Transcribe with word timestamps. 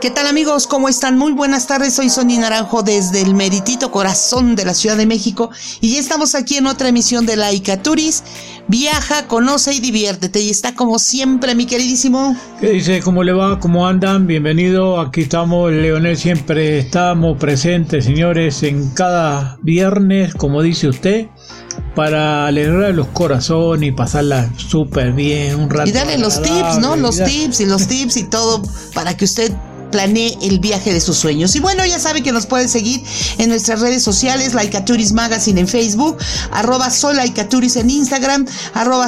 ¿Qué 0.00 0.10
tal 0.10 0.28
amigos? 0.28 0.68
¿Cómo 0.68 0.88
están? 0.88 1.18
Muy 1.18 1.32
buenas 1.32 1.66
tardes. 1.66 1.94
Soy 1.94 2.08
Sonia 2.08 2.38
Naranjo 2.38 2.84
desde 2.84 3.20
el 3.20 3.34
meritito 3.34 3.90
corazón 3.90 4.54
de 4.54 4.64
la 4.64 4.72
Ciudad 4.72 4.96
de 4.96 5.06
México 5.06 5.50
y 5.80 5.94
ya 5.94 5.98
estamos 5.98 6.36
aquí 6.36 6.56
en 6.56 6.68
otra 6.68 6.90
emisión 6.90 7.26
de 7.26 7.34
Laica 7.34 7.82
Turis. 7.82 8.22
Viaja, 8.68 9.26
conoce 9.26 9.72
y 9.72 9.80
diviértete. 9.80 10.38
Y 10.40 10.50
está 10.50 10.76
como 10.76 11.00
siempre 11.00 11.56
mi 11.56 11.66
queridísimo. 11.66 12.36
¿Qué 12.60 12.70
dice? 12.70 13.00
¿Cómo 13.00 13.24
le 13.24 13.32
va? 13.32 13.58
¿Cómo 13.58 13.88
andan? 13.88 14.28
Bienvenido. 14.28 15.00
Aquí 15.00 15.22
estamos, 15.22 15.72
Leonel. 15.72 16.16
Siempre 16.16 16.78
estamos 16.78 17.36
presentes, 17.36 18.04
señores, 18.04 18.62
en 18.62 18.90
cada 18.90 19.58
viernes, 19.62 20.32
como 20.32 20.62
dice 20.62 20.86
usted 20.86 21.26
para 21.94 22.46
alegrar 22.46 22.94
los 22.94 23.08
corazones 23.08 23.88
y 23.88 23.92
pasarla 23.92 24.50
súper 24.56 25.12
bien 25.12 25.58
un 25.58 25.70
rato. 25.70 25.88
Y 25.88 25.92
darle 25.92 26.18
los 26.18 26.40
tips, 26.42 26.78
¿no? 26.78 26.96
Los 26.96 27.16
tips 27.16 27.60
y 27.60 27.66
los 27.66 27.86
tips 27.88 28.16
y 28.16 28.24
todo 28.24 28.62
para 28.94 29.16
que 29.16 29.24
usted 29.24 29.52
planee 29.90 30.36
el 30.42 30.58
viaje 30.58 30.92
de 30.92 31.00
sus 31.00 31.16
sueños. 31.16 31.54
Y 31.56 31.60
bueno, 31.60 31.84
ya 31.86 31.98
sabe 31.98 32.22
que 32.22 32.32
nos 32.32 32.46
pueden 32.46 32.68
seguir 32.68 33.02
en 33.38 33.48
nuestras 33.48 33.80
redes 33.80 34.02
sociales, 34.02 34.54
Laicaturis 34.54 35.12
Magazine 35.12 35.60
en 35.60 35.68
Facebook, 35.68 36.16
arroba 36.50 36.88
en 36.88 37.90
Instagram, 37.90 38.46
arroba 38.74 39.06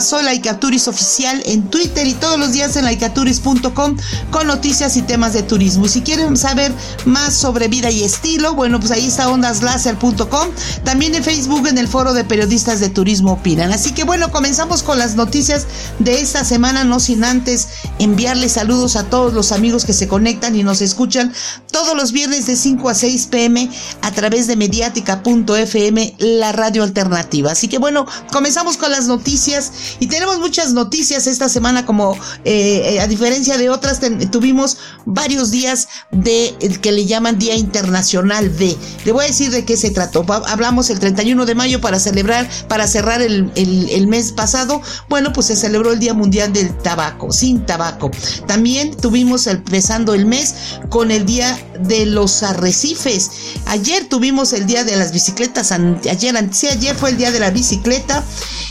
oficial 0.86 1.42
en 1.46 1.62
Twitter 1.70 2.06
y 2.06 2.14
todos 2.14 2.38
los 2.38 2.52
días 2.52 2.76
en 2.76 2.84
laicaturis.com 2.84 3.96
con 4.30 4.46
noticias 4.46 4.96
y 4.96 5.02
temas 5.02 5.32
de 5.32 5.42
turismo. 5.42 5.86
Y 5.86 5.88
si 5.88 6.02
quieren 6.02 6.36
saber 6.36 6.72
más 7.04 7.34
sobre 7.34 7.68
vida 7.68 7.90
y 7.90 8.02
estilo, 8.02 8.54
bueno, 8.54 8.78
pues 8.78 8.90
ahí 8.92 9.06
está 9.06 9.28
ondaslaser.com, 9.28 10.48
también 10.84 11.14
en 11.14 11.24
Facebook 11.24 11.66
en 11.66 11.78
el 11.78 11.88
foro 11.88 12.12
de 12.12 12.24
periodistas 12.24 12.80
de 12.80 12.88
turismo 12.88 13.32
opinan. 13.32 13.72
Así 13.72 13.92
que 13.92 14.04
bueno, 14.04 14.30
comenzamos 14.30 14.82
con 14.82 14.98
las 14.98 15.16
noticias 15.16 15.66
de 15.98 16.20
esta 16.20 16.44
semana, 16.44 16.84
no 16.84 17.00
sin 17.00 17.24
antes 17.24 17.68
enviarles 17.98 18.52
saludos 18.52 18.96
a 18.96 19.04
todos 19.04 19.32
los 19.32 19.52
amigos 19.52 19.84
que 19.84 19.92
se 19.92 20.08
conectan 20.08 20.56
y 20.56 20.62
nos 20.62 20.69
escuchan 20.80 21.32
todos 21.72 21.96
los 21.96 22.12
viernes 22.12 22.46
de 22.46 22.56
5 22.56 22.88
a 22.88 22.94
6 22.94 23.26
pm 23.26 23.70
a 24.02 24.12
través 24.12 24.46
de 24.46 24.56
mediática.fm, 24.56 26.14
la 26.18 26.52
radio 26.52 26.82
alternativa. 26.82 27.52
Así 27.52 27.68
que 27.68 27.78
bueno, 27.78 28.06
comenzamos 28.32 28.76
con 28.76 28.90
las 28.90 29.06
noticias 29.06 29.72
y 29.98 30.06
tenemos 30.06 30.38
muchas 30.38 30.72
noticias 30.72 31.26
esta 31.26 31.48
semana 31.48 31.86
como 31.86 32.14
eh, 32.44 32.94
eh, 32.94 33.00
a 33.00 33.06
diferencia 33.06 33.58
de 33.58 33.70
otras 33.70 34.00
tuvimos 34.30 34.78
varios 35.04 35.50
días 35.50 35.88
de 36.10 36.54
que 36.80 36.92
le 36.92 37.06
llaman 37.06 37.38
Día 37.38 37.56
Internacional 37.56 38.56
de. 38.56 38.76
Le 39.04 39.12
voy 39.12 39.24
a 39.24 39.28
decir 39.28 39.50
de 39.50 39.64
qué 39.64 39.76
se 39.76 39.90
trató. 39.90 40.24
Hablamos 40.46 40.90
el 40.90 40.98
31 40.98 41.46
de 41.46 41.54
mayo 41.54 41.80
para 41.80 41.98
celebrar, 41.98 42.48
para 42.68 42.86
cerrar 42.86 43.22
el, 43.22 43.50
el 43.54 44.06
mes 44.06 44.32
pasado. 44.32 44.80
Bueno, 45.08 45.32
pues 45.32 45.46
se 45.46 45.56
celebró 45.56 45.92
el 45.92 45.98
Día 45.98 46.14
Mundial 46.14 46.52
del 46.52 46.76
Tabaco, 46.78 47.32
sin 47.32 47.64
tabaco. 47.66 48.10
También 48.46 48.96
tuvimos 48.96 49.46
empezando 49.46 50.14
el 50.14 50.26
mes 50.26 50.54
con 50.88 51.10
el 51.10 51.26
Día 51.26 51.58
de 51.80 52.06
los 52.06 52.42
Arrecifes. 52.42 53.30
Ayer 53.66 54.08
tuvimos 54.08 54.52
el 54.52 54.66
Día 54.66 54.84
de 54.84 54.96
las 54.96 55.12
Bicicletas, 55.12 55.72
ayer, 55.72 56.34
sí, 56.52 56.68
ayer 56.68 56.96
fue 56.96 57.10
el 57.10 57.16
Día 57.16 57.30
de 57.30 57.40
la 57.40 57.50
Bicicleta. 57.50 58.24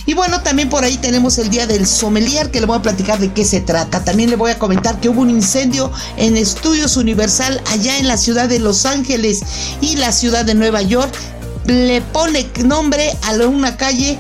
Y 0.05 0.13
bueno, 0.13 0.41
también 0.41 0.69
por 0.69 0.83
ahí 0.83 0.97
tenemos 0.97 1.37
el 1.37 1.49
Día 1.49 1.67
del 1.67 1.85
Sommelier, 1.85 2.49
que 2.51 2.59
le 2.59 2.65
voy 2.65 2.77
a 2.77 2.81
platicar 2.81 3.19
de 3.19 3.31
qué 3.31 3.45
se 3.45 3.61
trata. 3.61 4.03
También 4.03 4.29
le 4.29 4.35
voy 4.35 4.51
a 4.51 4.57
comentar 4.57 4.99
que 4.99 5.09
hubo 5.09 5.21
un 5.21 5.29
incendio 5.29 5.91
en 6.17 6.35
Estudios 6.35 6.97
Universal 6.97 7.61
allá 7.67 7.97
en 7.97 8.07
la 8.07 8.17
ciudad 8.17 8.49
de 8.49 8.59
Los 8.59 8.85
Ángeles 8.85 9.41
y 9.81 9.97
la 9.97 10.11
ciudad 10.11 10.45
de 10.45 10.55
Nueva 10.55 10.81
York. 10.81 11.13
Le 11.65 12.01
pone 12.01 12.49
nombre 12.63 13.15
a 13.21 13.33
una 13.47 13.77
calle 13.77 14.17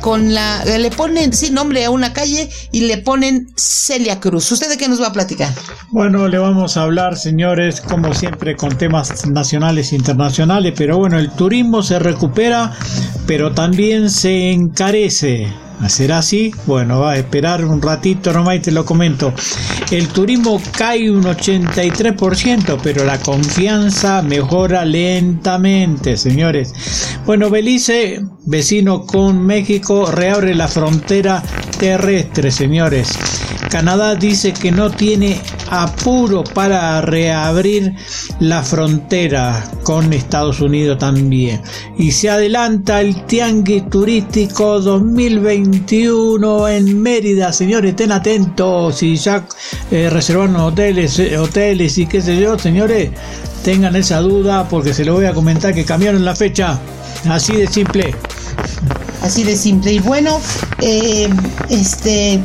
con 0.00 0.34
la 0.34 0.64
le 0.64 0.90
ponen 0.90 1.32
sí 1.32 1.50
nombre 1.50 1.84
a 1.84 1.90
una 1.90 2.12
calle 2.12 2.48
y 2.72 2.82
le 2.82 2.98
ponen 2.98 3.48
Celia 3.56 4.20
Cruz. 4.20 4.50
¿Usted 4.52 4.68
de 4.68 4.76
qué 4.76 4.88
nos 4.88 5.00
va 5.00 5.08
a 5.08 5.12
platicar? 5.12 5.52
Bueno, 5.90 6.28
le 6.28 6.38
vamos 6.38 6.76
a 6.76 6.82
hablar, 6.82 7.16
señores, 7.16 7.80
como 7.80 8.14
siempre 8.14 8.56
con 8.56 8.76
temas 8.76 9.26
nacionales 9.26 9.92
e 9.92 9.96
internacionales, 9.96 10.74
pero 10.76 10.98
bueno, 10.98 11.18
el 11.18 11.30
turismo 11.30 11.82
se 11.82 11.98
recupera, 11.98 12.72
pero 13.26 13.52
también 13.52 14.10
se 14.10 14.52
encarece. 14.52 15.69
¿Será 15.88 16.18
así? 16.18 16.52
Bueno, 16.66 17.00
va 17.00 17.12
a 17.12 17.16
esperar 17.16 17.64
un 17.64 17.80
ratito 17.80 18.32
nomás 18.32 18.56
y 18.56 18.60
te 18.60 18.70
lo 18.70 18.84
comento. 18.84 19.32
El 19.90 20.08
turismo 20.08 20.60
cae 20.76 21.10
un 21.10 21.24
83%, 21.24 22.78
pero 22.82 23.04
la 23.04 23.18
confianza 23.18 24.22
mejora 24.22 24.84
lentamente, 24.84 26.16
señores. 26.16 26.72
Bueno, 27.26 27.50
Belice, 27.50 28.20
vecino 28.46 29.04
con 29.06 29.44
México, 29.44 30.10
reabre 30.10 30.54
la 30.54 30.68
frontera 30.68 31.42
terrestre, 31.80 32.50
señores. 32.50 33.08
Canadá 33.70 34.14
dice 34.14 34.52
que 34.52 34.70
no 34.70 34.90
tiene 34.90 35.40
apuro 35.70 36.44
para 36.44 37.00
reabrir 37.00 37.94
la 38.38 38.62
frontera 38.62 39.64
con 39.82 40.12
Estados 40.12 40.60
Unidos 40.60 40.98
también. 40.98 41.62
Y 41.96 42.12
se 42.12 42.28
adelanta 42.28 43.00
el 43.00 43.24
Tianguis 43.24 43.88
Turístico 43.88 44.78
2021 44.80 46.68
en 46.68 47.00
Mérida. 47.00 47.50
Señores, 47.50 47.92
estén 47.92 48.12
atentos. 48.12 48.96
Si 48.96 49.16
ya 49.16 49.46
eh, 49.90 50.10
reservaron 50.10 50.56
hoteles, 50.56 51.18
eh, 51.18 51.38
hoteles 51.38 51.96
y 51.96 52.06
qué 52.06 52.20
sé 52.20 52.38
yo, 52.38 52.58
señores, 52.58 53.10
tengan 53.64 53.96
esa 53.96 54.20
duda 54.20 54.68
porque 54.68 54.92
se 54.92 55.06
lo 55.06 55.14
voy 55.14 55.24
a 55.24 55.32
comentar 55.32 55.72
que 55.72 55.86
cambiaron 55.86 56.26
la 56.26 56.36
fecha. 56.36 56.78
Así 57.26 57.54
de 57.54 57.66
simple. 57.66 58.14
Así 59.22 59.44
de 59.44 59.56
simple. 59.56 59.92
Y 59.92 59.98
bueno, 59.98 60.40
eh, 60.80 61.28
este 61.68 62.40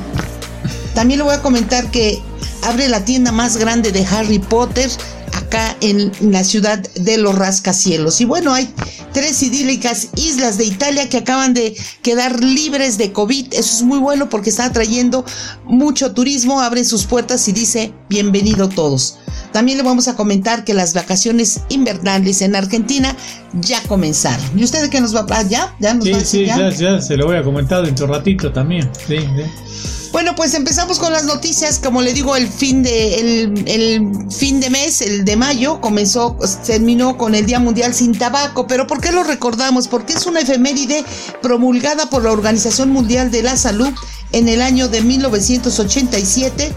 también 0.94 1.20
le 1.20 1.26
voy 1.26 1.36
a 1.36 1.42
comentar 1.42 1.92
que 1.92 2.22
abre 2.64 2.88
la 2.88 3.04
tienda 3.04 3.32
más 3.32 3.58
grande 3.58 3.92
de 3.92 4.06
Harry 4.06 4.40
Potter 4.40 4.90
acá 5.34 5.76
en 5.82 6.12
la 6.32 6.44
ciudad 6.44 6.80
de 6.80 7.18
los 7.18 7.36
rascacielos. 7.36 8.22
Y 8.22 8.26
bueno, 8.26 8.54
hay 8.54 8.74
tres 9.14 9.44
idílicas 9.44 10.10
islas 10.16 10.58
de 10.58 10.66
Italia 10.66 11.10
que 11.10 11.18
acaban 11.18 11.54
de 11.54 11.76
quedar 12.02 12.42
libres 12.44 12.98
de 12.98 13.12
COVID. 13.12 13.54
Eso 13.54 13.76
es 13.76 13.82
muy 13.84 14.00
bueno 14.00 14.30
porque 14.30 14.50
está 14.50 14.66
atrayendo 14.66 15.26
mucho 15.66 16.14
turismo. 16.14 16.62
Abren 16.62 16.86
sus 16.86 17.06
puertas 17.06 17.48
y 17.48 17.52
dice 17.52 17.94
bienvenido 18.10 18.70
todos. 18.70 19.18
También 19.56 19.78
le 19.78 19.86
vamos 19.86 20.10
a 20.10 20.18
comentar 20.18 20.66
que 20.66 20.74
las 20.74 20.94
vacaciones 20.94 21.62
invernales 21.70 22.42
en 22.42 22.58
Argentina 22.58 23.16
ya 23.54 23.82
comenzaron. 23.84 24.46
¿Y 24.54 24.66
usted 24.66 24.82
de 24.82 24.90
qué 24.90 25.00
nos 25.00 25.16
va 25.16 25.20
a 25.20 25.24
hablar? 25.24 25.48
¿Ya? 25.48 25.74
¿Ya 25.80 25.94
nos 25.94 26.06
va 26.06 26.18
a 26.18 26.20
decir, 26.20 26.42
sí, 26.42 26.46
ya? 26.46 26.70
ya, 26.72 27.02
se 27.02 27.16
lo 27.16 27.28
voy 27.28 27.38
a 27.38 27.42
comentar 27.42 27.82
dentro 27.86 28.06
de 28.06 28.16
ratito 28.16 28.52
también. 28.52 28.92
Sí, 29.08 29.16
sí. 29.18 30.10
Bueno, 30.12 30.36
pues 30.36 30.56
empezamos 30.56 31.00
con 31.00 31.14
las 31.14 31.24
noticias. 31.24 31.80
Como 31.80 32.02
le 32.02 32.12
digo, 32.12 32.36
el 32.36 32.50
fin 32.50 32.84
de, 32.84 33.22
el, 33.66 34.30
fin 34.30 34.60
de 34.60 34.70
mes, 34.70 35.00
el 35.00 35.24
de 35.24 35.38
mayo, 35.38 35.80
comenzó, 35.80 36.38
terminó 36.66 37.18
con 37.18 37.34
el 37.34 37.46
Día 37.46 37.62
Mundial 37.62 37.94
sin 37.94 38.12
Tabaco. 38.12 38.68
Pero 38.68 38.88
¿por 38.88 39.00
qué 39.00 39.14
lo 39.14 39.24
recordamos? 39.24 39.88
Porque 39.88 40.12
es 40.12 40.26
una 40.26 40.42
efeméride 40.42 41.06
promulgada 41.42 42.10
por 42.10 42.26
la 42.26 42.34
Organización 42.34 42.90
Mundial 42.90 43.32
de 43.32 43.42
la 43.42 43.56
Salud 43.56 43.94
en 44.34 44.50
el 44.50 44.62
año 44.62 44.90
de 44.90 45.02
1987 45.02 46.74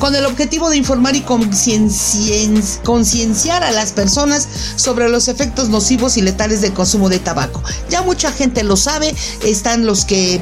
con 0.00 0.16
el 0.16 0.24
objetivo 0.24 0.70
de 0.70 0.78
informar 0.78 1.14
y 1.14 1.20
concienciar 1.20 3.62
a 3.62 3.70
las 3.70 3.92
personas 3.92 4.48
sobre 4.74 5.08
los 5.08 5.28
efectos 5.28 5.68
nocivos 5.68 6.16
y 6.16 6.22
letales 6.22 6.62
del 6.62 6.72
consumo 6.72 7.08
de 7.08 7.20
tabaco. 7.20 7.62
Ya 7.90 8.02
mucha 8.02 8.32
gente 8.32 8.64
lo 8.64 8.76
sabe, 8.76 9.14
están 9.44 9.86
los 9.86 10.04
que 10.04 10.40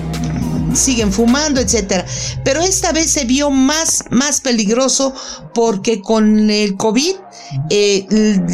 siguen 0.74 1.12
fumando, 1.12 1.60
etcétera. 1.60 2.04
Pero 2.44 2.60
esta 2.60 2.92
vez 2.92 3.10
se 3.10 3.24
vio 3.24 3.50
más, 3.50 4.04
más 4.10 4.40
peligroso 4.40 5.12
porque 5.54 6.00
con 6.00 6.50
el 6.50 6.76
COVID, 6.76 7.16
eh, 7.70 8.06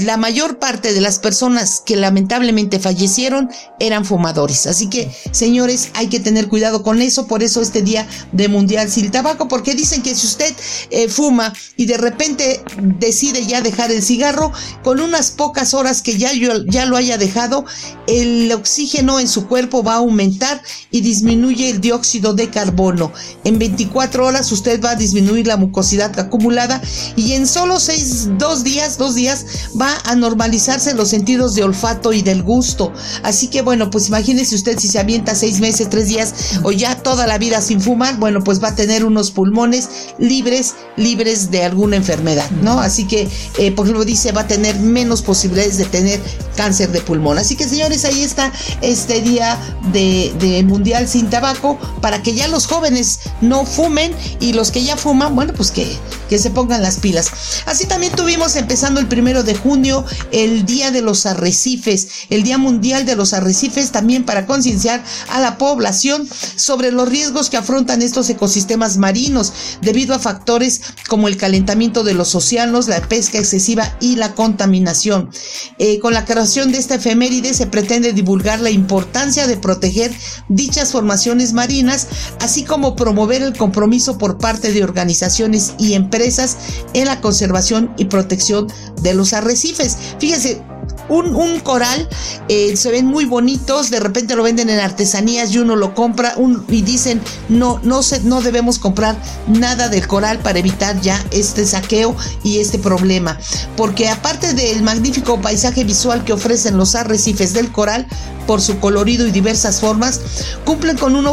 la 0.04 0.16
mayor 0.16 0.58
parte 0.58 0.92
de 0.92 1.00
las 1.00 1.18
personas 1.18 1.82
que 1.84 1.96
lamentablemente 1.96 2.78
fallecieron 2.78 3.50
eran 3.80 4.04
fumadores. 4.04 4.66
Así 4.66 4.88
que, 4.88 5.10
señores, 5.30 5.90
hay 5.94 6.08
que 6.08 6.20
tener 6.20 6.48
cuidado 6.48 6.82
con 6.82 7.02
eso. 7.02 7.26
Por 7.26 7.42
eso 7.42 7.60
este 7.60 7.82
día 7.82 8.06
de 8.32 8.48
Mundial 8.48 8.90
sin 8.90 9.10
Tabaco, 9.10 9.48
porque 9.48 9.74
dicen 9.74 10.02
que 10.02 10.14
si 10.14 10.26
usted 10.26 10.54
eh, 10.90 11.08
fuma 11.08 11.52
y 11.76 11.86
de 11.86 11.96
repente 11.96 12.62
decide 12.98 13.44
ya 13.46 13.60
dejar 13.60 13.90
el 13.90 14.02
cigarro, 14.02 14.52
con 14.82 15.00
unas 15.00 15.30
pocas 15.30 15.74
horas 15.74 16.02
que 16.02 16.16
ya, 16.18 16.30
ya 16.66 16.86
lo 16.86 16.96
haya 16.96 17.18
dejado, 17.18 17.64
el 18.06 18.50
oxígeno 18.52 19.20
en 19.20 19.28
su 19.28 19.46
cuerpo 19.46 19.82
va 19.82 19.94
a 19.94 19.96
aumentar 19.96 20.62
y 20.90 21.00
disminuye 21.00 21.70
el 21.70 21.80
dióxido 21.80 22.34
de 22.34 22.50
carbono. 22.50 23.12
En 23.44 23.58
24 23.58 24.26
horas 24.26 24.52
usted 24.52 24.80
va 24.82 24.90
a 24.90 24.96
disminuir 24.96 25.46
la 25.46 25.56
mucosidad 25.56 26.18
acumulada 26.18 26.80
y 27.16 27.32
en 27.32 27.46
solo 27.46 27.80
6, 27.80 28.38
2 28.38 28.64
días 28.64 28.83
días, 28.84 28.98
dos 28.98 29.14
días, 29.14 29.46
va 29.80 29.96
a 30.04 30.14
normalizarse 30.14 30.94
los 30.94 31.08
sentidos 31.08 31.54
de 31.54 31.62
olfato 31.62 32.12
y 32.12 32.22
del 32.22 32.42
gusto. 32.42 32.92
Así 33.22 33.48
que 33.48 33.62
bueno, 33.62 33.90
pues 33.90 34.08
imagínese 34.08 34.54
usted 34.54 34.78
si 34.78 34.88
se 34.88 34.98
avienta 34.98 35.34
seis 35.34 35.60
meses, 35.60 35.88
tres 35.88 36.08
días 36.08 36.34
o 36.62 36.70
ya 36.70 36.96
toda 36.96 37.26
la 37.26 37.38
vida 37.38 37.60
sin 37.62 37.80
fumar, 37.80 38.18
bueno, 38.18 38.44
pues 38.44 38.62
va 38.62 38.68
a 38.68 38.74
tener 38.74 39.04
unos 39.04 39.30
pulmones 39.30 39.88
libres, 40.18 40.74
libres 40.96 41.50
de 41.50 41.64
alguna 41.64 41.96
enfermedad, 41.96 42.50
¿no? 42.62 42.80
Así 42.80 43.06
que, 43.06 43.28
eh, 43.58 43.72
por 43.72 43.86
ejemplo, 43.86 44.04
dice, 44.04 44.32
va 44.32 44.42
a 44.42 44.46
tener 44.46 44.78
menos 44.78 45.22
posibilidades 45.22 45.78
de 45.78 45.86
tener 45.86 46.20
cáncer 46.56 46.92
de 46.92 47.00
pulmón. 47.00 47.38
Así 47.38 47.56
que, 47.56 47.66
señores, 47.66 48.04
ahí 48.04 48.22
está 48.22 48.52
este 48.82 49.22
día 49.22 49.58
de, 49.92 50.34
de 50.38 50.62
Mundial 50.62 51.08
sin 51.08 51.30
Tabaco 51.30 51.78
para 52.00 52.22
que 52.22 52.34
ya 52.34 52.48
los 52.48 52.66
jóvenes 52.66 53.20
no 53.40 53.64
fumen 53.64 54.14
y 54.40 54.52
los 54.52 54.70
que 54.70 54.84
ya 54.84 54.96
fuman, 54.96 55.34
bueno, 55.34 55.54
pues 55.56 55.70
que, 55.70 55.96
que 56.28 56.38
se 56.38 56.50
pongan 56.50 56.82
las 56.82 56.98
pilas. 56.98 57.30
Así 57.66 57.86
también 57.86 58.12
tuvimos 58.12 58.56
empezando 58.74 58.98
el 58.98 59.06
primero 59.06 59.44
de 59.44 59.54
junio 59.54 60.04
el 60.32 60.66
Día 60.66 60.90
de 60.90 61.00
los 61.00 61.26
Arrecifes, 61.26 62.08
el 62.28 62.42
Día 62.42 62.58
Mundial 62.58 63.06
de 63.06 63.14
los 63.14 63.32
Arrecifes, 63.32 63.92
también 63.92 64.24
para 64.24 64.46
concienciar 64.46 65.00
a 65.28 65.38
la 65.38 65.58
población 65.58 66.28
sobre 66.56 66.90
los 66.90 67.08
riesgos 67.08 67.50
que 67.50 67.56
afrontan 67.56 68.02
estos 68.02 68.28
ecosistemas 68.30 68.96
marinos 68.96 69.52
debido 69.80 70.12
a 70.12 70.18
factores 70.18 70.80
como 71.08 71.28
el 71.28 71.36
calentamiento 71.36 72.02
de 72.02 72.14
los 72.14 72.34
océanos, 72.34 72.88
la 72.88 73.00
pesca 73.00 73.38
excesiva 73.38 73.96
y 74.00 74.16
la 74.16 74.34
contaminación. 74.34 75.30
Eh, 75.78 76.00
con 76.00 76.12
la 76.12 76.24
creación 76.24 76.72
de 76.72 76.78
esta 76.78 76.96
efeméride 76.96 77.54
se 77.54 77.68
pretende 77.68 78.12
divulgar 78.12 78.58
la 78.58 78.70
importancia 78.70 79.46
de 79.46 79.56
proteger 79.56 80.12
dichas 80.48 80.90
formaciones 80.90 81.52
marinas, 81.52 82.08
así 82.40 82.64
como 82.64 82.96
promover 82.96 83.40
el 83.40 83.56
compromiso 83.56 84.18
por 84.18 84.38
parte 84.38 84.72
de 84.72 84.82
organizaciones 84.82 85.74
y 85.78 85.92
empresas 85.92 86.56
en 86.92 87.06
la 87.06 87.20
conservación 87.20 87.94
y 87.98 88.06
protección 88.06 88.63
de 89.02 89.14
los 89.14 89.32
arrecifes. 89.32 89.96
Fíjense, 90.18 90.62
un, 91.08 91.60
coral, 91.60 92.08
eh, 92.48 92.76
se 92.76 92.90
ven 92.90 93.06
muy 93.06 93.24
bonitos, 93.24 93.90
de 93.90 94.00
repente 94.00 94.36
lo 94.36 94.42
venden 94.42 94.70
en 94.70 94.80
artesanías 94.80 95.52
y 95.52 95.58
uno 95.58 95.76
lo 95.76 95.94
compra 95.94 96.34
y 96.68 96.82
dicen 96.82 97.20
no, 97.48 97.80
no, 97.82 98.02
se, 98.02 98.20
no 98.20 98.40
debemos 98.40 98.78
comprar 98.78 99.16
nada 99.46 99.88
del 99.88 100.06
coral 100.06 100.38
para 100.38 100.58
evitar 100.58 101.00
ya 101.00 101.24
este 101.30 101.66
saqueo 101.66 102.16
y 102.42 102.58
este 102.58 102.78
problema. 102.78 103.38
Porque 103.76 104.08
aparte 104.08 104.54
del 104.54 104.82
magnífico 104.82 105.40
paisaje 105.40 105.84
visual 105.84 106.24
que 106.24 106.32
ofrecen 106.32 106.76
los 106.76 106.94
arrecifes 106.94 107.52
del 107.52 107.70
coral, 107.72 108.06
por 108.46 108.60
su 108.60 108.78
colorido 108.78 109.26
y 109.26 109.30
diversas 109.30 109.80
formas, 109.80 110.20
cumplen 110.64 110.96
con 110.96 111.16
una, 111.16 111.32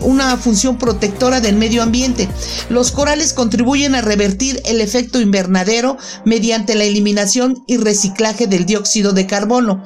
una 0.00 0.36
función 0.36 0.78
protectora 0.78 1.40
del 1.40 1.56
medio 1.56 1.82
ambiente. 1.82 2.28
Los 2.68 2.92
corales 2.92 3.32
contribuyen 3.32 3.94
a 3.94 4.00
revertir 4.00 4.62
el 4.64 4.80
efecto 4.80 5.20
invernadero 5.20 5.96
mediante 6.24 6.74
la 6.74 6.84
eliminación 6.84 7.64
y 7.66 7.76
reciclaje 7.76 8.46
del 8.46 8.66
dióxido 8.66 9.11
de 9.12 9.26
carbono. 9.26 9.84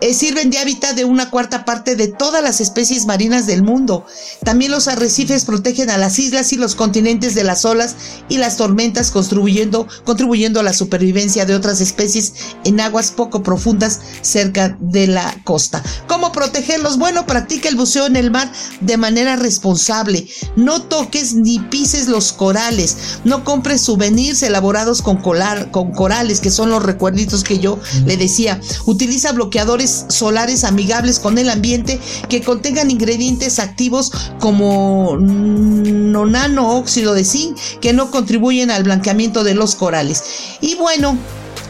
Eh, 0.00 0.14
sirven 0.14 0.50
de 0.50 0.58
hábitat 0.58 0.94
de 0.94 1.04
una 1.04 1.30
cuarta 1.30 1.64
parte 1.64 1.96
de 1.96 2.08
todas 2.08 2.42
las 2.42 2.60
especies 2.60 3.06
marinas 3.06 3.46
del 3.46 3.62
mundo. 3.62 4.06
También 4.44 4.70
los 4.70 4.88
arrecifes 4.88 5.44
protegen 5.44 5.90
a 5.90 5.98
las 5.98 6.18
islas 6.18 6.52
y 6.52 6.56
los 6.56 6.74
continentes 6.74 7.34
de 7.34 7.44
las 7.44 7.64
olas 7.64 7.96
y 8.28 8.38
las 8.38 8.56
tormentas, 8.56 9.10
contribuyendo, 9.10 9.86
contribuyendo 10.04 10.60
a 10.60 10.62
la 10.62 10.72
supervivencia 10.72 11.44
de 11.44 11.54
otras 11.54 11.80
especies 11.80 12.34
en 12.64 12.80
aguas 12.80 13.10
poco 13.10 13.42
profundas 13.42 14.00
cerca 14.20 14.76
de 14.80 15.06
la 15.06 15.36
costa. 15.44 15.82
¿Cómo 16.06 16.32
protegerlos? 16.32 16.98
Bueno, 16.98 17.26
practica 17.26 17.68
el 17.68 17.76
buceo 17.76 18.06
en 18.06 18.16
el 18.16 18.30
mar 18.30 18.50
de 18.80 18.96
manera 18.96 19.36
responsable. 19.36 20.28
No 20.56 20.82
toques 20.82 21.34
ni 21.34 21.58
pises 21.58 22.08
los 22.08 22.32
corales. 22.32 22.96
No 23.24 23.44
compres 23.44 23.82
souvenirs 23.82 24.42
elaborados 24.42 25.02
con, 25.02 25.18
con 25.18 25.92
corales, 25.92 26.40
que 26.40 26.50
son 26.50 26.70
los 26.70 26.82
recuerditos 26.82 27.44
que 27.44 27.58
yo 27.58 27.78
le 28.06 28.16
decía. 28.16 28.60
Utiliza 28.86 29.32
bloqueadores 29.32 30.06
solares 30.08 30.64
amigables 30.64 31.18
con 31.18 31.38
el 31.38 31.50
ambiente 31.50 32.00
que 32.28 32.42
contengan 32.42 32.90
ingredientes 32.90 33.58
activos 33.58 34.12
como 34.40 35.16
nonano 35.18 36.76
óxido 36.76 37.14
de 37.14 37.24
zinc 37.24 37.56
que 37.80 37.92
no 37.92 38.10
contribuyen 38.10 38.70
al 38.70 38.84
blanqueamiento 38.84 39.44
de 39.44 39.54
los 39.54 39.74
corales. 39.74 40.22
Y 40.60 40.74
bueno, 40.76 41.16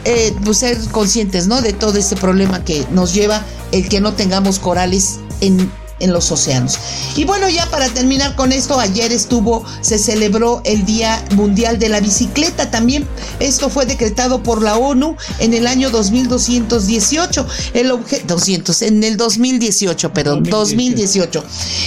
eh, 0.05 0.33
pues 0.43 0.57
ser 0.57 0.77
conscientes, 0.91 1.47
¿no? 1.47 1.61
De 1.61 1.73
todo 1.73 1.97
este 1.97 2.15
problema 2.15 2.63
que 2.63 2.85
nos 2.91 3.13
lleva 3.13 3.43
el 3.71 3.87
que 3.87 4.01
no 4.01 4.13
tengamos 4.13 4.59
corales 4.59 5.19
en 5.41 5.71
en 6.03 6.13
los 6.13 6.31
océanos. 6.31 6.77
Y 7.15 7.23
bueno, 7.23 7.49
ya 7.49 7.65
para 7.69 7.87
terminar 7.89 8.35
con 8.35 8.51
esto, 8.51 8.79
ayer 8.79 9.11
estuvo, 9.11 9.65
se 9.81 9.97
celebró 9.97 10.61
el 10.65 10.85
Día 10.85 11.23
Mundial 11.35 11.79
de 11.79 11.89
la 11.89 12.01
Bicicleta 12.01 12.69
también. 12.69 13.07
Esto 13.39 13.69
fue 13.69 13.85
decretado 13.85 14.43
por 14.43 14.61
la 14.61 14.77
ONU 14.77 15.15
en 15.39 15.53
el 15.53 15.65
año 15.67 15.89
2218. 15.89 17.47
El 17.73 17.91
objeto, 17.91 18.35
200, 18.35 18.81
en 18.83 19.03
el 19.03 19.17
2018, 19.17 20.13
perdón, 20.13 20.43
2018. 20.43 21.43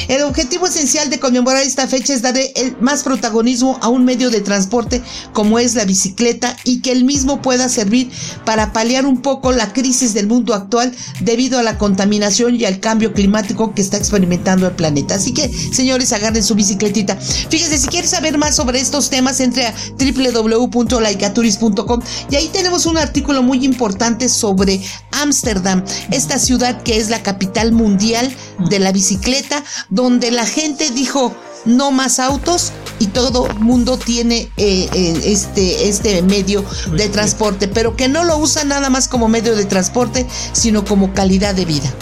El 0.09 0.23
objetivo 0.23 0.67
esencial 0.67 1.11
de 1.11 1.21
conmemorar 1.21 1.63
esta 1.63 1.87
fecha 1.87 2.15
es 2.15 2.23
darle 2.23 2.53
el 2.57 2.77
más 2.81 3.03
protagonismo 3.03 3.79
a 3.83 3.89
un 3.89 4.05
medio 4.05 4.31
de 4.31 4.41
transporte 4.41 5.03
como 5.33 5.59
es 5.59 5.75
la 5.75 5.85
bicicleta 5.85 6.57
y 6.65 6.81
que 6.81 6.93
el 6.93 7.05
mismo 7.05 7.43
pueda 7.43 7.69
servir 7.69 8.11
para 8.45 8.73
paliar 8.73 9.05
un 9.05 9.21
poco 9.21 9.53
la 9.53 9.73
crisis 9.73 10.15
del 10.15 10.27
mundo 10.27 10.55
actual 10.55 10.95
debido 11.21 11.59
a 11.59 11.63
la 11.63 11.79
contaminación 11.79 12.55
y 12.55 12.65
al 12.65 12.81
cambio 12.81 13.13
climático 13.13 13.75
que 13.75 13.83
está 13.83 13.97
experimentando 14.07 14.67
el 14.67 14.73
planeta. 14.73 15.17
Así 15.17 15.35
que, 15.35 15.49
señores, 15.49 16.13
agarren 16.13 16.43
su 16.43 16.55
bicicletita. 16.55 17.17
Fíjense, 17.17 17.79
si 17.79 17.89
quieres 17.89 18.11
saber 18.11 18.39
más 18.39 18.57
sobre 18.57 18.81
estos 18.81 19.11
temas, 19.11 19.41
entre 19.41 19.67
a 19.67 19.75
www.laicaturis.com 19.99 22.01
y 22.31 22.37
ahí 22.37 22.49
tenemos 22.53 22.87
un 22.87 22.97
artículo 22.99 23.43
muy 23.43 23.65
importante 23.65 24.29
sobre 24.29 24.81
Ámsterdam, 25.13 25.83
esta 26.11 26.39
ciudad 26.39 26.83
que 26.83 26.99
es 26.99 27.09
la 27.11 27.23
capital 27.23 27.73
mundial 27.73 28.35
de 28.71 28.79
la 28.79 28.93
bicicleta, 28.93 29.65
donde 29.91 30.31
la 30.31 30.47
gente 30.47 30.91
dijo, 30.91 31.35
no 31.67 31.91
más 31.91 32.19
autos 32.19 32.73
y 32.99 33.09
todo 33.09 33.49
mundo 33.61 33.99
tiene 33.99 34.49
eh, 34.57 34.89
eh, 34.95 35.21
este, 35.25 35.89
este 35.89 36.23
medio 36.23 36.65
de 36.93 37.09
transporte, 37.09 37.69
pero 37.69 37.97
que 37.97 38.09
no 38.09 38.25
lo 38.25 38.39
usa 38.39 38.65
nada 38.65 38.89
más 38.89 39.09
como 39.09 39.29
medio 39.29 39.55
de 39.55 39.65
transporte, 39.67 40.27
sino 40.53 40.85
como 40.85 41.13
calidad 41.13 41.55
de 41.55 41.65
vida. 41.65 41.93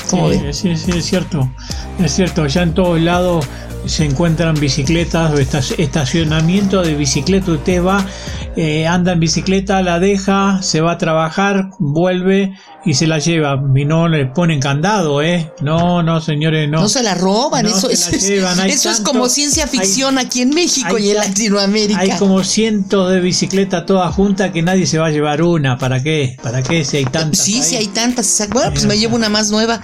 sí, 0.53 0.77
sí, 0.77 0.93
es 0.93 1.05
cierto, 1.05 1.51
es 1.99 2.13
cierto, 2.15 2.47
ya 2.47 2.63
en 2.63 2.75
todos 2.75 3.01
lados 3.01 3.45
se 3.87 4.05
encuentran 4.05 4.55
bicicletas 4.55 5.33
o 5.33 5.39
estacionamiento 5.39 6.83
de 6.83 6.95
bicicleta. 6.95 7.53
Usted 7.53 7.85
va, 7.85 8.05
eh, 8.57 8.87
anda 8.87 9.13
en 9.13 9.21
bicicleta, 9.21 9.83
la 9.83 9.99
deja, 9.99 10.63
se 10.63 10.81
va 10.81 10.93
a 10.93 10.99
trabajar, 10.99 11.71
vuelve 11.79 12.55
y 12.85 12.95
se 12.95 13.07
la 13.07 13.19
lleva. 13.19 13.61
Y 13.75 13.85
no 13.85 14.09
le 14.09 14.27
ponen 14.27 14.61
candado, 14.61 15.23
¿eh? 15.23 15.53
No, 15.61 16.03
no, 16.03 16.21
señores, 16.21 16.69
no. 16.69 16.83
No 16.83 16.89
se 16.89 17.03
la 17.03 17.15
roban, 17.15 17.67
eso, 17.67 17.89
es, 17.89 18.09
eso 18.13 18.91
es 18.91 19.01
como 19.01 19.29
ciencia 19.29 19.67
ficción 19.67 20.19
aquí 20.19 20.43
en 20.43 20.51
México 20.51 20.99
y 20.99 21.11
en 21.11 21.17
Latinoamérica. 21.17 22.01
Hay 22.01 22.11
como 22.19 22.45
cientos 22.45 23.11
de 23.11 23.21
bicicletas 23.21 23.87
todas 23.87 24.15
juntas 24.15 24.51
que 24.53 24.63
nadie 24.63 24.87
se 24.87 24.99
va 24.99 25.07
a 25.07 25.11
llevar 25.11 25.43
una. 25.43 25.79
¿Para 25.79 26.03
qué? 26.03 26.37
¿Para 26.43 26.63
qué 26.63 26.85
si 26.85 26.99
hay 26.99 27.05
tantas? 27.05 27.41
Sí, 27.41 27.63
si 27.63 27.77
hay 27.77 27.87
tantas. 27.89 28.49
Bueno, 28.51 28.71
pues 28.73 28.87
me 28.87 28.99
llevo 28.99 29.17
una 29.17 29.29
más 29.29 29.51
nueva. 29.51 29.81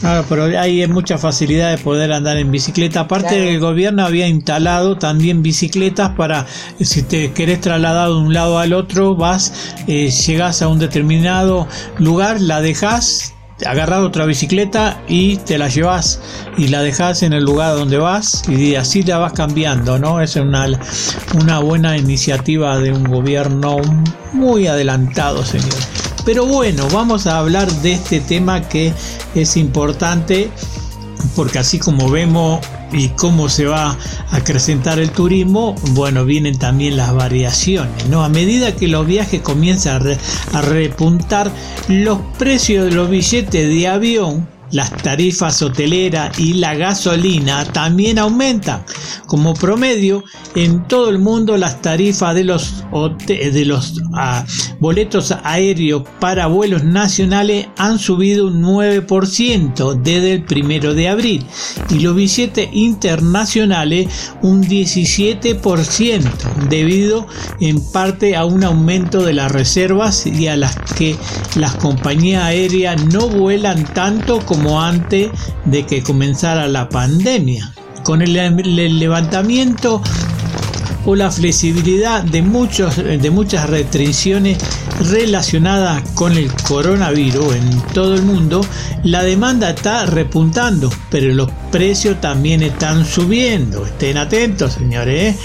Claro, 0.00 0.24
pero 0.28 0.44
hay 0.58 0.86
mucha 0.88 1.18
facilidad 1.18 1.70
de 1.70 1.78
poder 1.78 2.12
andar 2.12 2.36
en 2.36 2.50
bicicleta. 2.50 3.00
Aparte, 3.00 3.54
el 3.54 3.60
gobierno 3.60 4.04
había 4.04 4.26
instalado 4.26 4.96
también 4.98 5.42
bicicletas 5.42 6.10
para, 6.16 6.46
si 6.80 7.02
te 7.02 7.32
querés 7.32 7.60
trasladar 7.60 8.08
de 8.08 8.14
un 8.14 8.32
lado 8.32 8.58
al 8.58 8.72
otro, 8.72 9.14
vas, 9.14 9.52
eh, 9.86 10.10
llegás 10.10 10.62
a 10.62 10.68
un 10.68 10.78
determinado 10.78 11.68
lugar, 11.98 12.40
la 12.40 12.60
dejas, 12.60 13.34
agarras 13.64 14.00
otra 14.00 14.26
bicicleta 14.26 15.02
y 15.08 15.36
te 15.38 15.58
la 15.58 15.68
llevas 15.68 16.20
y 16.56 16.68
la 16.68 16.82
dejas 16.82 17.22
en 17.22 17.32
el 17.32 17.44
lugar 17.44 17.74
donde 17.74 17.98
vas 17.98 18.42
y 18.48 18.74
así 18.74 19.02
la 19.02 19.18
vas 19.18 19.32
cambiando, 19.32 19.98
¿no? 19.98 20.20
Es 20.20 20.36
una, 20.36 20.66
una 21.34 21.58
buena 21.60 21.96
iniciativa 21.96 22.78
de 22.78 22.92
un 22.92 23.04
gobierno 23.04 23.76
muy 24.32 24.66
adelantado, 24.66 25.44
señor. 25.44 25.74
Pero 26.24 26.46
bueno, 26.46 26.88
vamos 26.90 27.26
a 27.26 27.38
hablar 27.38 27.70
de 27.70 27.92
este 27.92 28.20
tema 28.20 28.62
que 28.62 28.92
es 29.34 29.56
importante 29.56 30.50
porque 31.36 31.58
así 31.58 31.78
como 31.78 32.10
vemos 32.10 32.60
y 32.94 33.08
cómo 33.10 33.48
se 33.48 33.66
va 33.66 33.90
a 33.90 34.36
acrecentar 34.36 34.98
el 34.98 35.10
turismo, 35.10 35.74
bueno, 35.90 36.24
vienen 36.24 36.58
también 36.58 36.96
las 36.96 37.12
variaciones, 37.14 38.06
¿no? 38.08 38.24
A 38.24 38.28
medida 38.28 38.74
que 38.74 38.88
los 38.88 39.06
viajes 39.06 39.40
comienzan 39.40 40.02
a, 40.52 40.60
repuntar, 40.62 41.50
los 41.88 42.18
precios 42.38 42.86
de 42.86 42.92
los 42.92 43.10
billetes 43.10 43.68
de 43.68 43.88
avión 43.88 44.53
las 44.70 44.90
tarifas 45.02 45.62
hoteleras 45.62 46.38
y 46.38 46.54
la 46.54 46.74
gasolina 46.74 47.64
también 47.64 48.18
aumentan. 48.18 48.84
Como 49.26 49.54
promedio, 49.54 50.24
en 50.54 50.86
todo 50.86 51.10
el 51.10 51.18
mundo 51.18 51.56
las 51.56 51.82
tarifas 51.82 52.34
de 52.34 52.44
los, 52.44 52.84
de 53.26 53.64
los 53.64 54.00
ah, 54.14 54.44
boletos 54.80 55.34
aéreos 55.42 56.02
para 56.20 56.46
vuelos 56.46 56.84
nacionales 56.84 57.68
han 57.76 57.98
subido 57.98 58.46
un 58.48 58.62
9% 58.62 60.00
desde 60.02 60.32
el 60.34 60.44
primero 60.44 60.94
de 60.94 61.08
abril 61.08 61.44
y 61.90 62.00
los 62.00 62.14
billetes 62.14 62.68
internacionales 62.72 64.08
un 64.42 64.62
17% 64.62 66.22
debido 66.68 67.26
en 67.60 67.80
parte 67.92 68.36
a 68.36 68.44
un 68.44 68.64
aumento 68.64 69.22
de 69.22 69.32
las 69.32 69.50
reservas 69.50 70.26
y 70.26 70.48
a 70.48 70.56
las 70.56 70.76
que 70.96 71.16
las 71.56 71.74
compañías 71.76 72.44
aéreas 72.44 73.04
no 73.06 73.28
vuelan 73.28 73.84
tanto 73.92 74.40
como 74.44 74.53
antes 74.80 75.30
de 75.64 75.84
que 75.86 76.02
comenzara 76.02 76.68
la 76.68 76.88
pandemia. 76.88 77.72
Con 78.02 78.20
el, 78.22 78.34
levantamiento 78.98 80.02
o 81.06 81.14
la 81.14 81.30
flexibilidad 81.30 82.22
de, 82.22 82.42
muchos, 82.42 82.96
de 82.96 83.30
muchas 83.30 83.68
restricciones 83.68 84.58
relacionadas 85.10 86.02
con 86.10 86.36
el 86.36 86.50
coronavirus 86.52 87.56
en 87.56 87.80
todo 87.94 88.14
el 88.14 88.22
mundo, 88.22 88.60
la 89.02 89.22
demanda 89.22 89.70
está 89.70 90.06
repuntando, 90.06 90.90
pero 91.10 91.32
los 91.34 91.50
precios 91.70 92.20
también 92.20 92.62
están 92.62 93.04
subiendo. 93.04 93.86
Estén 93.86 94.18
atentos, 94.18 94.74
señores. 94.74 95.34
¿eh? 95.34 95.38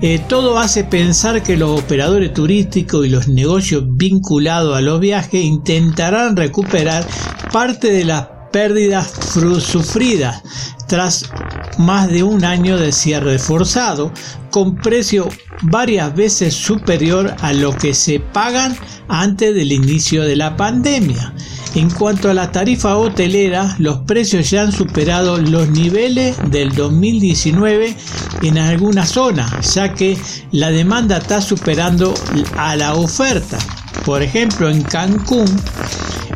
Eh, 0.00 0.20
todo 0.28 0.58
hace 0.58 0.84
pensar 0.84 1.42
que 1.42 1.56
los 1.56 1.80
operadores 1.80 2.34
turísticos 2.34 3.06
y 3.06 3.08
los 3.08 3.28
negocios 3.28 3.84
vinculados 3.86 4.76
a 4.76 4.80
los 4.80 5.00
viajes 5.00 5.42
intentarán 5.42 6.36
recuperar 6.36 7.06
parte 7.52 7.90
de 7.90 8.04
las 8.04 8.33
pérdidas 8.54 9.12
sufridas 9.58 10.40
tras 10.86 11.28
más 11.76 12.08
de 12.08 12.22
un 12.22 12.44
año 12.44 12.78
de 12.78 12.92
cierre 12.92 13.40
forzado, 13.40 14.12
con 14.52 14.76
precio 14.76 15.28
varias 15.62 16.14
veces 16.14 16.54
superior 16.54 17.34
a 17.40 17.52
lo 17.52 17.76
que 17.76 17.94
se 17.94 18.20
pagan 18.20 18.76
antes 19.08 19.56
del 19.56 19.72
inicio 19.72 20.22
de 20.22 20.36
la 20.36 20.56
pandemia. 20.56 21.34
En 21.74 21.90
cuanto 21.90 22.30
a 22.30 22.34
la 22.34 22.52
tarifa 22.52 22.96
hotelera, 22.96 23.74
los 23.80 23.98
precios 24.02 24.48
ya 24.48 24.62
han 24.62 24.70
superado 24.70 25.38
los 25.38 25.68
niveles 25.70 26.36
del 26.48 26.76
2019 26.76 27.96
en 28.42 28.58
algunas 28.58 29.08
zonas, 29.08 29.74
ya 29.74 29.94
que 29.94 30.16
la 30.52 30.70
demanda 30.70 31.16
está 31.16 31.40
superando 31.40 32.14
a 32.56 32.76
la 32.76 32.94
oferta. 32.94 33.58
Por 34.04 34.22
ejemplo, 34.22 34.68
en 34.68 34.82
Cancún, 34.82 35.46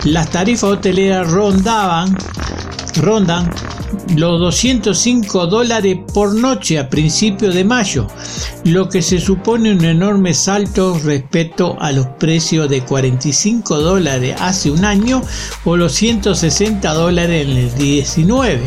las 0.05 0.31
tarifas 0.31 0.71
hoteleras 0.71 1.31
rondaban, 1.31 2.17
rondan 2.97 3.51
los 4.17 4.41
205 4.41 5.47
dólares 5.47 5.99
por 6.15 6.35
noche 6.35 6.79
a 6.79 6.89
principios 6.89 7.55
de 7.55 7.65
mayo, 7.65 8.07
lo 8.65 8.89
que 8.89 9.03
se 9.03 9.21
supone 9.21 9.73
un 9.73 9.85
enorme 9.85 10.33
salto 10.35 10.99
respecto 11.05 11.77
a 11.79 11.93
los 11.93 12.07
precios 12.19 12.69
de 12.71 12.83
45 12.83 13.81
dólares 13.81 14.37
hace 14.41 14.71
un 14.71 14.85
año 14.85 15.23
o 15.65 15.77
los 15.77 15.93
160 15.93 16.93
dólares 16.95 17.47
en 17.47 17.57
el 17.57 17.75
19. 17.75 18.61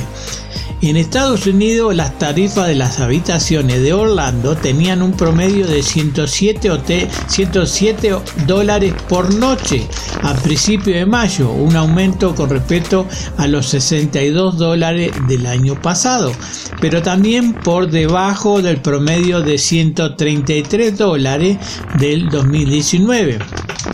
En 0.83 0.97
Estados 0.97 1.45
Unidos 1.45 1.95
las 1.95 2.17
tarifas 2.17 2.67
de 2.67 2.73
las 2.73 2.99
habitaciones 2.99 3.83
de 3.83 3.93
Orlando 3.93 4.57
tenían 4.57 5.03
un 5.03 5.11
promedio 5.11 5.67
de 5.67 5.83
107, 5.83 7.07
107 7.27 8.15
dólares 8.47 8.95
por 9.07 9.31
noche 9.31 9.87
a 10.23 10.33
principios 10.33 10.97
de 10.97 11.05
mayo, 11.05 11.51
un 11.51 11.75
aumento 11.75 12.33
con 12.33 12.49
respecto 12.49 13.05
a 13.37 13.45
los 13.45 13.67
62 13.67 14.57
dólares 14.57 15.11
del 15.27 15.45
año 15.45 15.79
pasado, 15.79 16.31
pero 16.79 17.03
también 17.03 17.53
por 17.53 17.91
debajo 17.91 18.63
del 18.63 18.81
promedio 18.81 19.41
de 19.41 19.59
133 19.59 20.97
dólares 20.97 21.57
del 21.99 22.27
2019. 22.29 23.37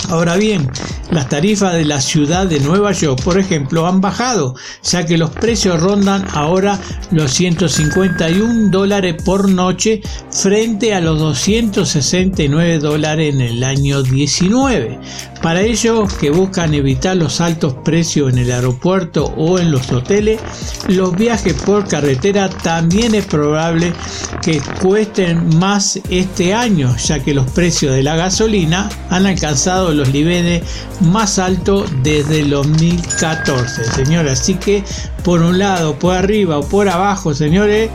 Ahora 0.09 0.35
bien, 0.35 0.69
las 1.11 1.29
tarifas 1.29 1.73
de 1.73 1.85
la 1.85 2.01
ciudad 2.01 2.47
de 2.47 2.59
Nueva 2.59 2.91
York, 2.91 3.21
por 3.23 3.37
ejemplo, 3.37 3.87
han 3.87 4.01
bajado, 4.01 4.55
ya 4.83 5.05
que 5.05 5.17
los 5.17 5.29
precios 5.29 5.81
rondan 5.81 6.25
ahora 6.33 6.79
los 7.11 7.31
151 7.31 8.69
dólares 8.69 9.15
por 9.23 9.49
noche 9.49 10.01
frente 10.31 10.93
a 10.93 11.01
los 11.01 11.19
269 11.19 12.79
dólares 12.79 13.33
en 13.33 13.41
el 13.41 13.63
año 13.63 14.03
19. 14.03 14.99
Para 15.41 15.61
ellos 15.61 16.13
que 16.15 16.31
buscan 16.31 16.73
evitar 16.73 17.15
los 17.15 17.41
altos 17.41 17.75
precios 17.85 18.31
en 18.31 18.39
el 18.39 18.51
aeropuerto 18.51 19.25
o 19.37 19.59
en 19.59 19.71
los 19.71 19.91
hoteles, 19.91 20.41
los 20.87 21.15
viajes 21.15 21.53
por 21.53 21.87
carretera 21.87 22.49
también 22.49 23.13
es 23.13 23.25
probable 23.25 23.93
que 24.41 24.59
cuesten 24.81 25.57
más 25.57 25.99
este 26.09 26.53
año, 26.53 26.95
ya 26.97 27.19
que 27.19 27.33
los 27.33 27.49
precios 27.51 27.93
de 27.93 28.03
la 28.03 28.15
gasolina 28.15 28.89
han 29.09 29.25
alcanzado 29.27 29.76
los 29.85 30.13
niveles 30.13 30.63
más 31.01 31.39
altos 31.39 31.89
desde 32.03 32.41
el 32.41 32.49
2014, 32.49 33.83
señores. 33.85 34.39
Así 34.39 34.55
que 34.55 34.83
por 35.23 35.41
un 35.41 35.59
lado, 35.59 35.97
por 35.99 36.15
arriba 36.15 36.57
o 36.57 36.67
por 36.67 36.89
abajo, 36.89 37.33
señores, 37.33 37.89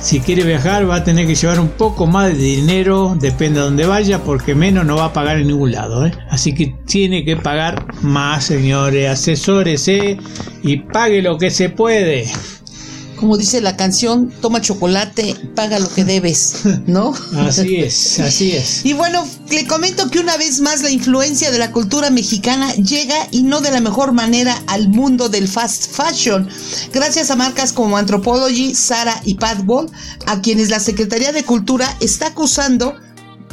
si 0.00 0.20
quiere 0.20 0.44
viajar 0.44 0.88
va 0.88 0.96
a 0.96 1.04
tener 1.04 1.26
que 1.26 1.34
llevar 1.34 1.58
un 1.58 1.68
poco 1.68 2.06
más 2.06 2.28
de 2.28 2.42
dinero, 2.42 3.16
depende 3.18 3.58
de 3.58 3.66
dónde 3.66 3.86
vaya, 3.86 4.22
porque 4.22 4.54
menos 4.54 4.86
no 4.86 4.96
va 4.96 5.06
a 5.06 5.12
pagar 5.12 5.38
en 5.38 5.48
ningún 5.48 5.72
lado. 5.72 6.06
¿eh? 6.06 6.12
Así 6.30 6.54
que 6.54 6.74
tiene 6.86 7.24
que 7.24 7.36
pagar 7.36 7.84
más, 8.02 8.44
señores. 8.44 9.10
Asesórese 9.10 10.18
y 10.62 10.76
pague 10.76 11.20
lo 11.22 11.36
que 11.38 11.50
se 11.50 11.68
puede 11.68 12.30
como 13.18 13.36
dice 13.36 13.60
la 13.60 13.76
canción, 13.76 14.32
toma 14.40 14.60
chocolate, 14.60 15.34
paga 15.54 15.78
lo 15.78 15.88
que 15.92 16.04
debes, 16.04 16.56
¿no? 16.86 17.14
Así 17.36 17.76
es, 17.76 18.20
así 18.20 18.52
es. 18.52 18.84
Y 18.84 18.92
bueno, 18.92 19.26
le 19.50 19.66
comento 19.66 20.10
que 20.10 20.18
una 20.18 20.36
vez 20.36 20.60
más 20.60 20.82
la 20.82 20.90
influencia 20.90 21.50
de 21.50 21.58
la 21.58 21.72
cultura 21.72 22.10
mexicana 22.10 22.72
llega 22.74 23.16
y 23.30 23.42
no 23.42 23.60
de 23.60 23.70
la 23.70 23.80
mejor 23.80 24.12
manera 24.12 24.62
al 24.66 24.88
mundo 24.88 25.28
del 25.28 25.48
fast 25.48 25.90
fashion, 25.90 26.48
gracias 26.92 27.30
a 27.30 27.36
marcas 27.36 27.72
como 27.72 27.96
Anthropology, 27.96 28.74
Sara 28.74 29.20
y 29.24 29.34
Padball, 29.34 29.90
a 30.26 30.40
quienes 30.40 30.70
la 30.70 30.80
Secretaría 30.80 31.32
de 31.32 31.44
Cultura 31.44 31.96
está 32.00 32.28
acusando 32.28 32.94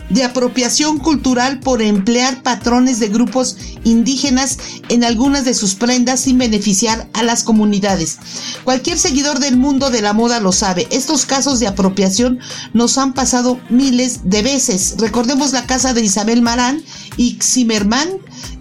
de 0.09 0.23
apropiación 0.23 0.97
cultural 0.97 1.59
por 1.59 1.81
emplear 1.81 2.43
patrones 2.43 2.99
de 2.99 3.09
grupos 3.09 3.57
indígenas 3.83 4.57
en 4.89 5.03
algunas 5.03 5.45
de 5.45 5.53
sus 5.53 5.75
prendas 5.75 6.21
sin 6.21 6.37
beneficiar 6.37 7.09
a 7.13 7.23
las 7.23 7.43
comunidades. 7.43 8.17
Cualquier 8.63 8.97
seguidor 8.97 9.39
del 9.39 9.57
mundo 9.57 9.89
de 9.89 10.01
la 10.01 10.13
moda 10.13 10.39
lo 10.39 10.51
sabe. 10.51 10.87
Estos 10.91 11.25
casos 11.25 11.59
de 11.59 11.67
apropiación 11.67 12.39
nos 12.73 12.97
han 12.97 13.13
pasado 13.13 13.59
miles 13.69 14.29
de 14.29 14.41
veces. 14.41 14.95
Recordemos 14.97 15.53
la 15.53 15.65
casa 15.65 15.93
de 15.93 16.01
Isabel 16.01 16.41
Marán 16.41 16.83
y 17.17 17.37
Zimmerman 17.41 18.09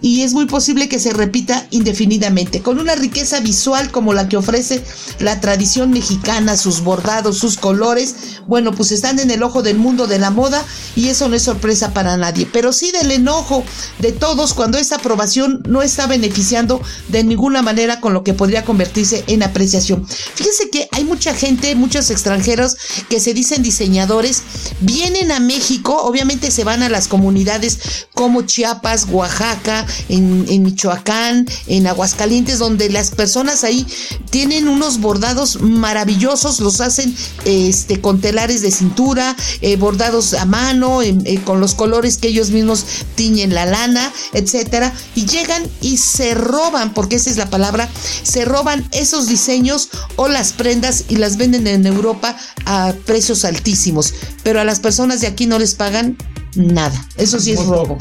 y 0.00 0.22
es 0.22 0.34
muy 0.34 0.46
posible 0.46 0.88
que 0.88 0.98
se 0.98 1.12
repita 1.12 1.66
indefinidamente. 1.70 2.60
Con 2.60 2.78
una 2.78 2.94
riqueza 2.94 3.40
visual 3.40 3.90
como 3.90 4.12
la 4.12 4.28
que 4.28 4.36
ofrece 4.36 4.82
la 5.18 5.40
tradición 5.40 5.90
mexicana, 5.90 6.56
sus 6.56 6.82
bordados, 6.82 7.38
sus 7.38 7.56
colores, 7.56 8.14
bueno, 8.46 8.72
pues 8.72 8.92
están 8.92 9.18
en 9.18 9.30
el 9.30 9.42
ojo 9.42 9.62
del 9.62 9.78
mundo 9.78 10.06
de 10.06 10.18
la 10.18 10.30
moda 10.30 10.62
y 10.94 11.08
eso 11.08 11.28
no 11.28 11.36
es 11.36 11.42
sorpresa 11.42 11.94
para 11.94 12.16
nadie, 12.16 12.46
pero 12.52 12.72
sí 12.72 12.92
del 12.92 13.10
enojo 13.10 13.64
de 13.98 14.12
todos 14.12 14.54
cuando 14.54 14.78
esta 14.78 14.96
aprobación 14.96 15.62
no 15.66 15.82
está 15.82 16.06
beneficiando 16.06 16.80
de 17.08 17.24
ninguna 17.24 17.62
manera 17.62 18.00
con 18.00 18.12
lo 18.12 18.22
que 18.24 18.34
podría 18.34 18.64
convertirse 18.64 19.24
en 19.26 19.42
apreciación. 19.42 20.06
Fíjense 20.06 20.70
que 20.70 20.88
hay 20.92 21.04
mucha 21.04 21.34
gente, 21.34 21.74
muchos 21.74 22.10
extranjeros 22.10 22.76
que 23.08 23.20
se 23.20 23.34
dicen 23.34 23.62
diseñadores, 23.62 24.42
vienen 24.80 25.32
a 25.32 25.40
México, 25.40 25.96
obviamente 26.02 26.50
se 26.50 26.64
van 26.64 26.82
a 26.82 26.88
las 26.88 27.08
comunidades 27.08 28.06
como 28.14 28.42
Chiapas, 28.42 29.06
Oaxaca, 29.10 29.73
en, 30.08 30.62
Michoacán, 30.62 31.46
en 31.66 31.86
Aguascalientes, 31.86 32.58
donde 32.58 32.90
las 32.90 33.10
personas 33.10 33.64
ahí 33.64 33.86
tienen 34.30 34.68
unos 34.68 35.00
bordados 35.00 35.60
maravillosos, 35.60 36.60
los 36.60 36.80
hacen 36.80 37.14
este, 37.44 38.00
con 38.00 38.20
telares 38.20 38.62
de 38.62 38.70
cintura, 38.70 39.36
eh, 39.60 39.76
bordados 39.76 40.34
a 40.34 40.44
mano, 40.44 41.02
eh, 41.02 41.40
con 41.44 41.60
los 41.60 41.74
colores 41.74 42.18
que 42.18 42.28
ellos 42.28 42.50
mismos 42.50 42.84
tiñen 43.14 43.54
la 43.54 43.66
lana, 43.66 44.12
etcétera, 44.32 44.92
y 45.14 45.26
llegan 45.26 45.62
y 45.80 45.96
se 45.96 46.34
roban, 46.34 46.92
porque 46.94 47.16
esa 47.16 47.30
es 47.30 47.36
la 47.36 47.50
palabra, 47.50 47.88
se 48.22 48.44
roban 48.44 48.86
esos 48.92 49.26
diseños 49.28 49.88
o 50.16 50.28
las 50.28 50.52
prendas 50.52 51.04
y 51.08 51.16
las 51.16 51.36
venden 51.36 51.66
en 51.66 51.86
Europa 51.86 52.36
a 52.66 52.92
precios 53.06 53.44
altísimos, 53.44 54.14
pero 54.42 54.60
a 54.60 54.64
las 54.64 54.80
personas 54.80 55.20
de 55.20 55.26
aquí 55.26 55.46
no 55.46 55.58
les 55.58 55.74
pagan 55.74 56.16
nada. 56.56 57.06
Eso 57.16 57.38
sí 57.38 57.52
es 57.52 57.64
robo. 57.64 57.96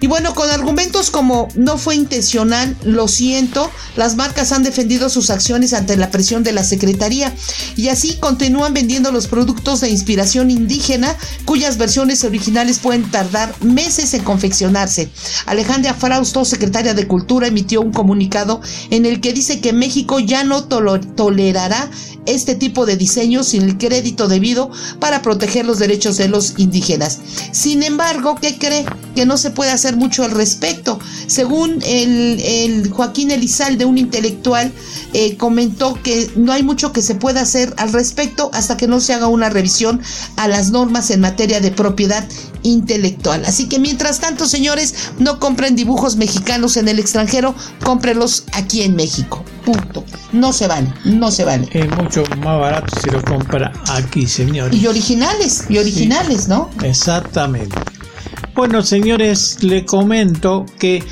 Y 0.00 0.06
bueno, 0.06 0.34
con 0.34 0.50
argumentos 0.50 1.10
como 1.10 1.48
no 1.54 1.78
fue 1.78 1.94
intencional, 1.94 2.76
lo 2.84 3.08
siento, 3.08 3.70
las 3.96 4.16
marcas 4.16 4.52
han 4.52 4.62
defendido 4.62 5.08
sus 5.08 5.30
acciones 5.30 5.72
ante 5.72 5.96
la 5.96 6.10
presión 6.10 6.42
de 6.42 6.52
la 6.52 6.64
Secretaría 6.64 7.34
y 7.76 7.88
así 7.88 8.16
continúan 8.18 8.74
vendiendo 8.74 9.12
los 9.12 9.26
productos 9.26 9.80
de 9.80 9.90
inspiración 9.90 10.50
indígena 10.50 11.16
cuyas 11.44 11.78
versiones 11.78 12.24
originales 12.24 12.78
pueden 12.78 13.10
tardar 13.10 13.54
meses 13.62 14.14
en 14.14 14.24
confeccionarse. 14.24 15.10
Alejandra 15.46 15.94
Frausto, 15.94 16.44
secretaria 16.44 16.94
de 16.94 17.06
Cultura, 17.06 17.46
emitió 17.46 17.80
un 17.80 17.92
comunicado 17.92 18.60
en 18.90 19.06
el 19.06 19.20
que 19.20 19.32
dice 19.32 19.60
que 19.60 19.72
México 19.72 20.20
ya 20.20 20.44
no 20.44 20.64
tolerará 20.64 21.90
este 22.26 22.54
tipo 22.54 22.86
de 22.86 22.96
diseños 22.96 23.48
sin 23.48 23.62
el 23.62 23.78
crédito 23.78 24.28
debido 24.28 24.70
para 25.00 25.22
proteger 25.22 25.66
los 25.66 25.78
derechos 25.78 26.16
de 26.16 26.28
los 26.28 26.54
indígenas. 26.58 27.18
Sin 27.62 27.84
embargo, 27.84 28.34
¿qué 28.34 28.58
cree? 28.58 28.84
Que 29.14 29.24
no 29.24 29.36
se 29.36 29.52
puede 29.52 29.70
hacer 29.70 29.94
mucho 29.94 30.24
al 30.24 30.32
respecto. 30.32 30.98
Según 31.28 31.78
el, 31.86 32.90
Joaquín 32.90 33.30
Elizalde, 33.30 33.84
un 33.84 33.98
intelectual, 33.98 34.72
eh, 35.12 35.36
comentó 35.36 35.96
que 36.02 36.28
no 36.34 36.50
hay 36.50 36.64
mucho 36.64 36.92
que 36.92 37.02
se 37.02 37.14
pueda 37.14 37.42
hacer 37.42 37.72
al 37.76 37.92
respecto 37.92 38.50
hasta 38.52 38.76
que 38.76 38.88
no 38.88 38.98
se 38.98 39.14
haga 39.14 39.28
una 39.28 39.48
revisión 39.48 40.00
a 40.34 40.48
las 40.48 40.72
normas 40.72 41.12
en 41.12 41.20
materia 41.20 41.60
de 41.60 41.70
propiedad 41.70 42.26
intelectual. 42.62 43.44
Así 43.44 43.68
que 43.68 43.78
mientras 43.78 44.20
tanto, 44.20 44.46
señores, 44.46 45.12
no 45.18 45.38
compren 45.38 45.76
dibujos 45.76 46.16
mexicanos 46.16 46.76
en 46.76 46.88
el 46.88 46.98
extranjero, 46.98 47.54
cómprenlos 47.84 48.44
aquí 48.52 48.82
en 48.82 48.96
México. 48.96 49.44
Punto. 49.64 50.04
No 50.32 50.52
se 50.52 50.66
vale, 50.66 50.92
no 51.04 51.30
se 51.30 51.44
vale. 51.44 51.68
Es 51.72 51.88
mucho 51.96 52.24
más 52.38 52.58
barato 52.58 53.00
si 53.00 53.10
lo 53.10 53.22
compra 53.22 53.72
aquí, 53.90 54.26
señores. 54.26 54.80
Y 54.80 54.86
originales, 54.86 55.64
y 55.68 55.78
originales, 55.78 56.48
¿no? 56.48 56.70
Exactamente. 56.82 57.78
Bueno, 58.54 58.82
señores, 58.82 59.62
le 59.62 59.86
comento 59.86 60.66
que 60.78 61.02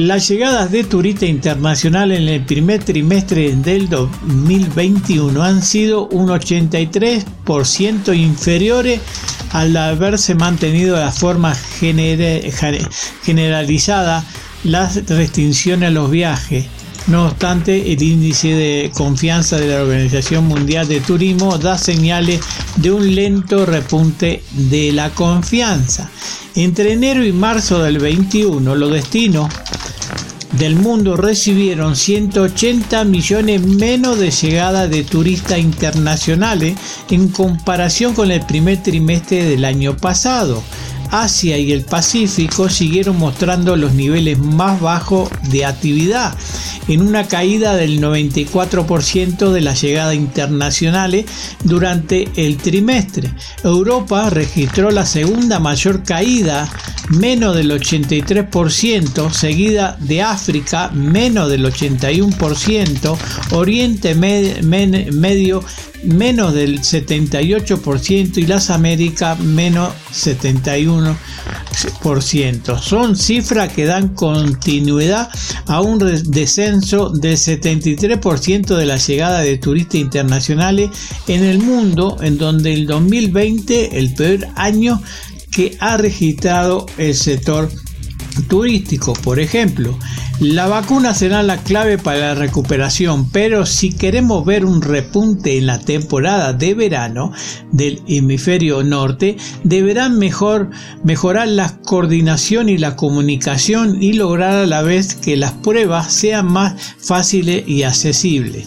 las 0.00 0.28
llegadas 0.28 0.70
de 0.72 0.82
turistas 0.84 1.28
internacionales 1.28 2.20
en 2.20 2.28
el 2.28 2.42
primer 2.46 2.82
trimestre 2.82 3.54
del 3.54 3.90
2021 3.90 5.42
han 5.42 5.62
sido 5.62 6.08
un 6.08 6.28
83% 6.28 8.16
inferiores 8.16 9.02
al 9.50 9.76
haberse 9.76 10.34
mantenido 10.34 10.96
de 10.96 11.12
forma 11.12 11.54
generalizada 13.24 14.24
las 14.64 15.06
restricciones 15.06 15.88
a 15.88 15.92
los 15.92 16.10
viajes. 16.10 16.64
No 17.06 17.26
obstante, 17.26 17.92
el 17.92 18.02
índice 18.02 18.48
de 18.48 18.90
confianza 18.94 19.58
de 19.58 19.68
la 19.68 19.82
Organización 19.82 20.46
Mundial 20.46 20.88
de 20.88 21.00
Turismo 21.00 21.58
da 21.58 21.76
señales 21.76 22.40
de 22.76 22.90
un 22.90 23.14
lento 23.14 23.66
repunte 23.66 24.42
de 24.52 24.92
la 24.92 25.10
confianza. 25.10 26.10
Entre 26.54 26.92
enero 26.92 27.24
y 27.24 27.32
marzo 27.32 27.82
del 27.82 27.98
21, 27.98 28.74
los 28.74 28.92
destinos 28.92 29.48
del 30.52 30.76
mundo 30.76 31.16
recibieron 31.16 31.96
180 31.96 33.04
millones 33.04 33.62
menos 33.62 34.18
de 34.18 34.30
llegadas 34.30 34.90
de 34.90 35.04
turistas 35.04 35.58
internacionales 35.58 36.76
en 37.10 37.28
comparación 37.28 38.14
con 38.14 38.30
el 38.30 38.44
primer 38.46 38.82
trimestre 38.82 39.44
del 39.44 39.64
año 39.64 39.96
pasado. 39.96 40.62
Asia 41.10 41.58
y 41.58 41.72
el 41.72 41.82
Pacífico 41.82 42.68
siguieron 42.68 43.18
mostrando 43.18 43.76
los 43.76 43.92
niveles 43.94 44.38
más 44.38 44.80
bajos 44.80 45.30
de 45.50 45.64
actividad, 45.64 46.34
en 46.88 47.02
una 47.02 47.26
caída 47.28 47.76
del 47.76 48.00
94% 48.00 49.50
de 49.50 49.60
las 49.60 49.80
llegadas 49.80 50.14
internacionales 50.14 51.26
durante 51.64 52.28
el 52.36 52.56
trimestre. 52.56 53.32
Europa 53.62 54.30
registró 54.30 54.90
la 54.90 55.06
segunda 55.06 55.58
mayor 55.58 56.02
caída, 56.02 56.68
menos 57.10 57.56
del 57.56 57.70
83%, 57.70 59.30
seguida 59.32 59.96
de 60.00 60.22
África, 60.22 60.90
menos 60.90 61.50
del 61.50 61.64
81%, 61.64 63.16
Oriente 63.50 64.14
Medio, 64.14 65.62
menos 66.02 66.54
del 66.54 66.80
78% 66.80 68.38
y 68.38 68.46
las 68.46 68.70
Américas 68.70 69.38
menos 69.40 69.92
71%. 70.12 72.80
Son 72.80 73.16
cifras 73.16 73.72
que 73.72 73.84
dan 73.84 74.14
continuidad 74.14 75.30
a 75.66 75.80
un 75.80 75.98
descenso 75.98 77.10
del 77.10 77.36
73% 77.36 78.76
de 78.76 78.86
la 78.86 78.96
llegada 78.96 79.40
de 79.40 79.58
turistas 79.58 80.00
internacionales 80.00 80.90
en 81.28 81.44
el 81.44 81.58
mundo, 81.58 82.16
en 82.20 82.38
donde 82.38 82.72
el 82.72 82.86
2020, 82.86 83.98
el 83.98 84.14
peor 84.14 84.48
año 84.56 85.00
que 85.50 85.76
ha 85.80 85.96
registrado 85.96 86.86
el 86.96 87.14
sector 87.14 87.70
turístico. 88.48 89.12
Por 89.12 89.40
ejemplo, 89.40 89.96
la 90.40 90.66
vacuna 90.68 91.14
será 91.14 91.42
la 91.42 91.58
clave 91.58 91.98
para 91.98 92.18
la 92.18 92.34
recuperación, 92.34 93.28
pero 93.30 93.66
si 93.66 93.92
queremos 93.92 94.44
ver 94.44 94.64
un 94.64 94.80
repunte 94.80 95.58
en 95.58 95.66
la 95.66 95.78
temporada 95.78 96.52
de 96.52 96.74
verano 96.74 97.32
del 97.72 98.02
hemisferio 98.06 98.82
norte, 98.82 99.36
deberán 99.64 100.18
mejor, 100.18 100.70
mejorar 101.04 101.48
la 101.48 101.78
coordinación 101.82 102.68
y 102.68 102.78
la 102.78 102.96
comunicación 102.96 104.02
y 104.02 104.14
lograr 104.14 104.52
a 104.52 104.66
la 104.66 104.82
vez 104.82 105.14
que 105.14 105.36
las 105.36 105.52
pruebas 105.52 106.12
sean 106.12 106.46
más 106.46 106.94
fáciles 106.98 107.68
y 107.68 107.82
accesibles. 107.82 108.66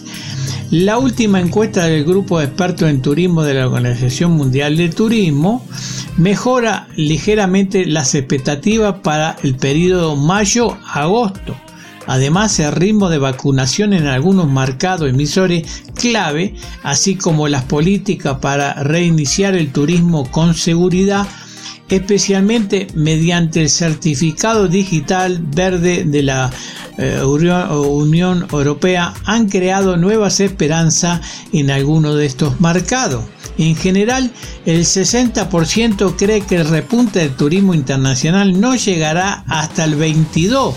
La 0.70 0.98
última 0.98 1.40
encuesta 1.40 1.84
del 1.84 2.04
grupo 2.04 2.38
de 2.38 2.46
expertos 2.46 2.88
en 2.88 3.02
turismo 3.02 3.42
de 3.42 3.54
la 3.54 3.66
Organización 3.66 4.32
Mundial 4.32 4.76
de 4.76 4.88
Turismo 4.88 5.64
mejora 6.16 6.88
ligeramente 6.96 7.86
las 7.86 8.14
expectativas 8.14 8.96
para 9.02 9.36
el 9.42 9.56
periodo 9.56 10.16
mayo-agosto. 10.16 11.54
Además, 12.06 12.58
el 12.60 12.72
ritmo 12.72 13.08
de 13.08 13.18
vacunación 13.18 13.92
en 13.92 14.06
algunos 14.06 14.48
marcados 14.48 15.08
emisores 15.08 15.84
clave, 15.94 16.54
así 16.82 17.14
como 17.16 17.48
las 17.48 17.64
políticas 17.64 18.38
para 18.40 18.74
reiniciar 18.82 19.54
el 19.54 19.72
turismo 19.72 20.30
con 20.30 20.54
seguridad, 20.54 21.26
especialmente 21.96 22.88
mediante 22.94 23.60
el 23.62 23.70
certificado 23.70 24.68
digital 24.68 25.40
verde 25.42 26.04
de 26.04 26.22
la 26.22 26.50
eh, 26.98 27.22
Unión 27.24 28.46
Europea, 28.52 29.14
han 29.24 29.48
creado 29.48 29.96
nuevas 29.96 30.40
esperanzas 30.40 31.20
en 31.52 31.70
algunos 31.70 32.16
de 32.16 32.26
estos 32.26 32.60
marcados. 32.60 33.24
En 33.58 33.76
general, 33.76 34.32
el 34.66 34.84
60% 34.84 36.16
cree 36.16 36.40
que 36.40 36.56
el 36.56 36.68
repunte 36.68 37.20
del 37.20 37.36
turismo 37.36 37.74
internacional 37.74 38.60
no 38.60 38.74
llegará 38.74 39.44
hasta 39.46 39.84
el 39.84 39.94
22 39.94 40.74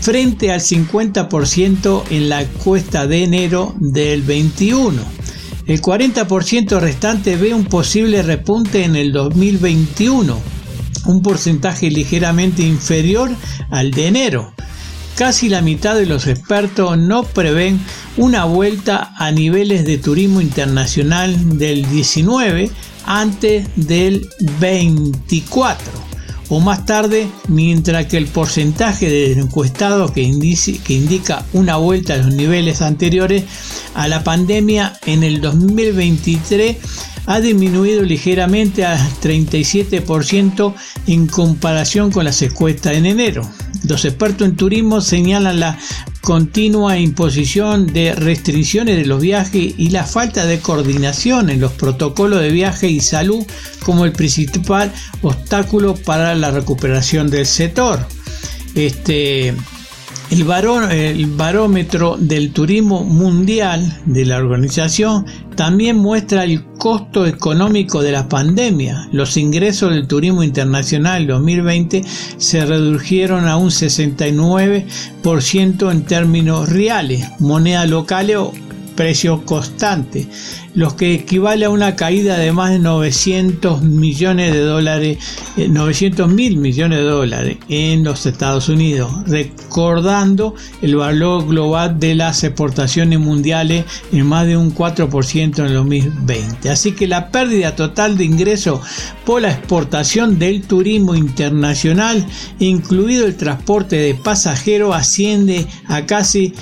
frente 0.00 0.52
al 0.52 0.60
50% 0.60 2.02
en 2.10 2.28
la 2.28 2.42
encuesta 2.42 3.06
de 3.06 3.24
enero 3.24 3.74
del 3.78 4.22
21. 4.22 5.13
El 5.66 5.80
40% 5.80 6.78
restante 6.78 7.36
ve 7.36 7.54
un 7.54 7.64
posible 7.64 8.22
repunte 8.22 8.84
en 8.84 8.96
el 8.96 9.12
2021, 9.12 10.38
un 11.06 11.22
porcentaje 11.22 11.90
ligeramente 11.90 12.62
inferior 12.62 13.30
al 13.70 13.90
de 13.90 14.08
enero. 14.08 14.52
Casi 15.16 15.48
la 15.48 15.62
mitad 15.62 15.94
de 15.94 16.04
los 16.04 16.26
expertos 16.26 16.98
no 16.98 17.22
prevén 17.22 17.80
una 18.18 18.44
vuelta 18.44 19.14
a 19.16 19.30
niveles 19.30 19.86
de 19.86 19.96
turismo 19.96 20.42
internacional 20.42 21.56
del 21.56 21.88
19 21.88 22.70
antes 23.06 23.66
del 23.76 24.28
24 24.60 26.13
o 26.48 26.60
más 26.60 26.84
tarde, 26.86 27.28
mientras 27.48 28.06
que 28.06 28.16
el 28.16 28.26
porcentaje 28.26 29.08
de 29.08 29.32
encuestados 29.32 30.10
que, 30.12 30.22
que 30.84 30.94
indica 30.94 31.44
una 31.52 31.76
vuelta 31.76 32.14
a 32.14 32.18
los 32.18 32.34
niveles 32.34 32.82
anteriores 32.82 33.44
a 33.94 34.08
la 34.08 34.24
pandemia 34.24 34.98
en 35.06 35.22
el 35.22 35.40
2023 35.40 36.76
ha 37.26 37.40
disminuido 37.40 38.02
ligeramente 38.02 38.84
al 38.84 38.98
37% 39.22 40.74
en 41.06 41.26
comparación 41.26 42.10
con 42.10 42.24
las 42.24 42.42
encuestas 42.42 42.94
en 42.94 43.06
enero. 43.06 43.48
Los 43.84 44.04
expertos 44.04 44.46
en 44.48 44.56
turismo 44.56 45.00
señalan 45.00 45.60
la 45.60 45.78
continua 46.24 46.98
imposición 46.98 47.86
de 47.86 48.14
restricciones 48.14 48.96
de 48.96 49.04
los 49.04 49.20
viajes 49.20 49.74
y 49.76 49.90
la 49.90 50.04
falta 50.04 50.46
de 50.46 50.58
coordinación 50.58 51.50
en 51.50 51.60
los 51.60 51.72
protocolos 51.72 52.40
de 52.40 52.50
viaje 52.50 52.88
y 52.88 53.00
salud 53.00 53.44
como 53.84 54.06
el 54.06 54.12
principal 54.12 54.90
obstáculo 55.20 55.94
para 55.94 56.34
la 56.34 56.50
recuperación 56.50 57.28
del 57.30 57.46
sector. 57.46 58.06
Este, 58.74 59.54
el, 60.34 61.26
barómetro 61.36 62.16
del 62.18 62.52
turismo 62.52 63.04
mundial 63.04 64.00
de 64.04 64.24
la 64.24 64.38
organización 64.38 65.24
también 65.54 65.96
muestra 65.96 66.42
el 66.42 66.64
costo 66.78 67.24
económico 67.26 68.02
de 68.02 68.10
la 68.10 68.28
pandemia. 68.28 69.08
Los 69.12 69.36
ingresos 69.36 69.92
del 69.92 70.08
turismo 70.08 70.42
internacional 70.42 71.28
2020 71.28 72.02
se 72.36 72.66
redujeron 72.66 73.46
a 73.46 73.56
un 73.56 73.70
69% 73.70 75.92
en 75.92 76.04
términos 76.04 76.68
reales, 76.68 77.24
moneda 77.38 77.86
local 77.86 78.34
o 78.34 78.52
precio 78.96 79.44
constante. 79.44 80.26
Lo 80.74 80.96
que 80.96 81.14
equivale 81.14 81.66
a 81.66 81.70
una 81.70 81.94
caída 81.94 82.36
de 82.36 82.52
más 82.52 82.70
de 82.70 82.80
900 82.80 83.82
millones 83.82 84.52
de 84.52 84.60
dólares, 84.60 85.18
900 85.56 86.28
eh, 86.28 86.34
mil 86.34 86.56
millones 86.56 86.98
de 86.98 87.04
dólares 87.04 87.58
en 87.68 88.02
los 88.02 88.26
Estados 88.26 88.68
Unidos, 88.68 89.12
recordando 89.26 90.54
el 90.82 90.96
valor 90.96 91.46
global 91.46 92.00
de 92.00 92.16
las 92.16 92.42
exportaciones 92.42 93.20
mundiales 93.20 93.84
en 94.12 94.26
más 94.26 94.46
de 94.46 94.56
un 94.56 94.74
4% 94.74 95.58
en 95.58 95.66
el 95.66 95.74
2020. 95.74 96.70
Así 96.70 96.92
que 96.92 97.06
la 97.06 97.30
pérdida 97.30 97.76
total 97.76 98.18
de 98.18 98.24
ingresos 98.24 98.80
por 99.24 99.42
la 99.42 99.52
exportación 99.52 100.38
del 100.40 100.62
turismo 100.62 101.14
internacional, 101.14 102.26
incluido 102.58 103.26
el 103.26 103.36
transporte 103.36 103.96
de 103.96 104.14
pasajeros, 104.14 104.94
asciende 104.94 105.66
a 105.86 106.04
casi 106.04 106.52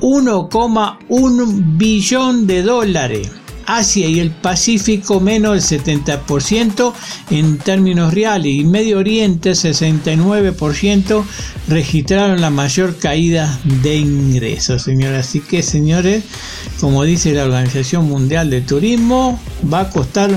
1,1 0.00 1.76
billón 1.76 2.46
de 2.48 2.62
dólares. 2.62 3.30
Asia 3.76 4.08
y 4.08 4.20
el 4.20 4.30
Pacífico 4.30 5.20
menos 5.20 5.68
del 5.68 5.80
70% 5.82 6.92
en 7.30 7.58
términos 7.58 8.14
reales 8.14 8.52
y 8.52 8.64
Medio 8.64 8.98
Oriente 8.98 9.52
69% 9.52 11.24
registraron 11.68 12.40
la 12.40 12.50
mayor 12.50 12.96
caída 12.96 13.58
de 13.82 13.96
ingresos, 13.96 14.82
señores. 14.82 15.26
Así 15.26 15.40
que, 15.40 15.62
señores, 15.62 16.24
como 16.80 17.04
dice 17.04 17.32
la 17.32 17.44
Organización 17.44 18.06
Mundial 18.06 18.50
de 18.50 18.60
Turismo, 18.60 19.40
va 19.72 19.80
a 19.80 19.90
costar 19.90 20.30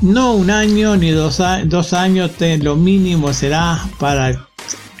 no 0.00 0.34
un 0.34 0.50
año 0.50 0.96
ni 0.96 1.10
dos, 1.10 1.40
dos 1.66 1.92
años, 1.92 2.32
lo 2.60 2.76
mínimo 2.76 3.32
será 3.32 3.84
para 3.98 4.48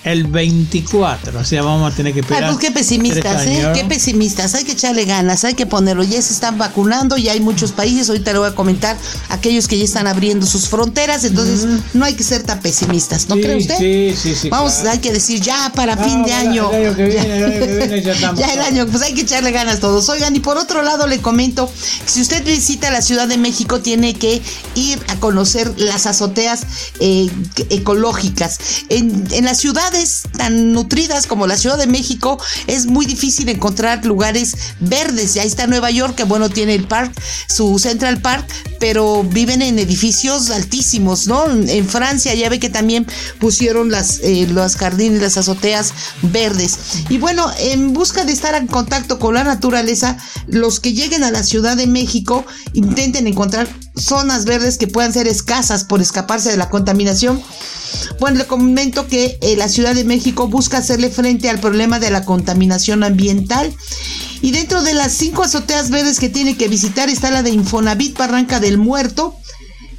el 0.04 0.26
24, 0.26 1.38
o 1.38 1.44
sea, 1.44 1.62
vamos 1.62 1.92
a 1.92 1.96
tener 1.96 2.12
que 2.12 2.20
esperar. 2.20 2.44
Ay, 2.44 2.50
pues 2.50 2.60
qué 2.60 2.70
pesimistas, 2.72 3.46
¿eh? 3.46 3.70
Qué 3.72 3.84
pesimistas, 3.84 4.54
hay 4.54 4.64
que 4.64 4.72
echarle 4.72 5.04
ganas, 5.04 5.44
hay 5.44 5.54
que 5.54 5.64
ponerlo. 5.64 6.02
Ya 6.02 6.20
se 6.20 6.32
están 6.32 6.58
vacunando, 6.58 7.16
ya 7.16 7.32
hay 7.32 7.40
muchos 7.40 7.70
países, 7.72 8.08
ahorita 8.08 8.32
le 8.32 8.38
voy 8.40 8.48
a 8.48 8.54
comentar 8.54 8.96
aquellos 9.28 9.68
que 9.68 9.78
ya 9.78 9.84
están 9.84 10.08
abriendo 10.08 10.44
sus 10.46 10.68
fronteras, 10.68 11.24
entonces 11.24 11.66
no 11.94 12.04
hay 12.04 12.14
que 12.14 12.24
ser 12.24 12.42
tan 12.42 12.60
pesimistas, 12.60 13.28
¿no 13.28 13.36
cree 13.36 13.56
usted? 13.56 13.78
Sí, 13.78 14.14
sí, 14.20 14.34
sí. 14.34 14.48
Vamos, 14.48 14.80
hay 14.80 14.98
que 14.98 15.12
decir 15.12 15.40
ya 15.40 15.70
para 15.74 15.96
fin 15.96 16.24
de 16.24 16.32
año. 16.32 16.70
El 16.72 16.86
año 16.86 16.96
que 16.96 17.04
viene, 17.04 17.36
el 17.36 17.44
año 17.44 17.60
que 17.60 17.76
viene 17.76 18.02
ya 18.02 18.12
estamos. 18.14 18.40
ya 18.40 18.52
el 18.52 18.60
año, 18.60 18.86
pues 18.88 19.02
hay 19.02 19.14
que 19.14 19.20
echarle 19.20 19.52
ganas 19.52 19.78
todos. 19.78 20.08
Oigan, 20.08 20.34
y 20.34 20.40
por 20.40 20.56
otro 20.56 20.82
lado 20.82 21.06
le 21.06 21.20
comento, 21.20 21.70
si 22.06 22.20
usted 22.20 22.44
visita 22.44 22.90
la 22.90 23.02
Ciudad 23.02 23.28
de 23.28 23.38
México, 23.38 23.80
tiene 23.80 24.14
que 24.14 24.42
ir 24.74 25.00
a 25.08 25.16
conocer 25.16 25.72
las 25.76 26.06
azoteas 26.06 26.62
eh, 26.98 27.30
ecológicas. 27.70 28.58
En, 28.88 29.28
en 29.30 29.44
las 29.44 29.58
ciudades 29.92 30.22
tan 30.36 30.72
nutridas 30.72 31.26
como 31.26 31.46
la 31.46 31.56
Ciudad 31.56 31.78
de 31.78 31.86
México, 31.86 32.40
es 32.66 32.86
muy 32.86 33.06
difícil 33.06 33.48
encontrar 33.48 34.04
lugares 34.04 34.54
verdes. 34.80 35.34
Ya 35.34 35.42
está 35.42 35.66
Nueva 35.66 35.90
York, 35.90 36.14
que 36.14 36.24
bueno, 36.24 36.48
tiene 36.48 36.74
el 36.74 36.84
park, 36.84 37.12
su 37.48 37.78
Central 37.78 38.20
Park, 38.20 38.46
pero 38.80 39.22
viven 39.22 39.62
en 39.62 39.78
edificios 39.78 40.50
altísimos, 40.50 41.26
¿no? 41.26 41.46
En 41.46 41.86
Francia 41.86 42.34
ya 42.34 42.48
ve 42.48 42.58
que 42.58 42.70
también 42.70 43.06
pusieron 43.38 43.90
las, 43.90 44.20
eh, 44.22 44.46
los 44.50 44.76
jardines, 44.76 45.20
las 45.20 45.36
azoteas 45.36 45.92
verdes. 46.22 46.78
Y 47.08 47.18
bueno, 47.18 47.50
en 47.58 47.92
busca 47.92 48.24
de 48.24 48.32
estar 48.32 48.54
en 48.54 48.66
contacto 48.66 49.18
con 49.18 49.34
la 49.34 49.44
naturaleza, 49.44 50.16
los 50.46 50.80
que 50.80 50.92
lleguen 50.92 51.22
a 51.22 51.30
la 51.30 51.42
Ciudad 51.42 51.76
de 51.76 51.86
México 51.86 52.44
intenten 52.72 53.26
encontrar 53.26 53.68
zonas 53.96 54.44
verdes 54.44 54.78
que 54.78 54.86
puedan 54.86 55.12
ser 55.12 55.28
escasas 55.28 55.84
por 55.84 56.00
escaparse 56.00 56.50
de 56.50 56.56
la 56.56 56.70
contaminación 56.70 57.42
bueno, 58.18 58.38
le 58.38 58.46
comento 58.46 59.06
que 59.06 59.38
eh, 59.40 59.56
la 59.56 59.68
Ciudad 59.68 59.94
de 59.94 60.04
México 60.04 60.48
busca 60.48 60.78
hacerle 60.78 61.10
frente 61.10 61.50
al 61.50 61.60
problema 61.60 61.98
de 61.98 62.10
la 62.10 62.24
contaminación 62.24 63.04
ambiental. 63.04 63.74
Y 64.40 64.50
dentro 64.50 64.82
de 64.82 64.94
las 64.94 65.12
cinco 65.12 65.42
azoteas 65.42 65.90
verdes 65.90 66.18
que 66.18 66.28
tiene 66.28 66.56
que 66.56 66.68
visitar 66.68 67.08
está 67.08 67.30
la 67.30 67.42
de 67.42 67.50
Infonavit 67.50 68.16
Barranca 68.16 68.60
del 68.60 68.78
Muerto, 68.78 69.36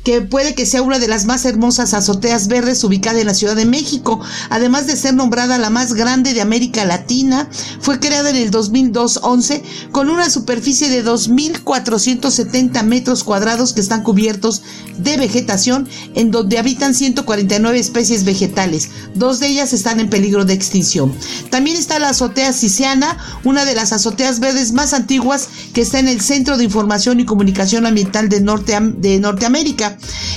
que 0.04 0.22
puede 0.22 0.54
que 0.54 0.66
sea 0.66 0.82
una 0.82 1.00
de 1.00 1.08
las 1.08 1.26
más 1.26 1.46
hermosas 1.46 1.94
azoteas 1.94 2.48
verdes 2.48 2.84
ubicada 2.84 3.20
en 3.20 3.28
la 3.28 3.34
Ciudad 3.34 3.56
de 3.56 3.66
México. 3.66 4.20
Además 4.50 4.88
de 4.88 4.98
ser 4.98 5.14
nombrada 5.14 5.58
la 5.58 5.70
más 5.70 5.94
grande 5.94 6.34
de 6.34 6.42
América 6.42 6.86
Latina, 6.86 7.50
fue 7.80 8.00
creada 8.00 8.30
en 8.30 8.36
el 8.36 8.52
2011 8.52 9.64
con 9.92 10.10
una 10.10 10.30
superficie 10.30 10.90
de 10.90 11.06
2.470 11.06 12.84
metros 12.84 13.24
cuadrados 13.24 13.74
que 13.74 13.82
están 13.82 14.04
cubiertos 14.04 14.62
de 14.98 15.18
vegetación, 15.18 15.88
en 16.16 16.32
donde 16.32 16.58
habitan 16.58 16.94
149 16.94 17.80
especies 17.80 18.26
vegetales. 18.26 18.90
Dos 19.16 19.40
de 19.40 19.48
ellas 19.48 19.74
están 19.74 20.00
en 20.00 20.10
peligro 20.10 20.46
de 20.46 20.54
extinción. 20.54 21.14
También 21.50 21.78
está 21.78 22.00
la 22.00 22.10
azotea 22.10 22.54
Ciciana, 22.54 23.18
una 23.44 23.66
de 23.66 23.76
las 23.76 23.94
azoteas 23.94 24.40
verdes 24.40 24.72
más 24.74 24.94
antiguas 24.94 25.48
que 25.74 25.82
está 25.82 26.00
en 26.00 26.08
el 26.08 26.22
Centro 26.22 26.58
de 26.58 26.64
Información 26.64 27.20
y 27.20 27.26
Comunicación 27.26 27.86
Ambiental 27.86 28.30
de, 28.30 28.42
Norte, 28.42 28.78
de 28.80 29.20
Norteamérica. 29.20 29.93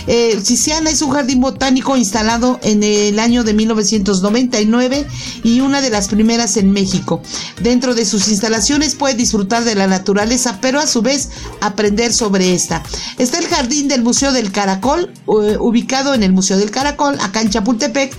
Eh, 0.06 0.40
es 0.40 1.02
un 1.02 1.10
jardín 1.10 1.40
botánico 1.40 1.96
instalado 1.96 2.58
en 2.62 2.82
el 2.82 3.18
año 3.18 3.44
de 3.44 3.54
1999 3.54 5.06
y 5.42 5.60
una 5.60 5.80
de 5.80 5.90
las 5.90 6.08
primeras 6.08 6.56
en 6.56 6.70
México. 6.70 7.22
Dentro 7.62 7.94
de 7.94 8.04
sus 8.04 8.28
instalaciones 8.28 8.94
puede 8.94 9.14
disfrutar 9.14 9.64
de 9.64 9.74
la 9.74 9.86
naturaleza, 9.86 10.58
pero 10.60 10.80
a 10.80 10.86
su 10.86 11.02
vez 11.02 11.30
aprender 11.60 12.12
sobre 12.12 12.54
esta. 12.54 12.82
Está 13.18 13.38
el 13.38 13.46
jardín 13.46 13.88
del 13.88 14.02
Museo 14.02 14.32
del 14.32 14.52
Caracol, 14.52 15.12
eh, 15.12 15.56
ubicado 15.58 16.14
en 16.14 16.22
el 16.22 16.32
Museo 16.32 16.56
del 16.56 16.70
Caracol, 16.70 17.18
acá 17.20 17.40
en 17.40 17.50
Chapultepec 17.50 18.16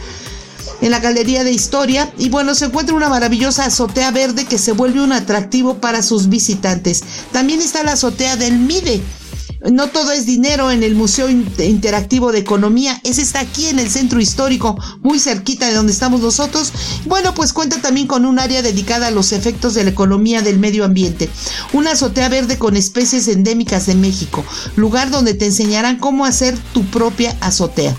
en 0.82 0.91
la 0.91 1.00
Galería 1.00 1.43
de 1.43 1.52
Historia 1.52 2.12
y 2.17 2.30
bueno, 2.30 2.54
se 2.56 2.65
encuentra 2.65 2.95
una 2.95 3.10
maravillosa 3.10 3.65
azotea 3.65 4.12
verde 4.12 4.45
que 4.45 4.58
se 4.58 4.73
vuelve 4.73 5.02
un 5.02 5.12
atractivo 5.12 5.76
para 5.76 6.02
sus 6.02 6.30
visitantes. 6.30 7.04
También 7.32 7.62
está 7.62 7.84
la 7.84 7.93
azotea 7.93 8.36
del 8.36 8.60
MIDE, 8.60 9.02
no 9.72 9.88
todo 9.88 10.12
es 10.12 10.26
dinero 10.26 10.72
en 10.72 10.84
el 10.84 10.96
Museo 10.96 11.30
Interactivo 11.30 12.32
de 12.32 12.39
Economía. 12.39 13.00
Ese 13.04 13.22
está 13.22 13.39
aquí 13.39 13.67
en 13.67 13.80
el 13.80 13.89
centro 13.89 14.20
histórico, 14.20 14.78
muy 15.02 15.20
cerquita 15.20 15.67
de 15.67 15.74
donde 15.74 15.93
estamos 15.93 16.22
nosotros. 16.22 16.72
Bueno, 17.06 17.34
pues 17.34 17.54
cuenta 17.54 17.82
también 17.82 18.08
con 18.08 18.26
un 18.26 18.39
área 18.39 18.62
dedicada 18.62 19.08
a 19.08 19.12
los 19.12 19.32
efectos 19.32 19.74
de 19.74 19.84
la 19.84 19.89
economía 19.89 20.41
del 20.41 20.60
medio 20.60 20.86
ambiente. 20.86 21.30
Una 21.74 21.91
azotea 21.91 22.30
verde 22.30 22.58
con 22.58 22.78
especies 22.78 23.28
endémicas 23.28 23.86
de 23.86 23.96
México. 23.96 24.43
Lugar 24.76 25.10
donde 25.10 25.34
te 25.34 25.46
enseñarán 25.46 25.98
cómo 25.98 26.26
hacer 26.26 26.58
tu 26.74 26.86
propia 26.86 27.36
azotea. 27.41 27.96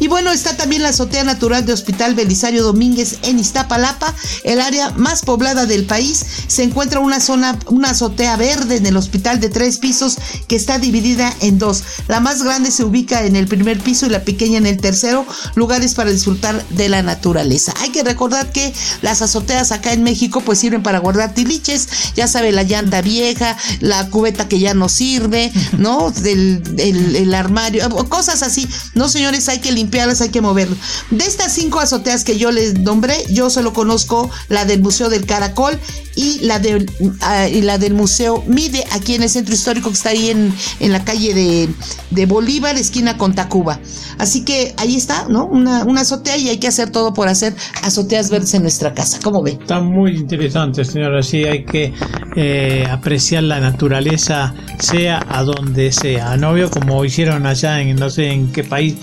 Y 0.00 0.08
bueno, 0.08 0.30
está 0.30 0.56
también 0.56 0.82
la 0.82 0.90
azotea 0.90 1.24
natural 1.24 1.64
de 1.66 1.72
Hospital 1.72 2.14
Belisario 2.14 2.62
Domínguez 2.62 3.18
en 3.22 3.38
Iztapalapa, 3.38 4.14
el 4.44 4.60
área 4.60 4.90
más 4.90 5.22
poblada 5.22 5.66
del 5.66 5.84
país. 5.84 6.24
Se 6.46 6.62
encuentra 6.62 7.00
una 7.00 7.20
zona, 7.20 7.58
una 7.66 7.90
azotea 7.90 8.36
verde 8.36 8.76
en 8.76 8.86
el 8.86 8.96
hospital 8.96 9.40
de 9.40 9.48
tres 9.48 9.78
pisos 9.78 10.16
que 10.46 10.56
está 10.56 10.78
dividida 10.78 11.34
en 11.40 11.58
dos. 11.58 11.82
La 12.06 12.20
más 12.20 12.42
grande 12.42 12.70
se 12.70 12.84
ubica 12.84 13.24
en 13.24 13.36
el 13.36 13.46
primer 13.46 13.78
piso 13.80 14.06
y 14.06 14.10
la 14.10 14.22
pequeña 14.22 14.58
en 14.58 14.66
el 14.66 14.80
tercero, 14.80 15.26
lugares 15.54 15.94
para 15.94 16.10
disfrutar 16.10 16.64
de 16.70 16.88
la 16.88 17.02
naturaleza. 17.02 17.74
Hay 17.80 17.90
que 17.90 18.02
recordar 18.02 18.52
que 18.52 18.72
las 19.02 19.22
azoteas 19.22 19.72
acá 19.72 19.92
en 19.92 20.02
México 20.02 20.40
pues 20.40 20.58
sirven 20.58 20.82
para 20.82 20.98
guardar 20.98 21.34
tiliches, 21.34 21.88
ya 22.14 22.28
sabe, 22.28 22.52
la 22.52 22.62
llanta 22.62 23.02
vieja, 23.02 23.56
la 23.80 24.08
cubeta 24.10 24.48
que 24.48 24.58
ya 24.58 24.74
no 24.74 24.88
sirve, 24.88 25.52
¿no? 25.76 26.10
Del 26.10 26.62
el 26.78 27.34
armario, 27.34 27.88
cosas 28.08 28.42
así. 28.42 28.68
No, 28.94 29.08
señores, 29.08 29.48
hay 29.48 29.57
que 29.58 29.72
limpiar 29.72 30.08
hay 30.08 30.28
que 30.30 30.40
moverlo. 30.40 30.76
De 31.10 31.24
estas 31.24 31.52
cinco 31.52 31.80
azoteas 31.80 32.24
que 32.24 32.38
yo 32.38 32.50
les 32.50 32.78
nombré, 32.80 33.14
yo 33.30 33.50
solo 33.50 33.72
conozco 33.72 34.30
la 34.48 34.64
del 34.64 34.80
Museo 34.80 35.08
del 35.08 35.26
Caracol 35.26 35.78
y 36.14 36.40
la, 36.40 36.58
del, 36.58 36.90
ah, 37.20 37.48
y 37.48 37.60
la 37.60 37.78
del 37.78 37.94
Museo 37.94 38.42
Mide, 38.46 38.84
aquí 38.92 39.14
en 39.14 39.22
el 39.22 39.28
centro 39.28 39.54
histórico 39.54 39.88
que 39.88 39.94
está 39.94 40.10
ahí 40.10 40.30
en, 40.30 40.52
en 40.80 40.92
la 40.92 41.04
calle 41.04 41.34
de, 41.34 41.68
de, 42.10 42.26
Bolívar, 42.26 42.76
esquina 42.76 43.16
con 43.18 43.34
Tacuba. 43.34 43.80
Así 44.18 44.44
que 44.44 44.74
ahí 44.78 44.96
está, 44.96 45.26
¿no? 45.28 45.46
Una, 45.46 45.84
una, 45.84 46.00
azotea 46.00 46.36
y 46.36 46.48
hay 46.48 46.58
que 46.58 46.66
hacer 46.66 46.90
todo 46.90 47.12
por 47.12 47.28
hacer 47.28 47.54
azoteas 47.82 48.30
verdes 48.30 48.54
en 48.54 48.62
nuestra 48.62 48.94
casa. 48.94 49.18
¿Cómo 49.22 49.42
ve? 49.42 49.58
Está 49.60 49.80
muy 49.80 50.16
interesante, 50.16 50.84
señora. 50.84 51.22
Sí, 51.22 51.44
hay 51.44 51.64
que 51.64 51.92
eh, 52.36 52.86
apreciar 52.90 53.44
la 53.44 53.60
naturaleza, 53.60 54.54
sea 54.80 55.24
a 55.28 55.44
donde 55.44 55.92
sea. 55.92 56.36
No 56.36 56.52
veo 56.52 56.70
como 56.70 57.04
hicieron 57.04 57.46
allá 57.46 57.80
en 57.80 57.88
no 57.96 58.10
sé 58.10 58.30
en 58.30 58.52
qué 58.52 58.64
país, 58.64 58.96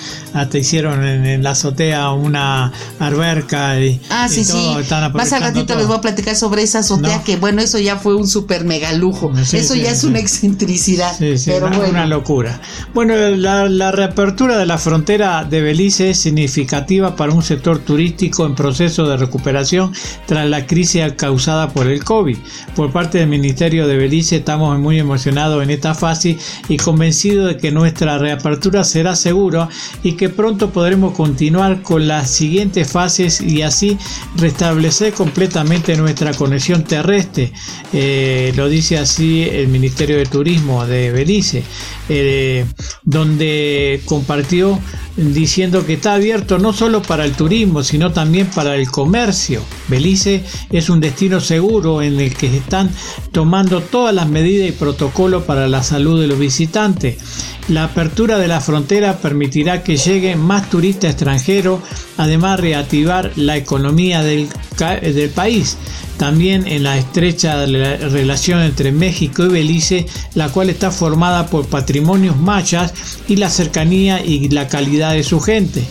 hasta 0.45 0.57
hicieron 0.57 1.05
en, 1.05 1.43
la 1.43 1.51
azotea 1.51 2.11
una 2.11 2.71
alberca 2.99 3.79
y, 3.79 3.99
ah, 4.09 4.27
sí, 4.29 4.43
sí. 4.43 4.75
Más 5.13 5.33
al 5.33 5.41
ratito 5.41 5.75
les 5.75 5.87
voy 5.87 5.97
a 5.97 6.01
platicar 6.01 6.35
sobre 6.35 6.63
esa 6.63 6.79
azotea, 6.79 7.23
que 7.23 7.35
bueno, 7.35 7.61
eso 7.61 7.77
ya 7.79 7.97
fue 7.97 8.15
un 8.15 8.27
super 8.27 8.63
mega 8.63 8.93
lujo. 8.93 9.31
eso 9.37 9.75
ya 9.75 9.91
es 9.91 10.03
una 10.03 10.19
excentricidad. 10.19 11.13
pero 11.19 11.67
una, 11.67 11.77
bueno. 11.77 11.91
una 11.91 12.05
locura. 12.05 12.61
Bueno, 12.93 13.15
la, 13.15 13.67
la 13.67 13.91
reapertura 13.91 14.57
de 14.57 14.65
la 14.65 14.77
frontera 14.77 15.43
de 15.43 15.61
Belice 15.61 16.11
es 16.11 16.19
significativa 16.19 17.15
para 17.15 17.33
un 17.33 17.43
sector 17.43 17.79
turístico 17.79 18.45
en 18.45 18.55
proceso 18.55 19.07
de 19.07 19.17
recuperación 19.17 19.93
tras 20.25 20.47
la 20.47 20.65
crisis 20.65 20.95
causada 21.17 21.69
por 21.69 21.87
el 21.87 22.03
COVID. 22.03 22.37
Por 22.75 22.91
parte 22.91 23.17
del 23.17 23.27
Ministerio 23.27 23.87
de 23.87 23.97
Belice 23.97 24.37
estamos 24.37 24.77
muy 24.79 24.99
emocionados 24.99 25.61
en 25.63 25.69
esta 25.69 25.93
fase 25.93 26.37
y 26.69 26.77
convencidos 26.77 27.47
de 27.47 27.57
que 27.57 27.71
nuestra 27.71 28.17
reapertura 28.17 28.83
será 28.83 29.15
segura 29.15 29.67
y 30.03 30.13
que 30.13 30.29
pronto 30.35 30.69
podremos 30.71 31.13
continuar 31.13 31.81
con 31.81 32.07
las 32.07 32.29
siguientes 32.29 32.91
fases 32.91 33.41
y 33.41 33.61
así 33.61 33.97
restablecer 34.37 35.13
completamente 35.13 35.95
nuestra 35.95 36.33
conexión 36.33 36.83
terrestre. 36.83 37.51
Eh, 37.93 38.53
lo 38.55 38.69
dice 38.69 38.97
así 38.97 39.43
el 39.43 39.67
Ministerio 39.67 40.17
de 40.17 40.25
Turismo 40.25 40.85
de 40.85 41.11
Belice, 41.11 41.63
eh, 42.09 42.65
donde 43.03 44.01
compartió 44.05 44.79
diciendo 45.17 45.85
que 45.85 45.93
está 45.93 46.13
abierto 46.13 46.57
no 46.57 46.73
solo 46.73 47.01
para 47.01 47.25
el 47.25 47.33
turismo, 47.33 47.83
sino 47.83 48.11
también 48.11 48.47
para 48.47 48.75
el 48.75 48.89
comercio. 48.89 49.61
Belice 49.87 50.43
es 50.71 50.89
un 50.89 50.99
destino 50.99 51.39
seguro 51.39 52.01
en 52.01 52.19
el 52.19 52.35
que 52.35 52.47
están 52.57 52.89
tomando 53.31 53.81
todas 53.81 54.13
las 54.13 54.27
medidas 54.27 54.69
y 54.69 54.73
protocolos 54.73 55.43
para 55.43 55.67
la 55.67 55.83
salud 55.83 56.19
de 56.19 56.27
los 56.27 56.39
visitantes. 56.39 57.17
La 57.67 57.85
apertura 57.85 58.37
de 58.37 58.47
la 58.47 58.61
frontera 58.61 59.17
permitirá 59.17 59.81
que 59.81 59.97
lleguen 59.97 60.39
más 60.39 60.69
turistas 60.69 61.11
extranjeros, 61.11 61.79
además 62.17 62.59
reactivar 62.59 63.31
la 63.35 63.57
economía 63.57 64.21
del, 64.21 64.49
del 64.77 65.29
país. 65.29 65.77
También 66.17 66.65
en 66.67 66.83
la 66.83 66.97
estrecha 66.97 67.65
relación 67.65 68.61
entre 68.61 68.91
México 68.91 69.43
y 69.45 69.49
Belice, 69.49 70.05
la 70.33 70.49
cual 70.49 70.69
está 70.69 70.91
formada 70.91 71.47
por 71.47 71.67
patrimonios 71.67 72.37
mayas 72.37 72.93
y 73.27 73.35
la 73.35 73.49
cercanía 73.49 74.23
y 74.23 74.47
la 74.49 74.67
calidad 74.67 75.13
de 75.13 75.23
su 75.23 75.41
gente. 75.41 75.83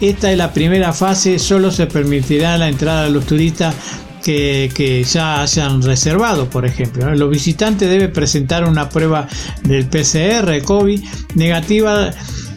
Esta 0.00 0.30
es 0.30 0.38
la 0.38 0.52
primera 0.52 0.92
fase, 0.92 1.38
solo 1.38 1.70
se 1.70 1.86
permitirá 1.86 2.56
la 2.58 2.68
entrada 2.68 3.04
de 3.04 3.10
los 3.10 3.26
turistas 3.26 3.74
que, 4.22 5.04
ya 5.10 5.42
hayan 5.42 5.82
reservado, 5.82 6.48
por 6.48 6.64
ejemplo. 6.64 7.12
Los 7.14 7.30
visitantes 7.30 7.88
deben 7.88 8.12
presentar 8.12 8.64
una 8.64 8.88
prueba 8.88 9.28
del 9.64 9.86
PCR 9.86 10.62
COVID 10.64 11.02
negativa 11.34 12.10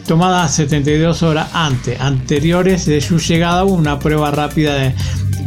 tomada 0.06 0.46
72 0.48 1.24
horas 1.24 1.48
antes, 1.52 2.00
anteriores 2.00 2.86
de 2.86 3.00
su 3.00 3.18
llegada, 3.18 3.64
una 3.64 3.98
prueba 3.98 4.30
rápida 4.30 4.94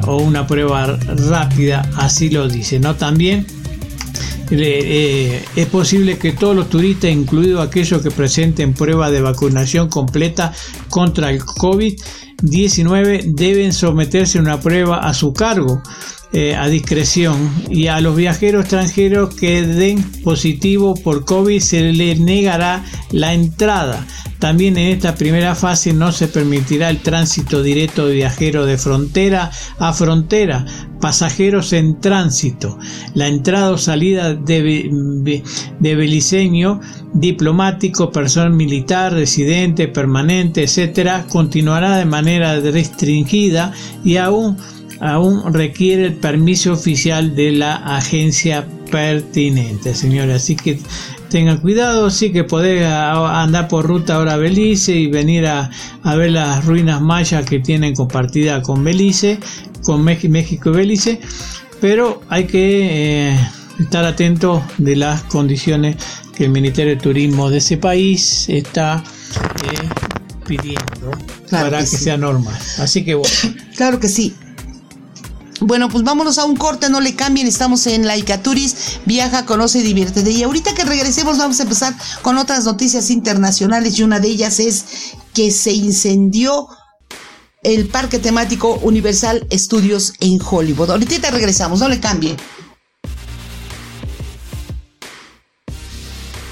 o 0.06 0.18
una 0.18 0.48
prueba 0.48 0.98
rápida, 1.30 1.90
así 1.98 2.30
lo 2.30 2.48
dice. 2.48 2.80
¿no? 2.80 2.96
También 2.96 3.46
eh, 4.52 5.44
es 5.56 5.68
posible 5.68 6.18
que 6.18 6.32
todos 6.32 6.56
los 6.56 6.70
turistas, 6.70 7.12
incluidos 7.12 7.66
aquellos 7.66 8.02
que 8.02 8.12
presenten 8.12 8.74
prueba 8.74 9.12
de 9.12 9.22
vacunación 9.22 9.90
completa 9.90 10.54
contra 10.90 11.30
el 11.30 11.44
COVID, 11.44 12.00
19 12.42 13.24
deben 13.28 13.74
someterse 13.74 14.38
a 14.38 14.42
una 14.42 14.60
prueba 14.60 15.00
a 15.00 15.14
su 15.14 15.34
cargo 15.34 15.82
eh, 16.32 16.56
a 16.56 16.68
discreción 16.68 17.50
y 17.72 17.88
a 17.88 18.02
los 18.02 18.16
viajeros 18.16 18.62
extranjeros 18.62 19.34
que 19.34 19.64
den 19.64 20.04
positivo 20.24 20.94
por 20.94 21.26
COVID 21.26 21.60
se 21.60 21.92
les 21.92 22.20
negará 22.20 22.86
la 23.12 23.34
entrada. 23.34 24.06
También 24.38 24.78
en 24.78 24.90
esta 24.90 25.16
primera 25.16 25.56
fase 25.56 25.92
no 25.92 26.12
se 26.12 26.28
permitirá 26.28 26.92
el 26.92 27.00
tránsito 27.00 27.64
directo 27.64 28.06
de 28.06 28.14
viajeros 28.14 28.68
de 28.68 28.78
frontera 28.78 29.50
a 29.80 29.92
frontera, 29.92 30.68
pasajeros 31.02 31.74
en 31.74 32.00
tránsito. 32.00 32.78
La 33.16 33.28
entrada 33.28 33.72
o 33.72 33.78
salida 33.80 34.36
de, 34.36 35.44
de 35.80 35.96
beliceño, 35.96 36.80
diplomático, 37.14 38.12
personal 38.12 38.54
militar, 38.54 39.14
residente, 39.14 39.88
permanente, 39.88 40.64
etcétera, 40.64 41.26
continuará 41.28 41.98
de 41.98 42.06
manera 42.06 42.60
restringida 42.60 43.74
y 44.06 44.18
aún 44.18 44.58
aún 45.00 45.54
requiere 45.54 46.06
el 46.06 46.14
permiso 46.14 46.74
oficial 46.74 47.36
de 47.36 47.52
la 47.52 47.76
agencia 47.76 48.66
pertinente, 48.92 49.94
señores. 49.96 50.44
Así 50.44 50.56
que 50.56 50.80
tengan 51.30 51.60
cuidado, 51.60 52.10
sí 52.10 52.32
que 52.32 52.44
podés 52.44 52.86
andar 52.86 53.68
por 53.68 53.86
ruta 53.86 54.16
ahora 54.16 54.34
a 54.34 54.38
Belice 54.38 54.96
y 54.96 55.08
venir 55.08 55.48
a, 55.48 55.70
ver 56.04 56.32
las 56.32 56.66
ruinas 56.66 57.02
mayas 57.02 57.46
que 57.46 57.60
tienen 57.60 57.94
compartida 57.96 58.62
con 58.62 58.84
Belice, 58.84 59.40
con 59.84 60.04
México 60.04 60.70
y 60.70 60.74
Belice, 60.74 61.22
pero 61.80 62.22
hay 62.30 62.46
que 62.46 63.30
eh, 63.32 63.40
estar 63.80 64.06
atento 64.06 64.64
de 64.78 64.96
las 64.96 65.24
condiciones 65.24 65.98
que 66.36 66.46
el 66.46 66.52
Ministerio 66.52 66.96
de 66.96 67.02
Turismo 67.02 67.50
de 67.50 67.58
ese 67.58 67.78
país 67.78 68.50
está 68.50 69.04
eh, 69.64 69.90
pidiendo 70.48 71.12
para 71.50 71.80
que, 71.80 71.86
sea 71.86 72.18
normal. 72.18 72.58
Así 72.80 73.04
que 73.06 73.16
bueno. 73.16 73.30
Claro 73.76 73.98
que 73.98 74.10
sí. 74.10 74.36
Bueno, 75.62 75.90
pues 75.90 76.04
vámonos 76.04 76.38
a 76.38 76.46
un 76.46 76.56
corte, 76.56 76.90
no 76.90 77.02
le 77.02 77.16
cambien, 77.16 77.48
estamos 77.48 77.86
en 77.88 78.08
Laicaturis, 78.08 79.00
viaja, 79.06 79.46
conoce 79.46 79.80
y 79.80 79.84
diviértete. 79.84 80.32
Y 80.32 80.44
ahorita 80.44 80.74
que 80.74 80.86
regresemos 80.86 81.38
vamos 81.38 81.60
a 81.60 81.64
empezar 81.64 81.94
con 82.22 82.38
otras 82.38 82.66
noticias 82.66 83.10
internacionales 83.10 84.00
y 84.00 84.04
una 84.04 84.20
de 84.20 84.30
ellas 84.30 84.60
es 84.60 84.86
que 85.34 85.52
se 85.52 85.74
incendió 85.74 86.68
el 87.64 87.88
Parque 87.88 88.20
Temático 88.20 88.80
Universal 88.82 89.46
Studios 89.52 90.14
en 90.20 90.40
Hollywood. 90.42 90.92
Ahorita 90.92 91.30
regresamos, 91.30 91.80
no 91.80 91.90
le 91.90 92.00
cambie. 92.00 92.38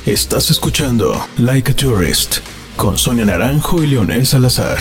Estás 0.06 0.50
escuchando 0.52 1.28
Like 1.38 1.72
a 1.72 1.76
Tourist 1.76 2.38
con 2.78 2.98
Sonia 2.98 3.26
Naranjo 3.26 3.84
y 3.84 3.88
Leonel 3.88 4.26
Salazar 4.26 4.78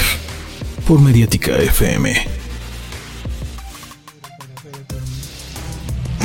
por 0.86 1.00
Mediática 1.00 1.56
FM. 1.56 2.45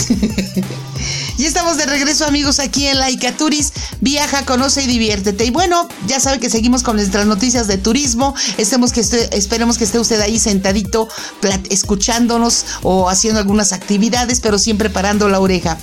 hehehehehehe 0.08 0.64
y 1.38 1.46
estamos 1.46 1.78
de 1.78 1.86
regreso 1.86 2.26
amigos 2.26 2.60
aquí 2.60 2.88
en 2.88 3.00
Laika 3.00 3.32
Turis. 3.34 3.74
Viaja, 4.00 4.46
conoce 4.46 4.84
y 4.84 4.88
diviértete. 4.88 5.46
Y 5.46 5.52
bueno, 5.52 5.88
ya 6.08 6.20
sabe 6.20 6.39
que 6.39 6.50
seguimos 6.50 6.84
con 6.84 6.98
nuestras 6.98 7.26
noticias 7.26 7.67
de 7.67 7.78
turismo. 7.78 8.36
Estemos 8.58 8.91
que 8.91 9.02
esperemos 9.02 9.78
que 9.78 9.86
esté 9.86 10.00
usted 10.00 10.20
ahí 10.22 10.39
sentadito 10.39 11.08
escuchándonos 11.70 12.65
o 12.84 13.10
haciendo 13.10 13.39
algunas 13.39 13.74
actividades, 13.74 14.39
pero 14.39 14.60
siempre 14.60 14.89
parando 14.89 15.30
la 15.30 15.39
oreja. 15.39 15.78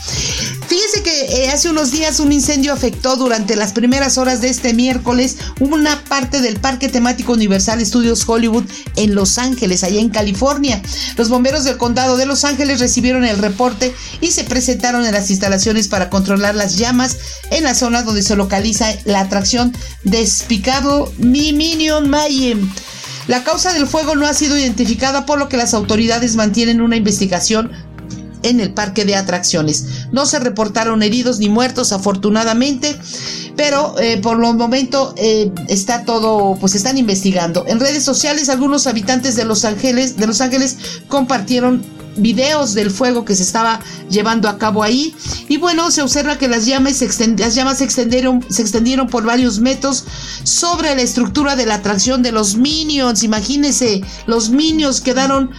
Fíjese 0.68 1.02
que 1.02 1.44
eh, 1.44 1.50
hace 1.50 1.70
unos 1.70 1.90
días 1.90 2.20
un 2.20 2.30
incendio 2.30 2.72
afectó 2.72 3.16
durante 3.16 3.56
las 3.56 3.72
primeras 3.72 4.18
horas 4.18 4.40
de 4.40 4.50
este 4.50 4.74
miércoles 4.74 5.36
una 5.60 6.04
parte 6.04 6.40
del 6.40 6.60
Parque 6.60 6.88
Temático 6.88 7.32
Universal 7.32 7.84
Studios 7.84 8.28
Hollywood 8.28 8.64
en 8.96 9.14
Los 9.14 9.38
Ángeles, 9.38 9.82
allá 9.82 10.00
en 10.00 10.10
California. 10.10 10.82
Los 11.16 11.28
bomberos 11.28 11.64
del 11.64 11.78
condado 11.78 12.16
de 12.16 12.26
Los 12.26 12.44
Ángeles 12.44 12.80
recibieron 12.80 13.24
el 13.24 13.38
reporte 13.38 13.94
y 14.20 14.32
se 14.32 14.44
presentaron 14.44 15.06
en 15.06 15.12
las 15.12 15.30
instalaciones 15.38 15.86
para 15.86 16.10
controlar 16.10 16.56
las 16.56 16.76
llamas 16.76 17.16
en 17.50 17.62
la 17.62 17.76
zona 17.76 18.02
donde 18.02 18.22
se 18.22 18.34
localiza 18.34 18.88
la 19.04 19.20
atracción 19.20 19.72
Despicable 20.02 21.04
Mi 21.18 21.52
Minion 21.52 22.10
Mayhem. 22.10 22.68
La 23.28 23.44
causa 23.44 23.72
del 23.72 23.86
fuego 23.86 24.16
no 24.16 24.26
ha 24.26 24.34
sido 24.34 24.58
identificada 24.58 25.26
por 25.26 25.38
lo 25.38 25.48
que 25.48 25.56
las 25.56 25.74
autoridades 25.74 26.34
mantienen 26.34 26.80
una 26.80 26.96
investigación 26.96 27.70
en 28.42 28.58
el 28.58 28.74
parque 28.74 29.04
de 29.04 29.14
atracciones. 29.14 30.08
No 30.10 30.26
se 30.26 30.40
reportaron 30.40 31.02
heridos 31.04 31.38
ni 31.38 31.48
muertos 31.48 31.92
afortunadamente, 31.92 32.98
pero 33.56 33.94
eh, 34.00 34.18
por 34.20 34.38
lo 34.38 34.52
momento 34.54 35.14
eh, 35.16 35.52
está 35.68 36.04
todo, 36.04 36.56
pues 36.58 36.74
están 36.74 36.98
investigando. 36.98 37.64
En 37.68 37.78
redes 37.78 38.02
sociales 38.02 38.48
algunos 38.48 38.88
habitantes 38.88 39.36
de 39.36 39.44
Los 39.44 39.64
Ángeles, 39.64 40.16
de 40.16 40.26
Los 40.26 40.40
Ángeles 40.40 40.76
compartieron 41.06 41.97
videos 42.20 42.74
del 42.74 42.90
fuego 42.90 43.24
que 43.24 43.34
se 43.34 43.42
estaba 43.42 43.80
llevando 44.10 44.48
a 44.48 44.58
cabo 44.58 44.82
ahí. 44.82 45.14
Y 45.48 45.56
bueno, 45.56 45.90
se 45.90 46.02
observa 46.02 46.38
que 46.38 46.48
las 46.48 46.66
llamas, 46.66 46.96
se, 46.96 47.36
las 47.36 47.54
llamas 47.54 47.80
extendieron, 47.80 48.44
se 48.48 48.62
extendieron 48.62 49.08
por 49.08 49.24
varios 49.24 49.60
metros 49.60 50.04
sobre 50.42 50.94
la 50.94 51.02
estructura 51.02 51.56
de 51.56 51.66
la 51.66 51.76
atracción 51.76 52.22
de 52.22 52.32
los 52.32 52.56
Minions. 52.56 53.22
Imagínense, 53.22 54.02
los 54.26 54.50
Minions 54.50 55.00
quedaron 55.00 55.50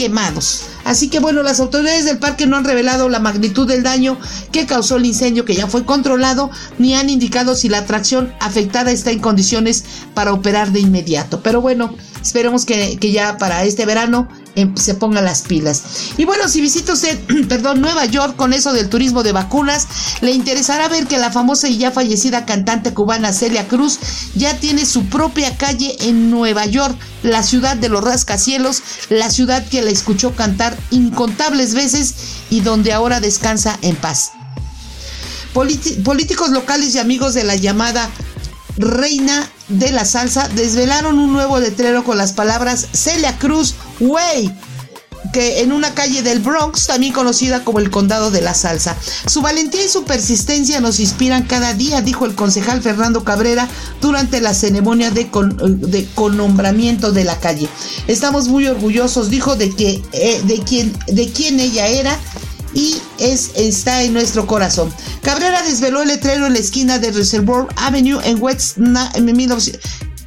quemados. 0.00 0.62
Así 0.84 1.10
que 1.10 1.20
bueno, 1.20 1.42
las 1.42 1.60
autoridades 1.60 2.06
del 2.06 2.18
parque 2.18 2.46
no 2.46 2.56
han 2.56 2.64
revelado 2.64 3.10
la 3.10 3.18
magnitud 3.18 3.68
del 3.68 3.82
daño 3.82 4.16
que 4.50 4.64
causó 4.64 4.96
el 4.96 5.04
incendio 5.04 5.44
que 5.44 5.54
ya 5.54 5.66
fue 5.66 5.84
controlado, 5.84 6.50
ni 6.78 6.94
han 6.94 7.10
indicado 7.10 7.54
si 7.54 7.68
la 7.68 7.78
atracción 7.78 8.32
afectada 8.40 8.90
está 8.90 9.10
en 9.10 9.18
condiciones 9.18 9.84
para 10.14 10.32
operar 10.32 10.72
de 10.72 10.80
inmediato. 10.80 11.42
Pero 11.42 11.60
bueno, 11.60 11.94
esperemos 12.22 12.64
que, 12.64 12.96
ya 13.12 13.36
para 13.36 13.64
este 13.64 13.84
verano 13.84 14.28
em, 14.60 14.76
se 14.76 14.94
pongan 14.94 15.24
las 15.24 15.42
pilas. 15.42 15.82
Y 16.16 16.24
bueno, 16.24 16.48
si 16.48 16.60
visita 16.60 16.92
usted, 16.92 17.18
perdón, 17.48 17.80
Nueva 17.80 18.04
York 18.06 18.36
con 18.36 18.52
eso 18.52 18.72
del 18.72 18.88
turismo 18.88 19.22
de 19.22 19.32
vacunas, 19.32 19.86
le 20.20 20.32
interesará 20.32 20.88
ver 20.88 21.06
que 21.06 21.18
la 21.18 21.30
famosa 21.30 21.68
y 21.68 21.78
ya 21.78 21.90
fallecida 21.90 22.46
cantante 22.46 22.94
cubana 22.94 23.32
Celia 23.32 23.68
Cruz 23.68 23.98
ya 24.34 24.56
tiene 24.58 24.86
su 24.86 25.06
propia 25.06 25.56
calle 25.56 25.96
en 26.00 26.30
Nueva 26.30 26.66
York, 26.66 26.96
la 27.22 27.42
ciudad 27.42 27.76
de 27.76 27.88
los 27.88 28.04
rascacielos, 28.04 28.82
la 29.08 29.30
ciudad 29.30 29.66
que 29.66 29.82
la 29.82 29.90
escuchó 29.90 30.34
cantar 30.34 30.76
incontables 30.90 31.74
veces 31.74 32.14
y 32.50 32.60
donde 32.60 32.92
ahora 32.92 33.20
descansa 33.20 33.78
en 33.82 33.96
paz. 33.96 34.32
políticos 35.52 36.50
locales 36.50 36.94
y 36.94 36.98
amigos 36.98 37.34
de 37.34 37.44
la 37.44 37.56
llamada 37.56 38.08
reina 38.76 39.48
de 39.68 39.92
la 39.92 40.04
salsa 40.04 40.48
desvelaron 40.48 41.18
un 41.18 41.32
nuevo 41.32 41.58
letrero 41.58 42.04
con 42.04 42.18
las 42.18 42.32
palabras 42.32 42.86
Celia 42.92 43.38
Cruz, 43.38 43.74
wey, 44.00 44.52
que 45.32 45.60
en 45.60 45.72
una 45.72 45.94
calle 45.94 46.22
del 46.22 46.40
Bronx, 46.40 46.86
también 46.86 47.12
conocida 47.12 47.62
como 47.62 47.78
el 47.78 47.90
Condado 47.90 48.30
de 48.30 48.40
la 48.40 48.54
Salsa. 48.54 48.96
Su 49.26 49.42
valentía 49.42 49.84
y 49.84 49.88
su 49.88 50.04
persistencia 50.04 50.80
nos 50.80 50.98
inspiran 50.98 51.44
cada 51.44 51.74
día, 51.74 52.00
dijo 52.00 52.26
el 52.26 52.34
concejal 52.34 52.82
Fernando 52.82 53.22
Cabrera 53.22 53.68
durante 54.00 54.40
la 54.40 54.54
ceremonia 54.54 55.10
de, 55.10 55.28
de 55.66 56.08
connombramiento 56.14 57.12
de 57.12 57.24
la 57.24 57.38
calle. 57.38 57.68
Estamos 58.06 58.48
muy 58.48 58.66
orgullosos, 58.66 59.30
dijo, 59.30 59.56
de 59.56 59.74
que 59.74 60.02
eh, 60.12 60.40
de 60.44 60.60
quien 60.62 60.96
de 61.06 61.30
quién 61.30 61.60
ella 61.60 61.86
era 61.86 62.18
y 62.74 62.96
es, 63.18 63.52
está 63.54 64.02
en 64.02 64.12
nuestro 64.12 64.46
corazón. 64.46 64.92
Cabrera 65.22 65.62
desveló 65.62 66.02
el 66.02 66.08
letrero 66.08 66.46
en 66.46 66.52
la 66.52 66.58
esquina 66.58 66.98
de 66.98 67.10
Reservoir 67.12 67.66
Avenue 67.76 68.20
en 68.24 68.40
West, 68.42 68.78
en 68.78 69.24
1900, 69.24 69.80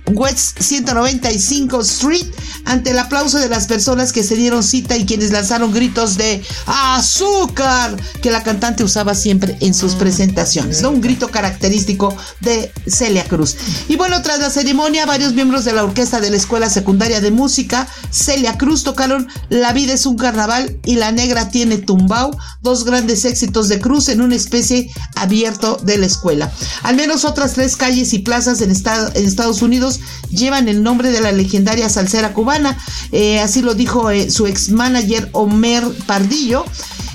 West 0.07 0.59
195 0.59 1.81
Street 1.81 2.25
ante 2.65 2.91
el 2.91 2.99
aplauso 2.99 3.39
de 3.39 3.49
las 3.49 3.67
personas 3.67 4.11
que 4.11 4.23
se 4.23 4.35
dieron 4.35 4.63
cita 4.63 4.97
y 4.97 5.05
quienes 5.05 5.31
lanzaron 5.31 5.73
gritos 5.73 6.17
de 6.17 6.43
azúcar 6.65 7.95
que 8.21 8.31
la 8.31 8.43
cantante 8.43 8.83
usaba 8.83 9.15
siempre 9.15 9.57
en 9.61 9.73
sus 9.73 9.95
mm, 9.95 9.97
presentaciones, 9.99 10.81
¿no? 10.81 10.91
Un 10.91 11.01
grito 11.01 11.29
característico 11.29 12.15
de 12.41 12.71
Celia 12.87 13.23
Cruz. 13.25 13.55
Y 13.87 13.95
bueno, 13.95 14.21
tras 14.21 14.39
la 14.39 14.49
ceremonia, 14.49 15.05
varios 15.05 15.33
miembros 15.33 15.65
de 15.65 15.73
la 15.73 15.83
orquesta 15.83 16.19
de 16.19 16.29
la 16.29 16.37
Escuela 16.37 16.69
Secundaria 16.69 17.21
de 17.21 17.31
Música 17.31 17.87
Celia 18.11 18.57
Cruz 18.57 18.83
tocaron 18.83 19.27
La 19.49 19.73
vida 19.73 19.93
es 19.93 20.05
un 20.05 20.17
carnaval 20.17 20.77
y 20.85 20.95
La 20.95 21.11
negra 21.11 21.49
tiene 21.49 21.77
tumbao, 21.77 22.37
dos 22.61 22.85
grandes 22.85 23.25
éxitos 23.25 23.67
de 23.67 23.79
Cruz 23.79 24.09
en 24.09 24.21
una 24.21 24.35
especie 24.35 24.89
abierto 25.15 25.77
de 25.83 25.97
la 25.97 26.05
escuela. 26.05 26.51
Al 26.83 26.95
menos 26.95 27.25
otras 27.25 27.53
tres 27.53 27.75
calles 27.75 28.13
y 28.13 28.19
plazas 28.19 28.61
en, 28.61 28.71
en 28.71 29.25
Estados 29.25 29.61
Unidos 29.61 29.92
llevan 30.29 30.67
el 30.67 30.83
nombre 30.83 31.11
de 31.11 31.21
la 31.21 31.31
legendaria 31.31 31.89
salsera 31.89 32.33
cubana. 32.33 32.77
Eh, 33.11 33.39
así 33.39 33.61
lo 33.61 33.73
dijo 33.73 34.09
eh, 34.09 34.29
su 34.29 34.47
ex 34.47 34.69
manager 34.69 35.29
Homer 35.33 35.83
Pardillo 36.05 36.65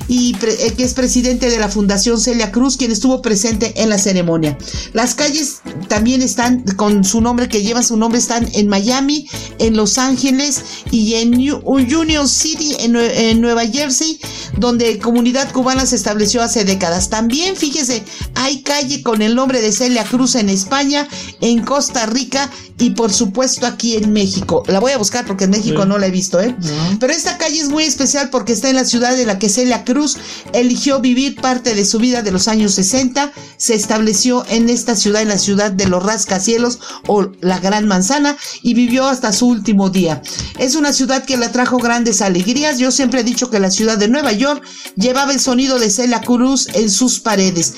y 0.09 0.35
eh, 0.43 0.73
que 0.77 0.83
es 0.83 0.95
presidente 0.95 1.51
de 1.51 1.59
la 1.59 1.69
Fundación 1.69 2.19
Celia 2.19 2.51
Cruz, 2.51 2.77
quien 2.77 2.91
estuvo 2.91 3.23
presente 3.23 3.75
en 3.77 3.91
la 3.91 3.99
ceremonia. 3.99 4.59
Las 4.95 5.15
calles 5.15 5.61
también 5.89 6.23
están 6.23 6.63
con 6.77 7.05
su 7.05 7.21
nombre, 7.21 7.49
que 7.49 7.63
lleva 7.63 7.83
su 7.83 7.97
nombre, 7.97 8.19
están 8.19 8.49
en 8.55 8.69
Miami, 8.69 9.29
en 9.59 9.77
Los 9.77 9.99
Ángeles 9.99 10.63
y 10.91 11.15
en 11.15 11.35
Union 11.35 12.29
City, 12.29 12.77
en, 12.81 13.41
Nueva 13.41 13.67
Jersey, 13.67 14.19
donde 14.57 14.99
comunidad 14.99 15.53
cubana 15.53 15.85
se 15.85 15.97
estableció 15.97 16.43
hace 16.43 16.65
décadas. 16.65 17.11
También, 17.11 17.55
fíjese, 17.55 18.03
hay 18.35 18.63
calle 18.63 19.03
con 19.03 19.21
el 19.21 19.35
nombre 19.35 19.61
de 19.61 19.73
Celia 19.73 20.05
Cruz 20.05 20.35
en 20.35 20.49
España, 20.49 21.07
en 21.41 21.63
Costa 21.63 22.07
Rica 22.07 22.51
y 22.79 22.91
por 22.91 23.13
supuesto 23.13 23.67
aquí 23.67 23.97
en 23.97 24.13
México. 24.13 24.63
La 24.67 24.79
voy 24.79 24.93
a 24.93 24.99
buscar 24.99 25.27
porque 25.27 25.45
en 25.45 25.51
México 25.51 25.85
no 25.85 25.99
la 25.99 26.07
he 26.07 26.11
visto, 26.11 26.41
¿eh? 26.41 26.55
Pero 27.01 27.13
esta 27.13 27.37
calle 27.39 27.59
es 27.59 27.69
muy 27.69 27.85
especial 27.85 28.31
porque 28.31 28.53
está 28.53 28.71
en 28.71 28.77
la 28.77 28.85
ciudad 28.85 29.17
de 29.17 29.27
la 29.27 29.39
que 29.39 29.49
Celia 29.49 29.85
Cruz 29.85 30.17
eligió 30.53 31.01
vivir 31.01 31.41
parte 31.41 31.75
de 31.75 31.85
su 31.85 31.99
vida 31.99 32.23
de 32.23 32.31
los 32.31 32.47
años 32.49 32.75
60, 32.75 33.33
se 33.57 33.75
estableció 33.75 34.45
en 34.49 34.69
esta 34.69 34.95
ciudad, 34.95 35.23
en 35.23 35.29
la 35.29 35.39
ciudad 35.39 35.73
de 35.73 35.89
los 35.89 36.03
rascacielos 36.03 36.79
o 37.07 37.31
la 37.41 37.59
Gran 37.59 37.87
Manzana, 37.87 38.37
y 38.63 38.75
vivió 38.75 39.07
hasta 39.07 39.33
su 39.33 39.49
último 39.49 39.91
día. 39.91 40.23
Es 40.59 40.77
una 40.77 40.93
ciudad 40.93 41.25
que 41.25 41.37
le 41.37 41.49
trajo 41.49 41.79
grandes 41.79 42.23
alegrías. 42.23 42.79
Yo 42.79 42.91
siempre 42.91 43.21
he 43.21 43.25
dicho 43.25 43.51
que 43.51 43.61
la 43.61 43.71
ciudad 43.71 43.99
de 43.99 44.09
Nueva 44.09 44.33
York 44.33 44.63
llevaba 44.97 45.33
el 45.33 45.41
sonido 45.41 45.79
de 45.79 45.91
Celia 45.91 46.21
Cruz 46.21 46.69
en 46.75 46.91
sus 46.91 47.19
paredes. 47.21 47.75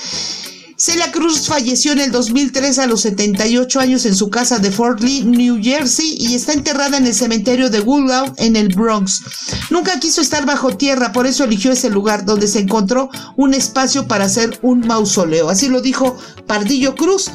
Celia 0.81 1.13
Cruz 1.13 1.47
falleció 1.47 1.93
en 1.93 2.01
el 2.01 2.11
2003 2.11 2.79
a 2.79 2.87
los 2.87 3.03
78 3.03 3.81
años 3.81 4.07
en 4.07 4.17
su 4.17 4.31
casa 4.31 4.59
de 4.61 4.71
Fort 4.71 5.03
Lee, 5.03 5.25
New 5.25 5.59
Jersey, 5.63 6.17
y 6.19 6.35
está 6.35 6.55
enterrada 6.55 6.97
en 6.97 7.07
el 7.07 7.13
cementerio 7.13 7.69
de 7.69 7.81
Woodlawn 7.81 8.33
en 8.39 8.57
el 8.57 8.69
Bronx. 8.69 9.21
Nunca 9.69 10.01
quiso 10.01 10.23
estar 10.23 10.47
bajo 10.47 10.79
tierra, 10.79 11.13
por 11.13 11.27
eso 11.27 11.45
eligió 11.45 11.71
ese 11.71 11.91
lugar 11.91 12.25
donde 12.25 12.49
se 12.49 12.61
encontró 12.61 13.11
un 13.37 13.53
espacio 13.53 14.09
para 14.09 14.25
hacer 14.25 14.59
un 14.63 14.81
mausoleo. 14.87 15.51
Así 15.51 15.69
lo 15.69 15.83
dijo 15.83 16.17
Pardillo 16.47 16.95
Cruz. 16.95 17.31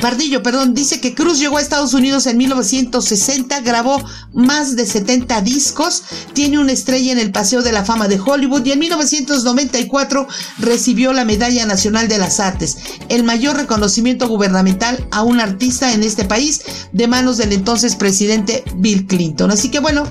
Pardillo, 0.00 0.42
perdón, 0.42 0.72
dice 0.72 0.98
que 1.00 1.14
Cruz 1.14 1.38
llegó 1.38 1.58
a 1.58 1.60
Estados 1.60 1.92
Unidos 1.92 2.26
en 2.26 2.38
1960, 2.38 3.60
grabó 3.60 4.02
más 4.32 4.74
de 4.74 4.86
70 4.86 5.42
discos, 5.42 6.02
tiene 6.32 6.58
una 6.58 6.72
estrella 6.72 7.12
en 7.12 7.18
el 7.18 7.32
Paseo 7.32 7.60
de 7.60 7.72
la 7.72 7.84
Fama 7.84 8.08
de 8.08 8.18
Hollywood 8.18 8.64
y 8.64 8.72
en 8.72 8.78
1994 8.78 10.26
recibió 10.58 11.12
la 11.12 11.26
Medalla 11.26 11.66
Nacional 11.66 12.08
de 12.08 12.16
las 12.16 12.40
Artes, 12.40 12.78
el 13.10 13.24
mayor 13.24 13.56
reconocimiento 13.56 14.26
gubernamental 14.26 15.06
a 15.10 15.22
un 15.22 15.38
artista 15.38 15.92
en 15.92 16.02
este 16.02 16.24
país 16.24 16.62
de 16.92 17.06
manos 17.06 17.36
del 17.36 17.52
entonces 17.52 17.94
presidente 17.94 18.64
Bill 18.76 19.06
Clinton. 19.06 19.50
Así 19.50 19.70
que 19.70 19.80
bueno, 19.80 20.10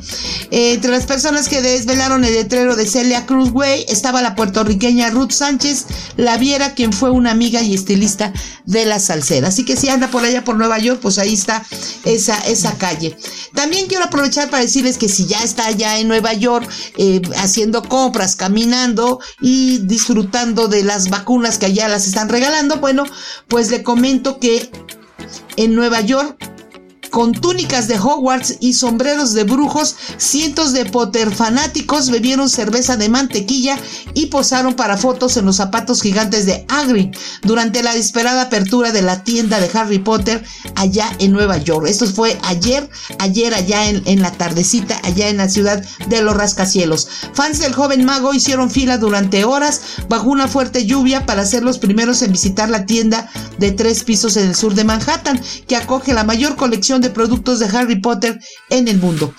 eh, 0.52 0.74
entre 0.74 0.92
las 0.92 1.08
personas 1.08 1.50
que 1.50 1.64
desvelaron 1.64 2.24
el 2.26 2.34
letrero 2.34 2.76
de 2.76 2.86
Celia 2.86 3.26
Cruz 3.26 3.50
Way 3.52 3.86
estaba 3.88 4.22
la 4.22 4.36
puertorriqueña 4.36 5.10
Ruth 5.10 5.32
Sánchez, 5.32 5.86
la 6.16 6.38
viera 6.38 6.76
quien 6.76 6.94
fue 6.94 7.10
una 7.10 7.32
amiga 7.32 7.64
y 7.64 7.74
estilista 7.74 8.34
de 8.66 8.86
la 8.86 9.00
salsera. 9.00 9.48
Así 9.48 9.66
que 9.66 9.79
si 9.80 9.90
anda 9.90 10.10
por 10.10 10.24
allá 10.24 10.44
por 10.44 10.58
Nueva 10.58 10.78
York, 10.78 11.00
pues 11.02 11.18
ahí 11.18 11.34
está 11.34 11.64
esa, 12.04 12.38
esa 12.40 12.78
calle. 12.78 13.16
También 13.54 13.88
quiero 13.88 14.06
aprovechar 14.06 14.50
para 14.50 14.64
decirles 14.64 14.98
que 14.98 15.08
si 15.08 15.26
ya 15.26 15.42
está 15.42 15.68
allá 15.68 16.00
en 16.00 16.08
Nueva 16.08 16.34
York 16.34 16.70
eh, 16.98 17.22
haciendo 17.38 17.84
compras, 17.84 18.36
caminando 18.36 19.20
y 19.40 19.80
disfrutando 19.80 20.68
de 20.68 20.84
las 20.84 21.10
vacunas 21.10 21.58
que 21.58 21.68
allá 21.68 21.88
las 21.88 22.08
están 22.08 22.28
regalando, 22.30 22.78
bueno, 22.78 23.06
pues 23.48 23.72
le 23.72 23.82
comento 23.82 24.40
que 24.40 24.70
en 25.56 25.76
Nueva 25.76 26.02
York 26.02 26.38
con 27.10 27.32
túnicas 27.32 27.88
de 27.88 27.98
Hogwarts 27.98 28.58
y 28.60 28.74
sombreros 28.74 29.34
de 29.34 29.44
brujos, 29.44 29.96
cientos 30.18 30.74
de 30.74 30.86
Potter 30.86 31.34
fanáticos 31.34 32.10
bebieron 32.10 32.50
cerveza 32.50 32.98
de 32.98 33.10
mantequilla 33.10 33.78
y 34.14 34.28
posaron 34.28 34.74
para 34.74 34.98
fotos 34.98 35.38
en 35.38 35.46
los 35.46 35.58
zapatos 35.58 36.02
gigantes 36.02 36.46
de 36.46 36.66
Hagrid 36.68 37.16
durante 37.42 37.84
la 37.84 37.96
esperada 37.96 38.44
apertura 38.44 38.92
de 38.92 39.02
la 39.02 39.24
tienda 39.24 39.60
de 39.60 39.70
Harry 39.78 40.00
Potter 40.00 40.44
allá 40.76 41.10
en 41.20 41.32
Nueva 41.32 41.58
York. 41.58 41.88
Esto 41.88 42.06
fue 42.08 42.38
ayer, 42.44 42.90
ayer 43.20 43.54
allá 43.54 43.90
en, 43.90 44.02
en 44.06 44.22
la 44.22 44.32
tardecita, 44.32 45.00
allá 45.04 45.30
en 45.30 45.38
la 45.38 45.50
ciudad 45.50 45.84
de 46.08 46.22
los 46.22 46.36
rascacielos. 46.36 47.08
Fans 47.34 47.60
del 47.60 47.74
joven 47.74 48.06
mago 48.06 48.34
hicieron 48.34 48.70
fila 48.70 48.98
durante 48.98 49.44
horas 49.44 49.82
bajo 50.08 50.30
una 50.30 50.48
fuerte 50.48 50.86
lluvia 50.86 51.26
para 51.26 51.46
ser 51.46 51.64
los 51.64 51.80
primeros 51.80 52.22
en 52.22 52.32
visitar 52.32 52.70
la 52.70 52.86
tienda 52.86 53.30
de 53.58 53.72
tres 53.72 54.04
pisos 54.04 54.38
en 54.38 54.48
el 54.48 54.56
sur 54.56 54.74
de 54.74 54.84
Manhattan, 54.84 55.42
que 55.68 55.76
acoge 55.76 56.14
la 56.14 56.24
mayor 56.24 56.56
colección 56.56 56.99
de 57.02 57.10
productos 57.10 57.60
de 57.60 57.66
Harry 57.66 58.00
Potter 58.00 58.40
en 58.70 58.88
el 58.88 58.98
mundo. 58.98 59.34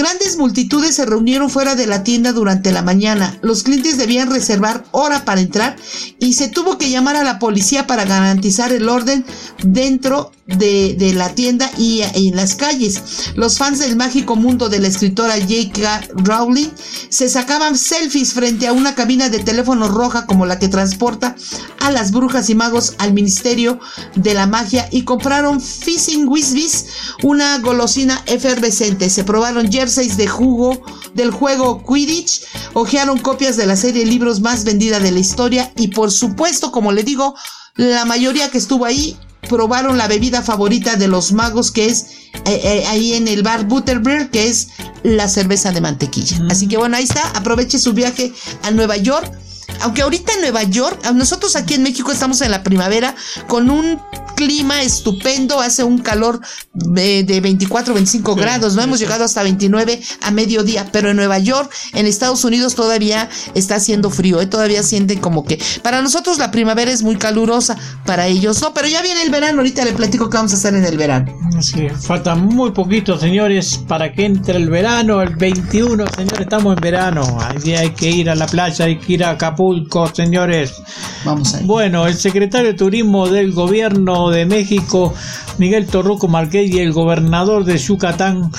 Grandes 0.00 0.38
multitudes 0.38 0.94
se 0.94 1.04
reunieron 1.04 1.50
fuera 1.50 1.74
de 1.74 1.86
la 1.86 2.02
tienda 2.04 2.32
durante 2.32 2.72
la 2.72 2.80
mañana. 2.80 3.38
Los 3.42 3.64
clientes 3.64 3.98
debían 3.98 4.30
reservar 4.30 4.82
hora 4.92 5.26
para 5.26 5.42
entrar 5.42 5.76
y 6.18 6.32
se 6.32 6.48
tuvo 6.48 6.78
que 6.78 6.88
llamar 6.88 7.16
a 7.16 7.22
la 7.22 7.38
policía 7.38 7.86
para 7.86 8.06
garantizar 8.06 8.72
el 8.72 8.88
orden 8.88 9.26
dentro 9.62 10.32
de, 10.58 11.12
la 11.14 11.34
tienda 11.34 11.70
y, 11.76 12.02
en 12.14 12.36
las 12.36 12.54
calles. 12.54 13.32
Los 13.34 13.58
fans 13.58 13.78
del 13.78 13.96
mágico 13.96 14.36
mundo 14.36 14.68
de 14.68 14.78
la 14.78 14.88
escritora 14.88 15.34
J.K. 15.34 16.08
Rowling 16.14 16.68
se 17.08 17.28
sacaban 17.28 17.76
selfies 17.76 18.32
frente 18.32 18.66
a 18.66 18.72
una 18.72 18.94
cabina 18.94 19.28
de 19.28 19.40
teléfono 19.40 19.88
roja 19.88 20.26
como 20.26 20.46
la 20.46 20.58
que 20.58 20.68
transporta 20.68 21.36
a 21.78 21.90
las 21.90 22.12
brujas 22.12 22.50
y 22.50 22.54
magos 22.54 22.94
al 22.98 23.12
Ministerio 23.12 23.78
de 24.16 24.34
la 24.34 24.46
Magia 24.46 24.88
y 24.90 25.02
compraron 25.02 25.60
Fishing 25.60 26.28
Wisbis, 26.28 26.86
una 27.22 27.58
golosina 27.58 28.22
efervescente. 28.26 29.10
Se 29.10 29.24
probaron 29.24 29.70
jerseys 29.90 30.16
de 30.16 30.28
jugo 30.28 30.80
del 31.14 31.32
juego 31.32 31.84
Quidditch, 31.84 32.42
hojearon 32.74 33.18
copias 33.18 33.56
de 33.56 33.66
la 33.66 33.76
serie 33.76 34.04
de 34.04 34.10
libros 34.10 34.40
más 34.40 34.64
vendida 34.64 35.00
de 35.00 35.10
la 35.10 35.18
historia 35.18 35.72
y 35.76 35.88
por 35.88 36.12
supuesto, 36.12 36.70
como 36.70 36.92
le 36.92 37.02
digo, 37.02 37.34
la 37.74 38.04
mayoría 38.04 38.50
que 38.50 38.58
estuvo 38.58 38.84
ahí 38.84 39.16
probaron 39.48 39.98
la 39.98 40.06
bebida 40.06 40.42
favorita 40.42 40.94
de 40.94 41.08
los 41.08 41.32
magos, 41.32 41.72
que 41.72 41.86
es 41.86 42.06
eh, 42.44 42.60
eh, 42.62 42.84
ahí 42.88 43.14
en 43.14 43.26
el 43.26 43.42
bar 43.42 43.66
Butterbeer, 43.66 44.30
que 44.30 44.46
es 44.46 44.68
la 45.02 45.28
cerveza 45.28 45.72
de 45.72 45.80
mantequilla. 45.80 46.38
Mm. 46.38 46.50
Así 46.50 46.68
que 46.68 46.76
bueno, 46.76 46.96
ahí 46.96 47.04
está. 47.04 47.28
Aproveche 47.30 47.78
su 47.78 47.92
viaje 47.92 48.32
a 48.62 48.70
Nueva 48.70 48.96
York. 48.96 49.32
Aunque 49.80 50.02
ahorita 50.02 50.32
en 50.34 50.42
Nueva 50.42 50.62
York, 50.64 51.10
nosotros 51.14 51.56
aquí 51.56 51.74
en 51.74 51.82
México 51.82 52.12
estamos 52.12 52.40
en 52.42 52.50
la 52.50 52.62
primavera 52.62 53.14
con 53.48 53.70
un 53.70 54.00
clima 54.40 54.80
estupendo, 54.80 55.60
hace 55.60 55.84
un 55.84 55.98
calor 55.98 56.40
de, 56.72 57.40
24, 57.42 57.92
25 57.92 58.34
grados, 58.36 58.74
no 58.74 58.80
hemos 58.80 58.98
llegado 58.98 59.22
hasta 59.22 59.42
29 59.42 60.00
a 60.22 60.30
mediodía, 60.30 60.88
pero 60.90 61.10
en 61.10 61.16
Nueva 61.16 61.38
York, 61.38 61.70
en 61.92 62.06
Estados 62.06 62.42
Unidos 62.42 62.74
todavía 62.74 63.28
está 63.54 63.74
haciendo 63.74 64.08
frío, 64.08 64.40
¿eh? 64.40 64.46
todavía 64.46 64.82
sienten 64.82 65.18
como 65.18 65.44
que 65.44 65.58
para 65.82 66.00
nosotros 66.00 66.38
la 66.38 66.50
primavera 66.50 66.90
es 66.90 67.02
muy 67.02 67.16
calurosa, 67.16 67.76
para 68.06 68.28
ellos 68.28 68.62
no, 68.62 68.72
pero 68.72 68.88
ya 68.88 69.02
viene 69.02 69.22
el 69.22 69.30
verano, 69.30 69.58
ahorita 69.58 69.84
le 69.84 69.92
platico 69.92 70.30
qué 70.30 70.38
vamos 70.38 70.54
a 70.54 70.56
hacer 70.56 70.74
en 70.74 70.86
el 70.86 70.96
verano. 70.96 71.30
Sí, 71.60 71.88
falta 71.90 72.34
muy 72.34 72.70
poquito, 72.70 73.18
señores, 73.18 73.84
para 73.86 74.10
que 74.10 74.24
entre 74.24 74.56
el 74.56 74.70
verano, 74.70 75.20
el 75.20 75.36
21, 75.36 76.06
señores, 76.16 76.40
estamos 76.40 76.76
en 76.78 76.80
verano, 76.80 77.38
ahí 77.42 77.74
hay 77.74 77.90
que 77.90 78.08
ir 78.08 78.30
a 78.30 78.34
la 78.34 78.46
playa, 78.46 78.86
hay 78.86 78.98
que 78.98 79.12
ir 79.12 79.24
a 79.24 79.30
Acapulco, 79.32 80.06
señores. 80.14 80.82
Vamos 81.26 81.54
a 81.54 81.60
ir. 81.60 81.66
Bueno, 81.66 82.06
el 82.06 82.14
secretario 82.14 82.68
de 82.68 82.74
Turismo 82.74 83.28
del 83.28 83.52
gobierno 83.52 84.29
De 84.30 84.46
México, 84.46 85.14
Miguel 85.58 85.86
Torruco 85.86 86.28
Marqués 86.28 86.70
y 86.70 86.78
el 86.78 86.92
gobernador 86.92 87.64
de 87.64 87.76
Yucatán, 87.76 88.50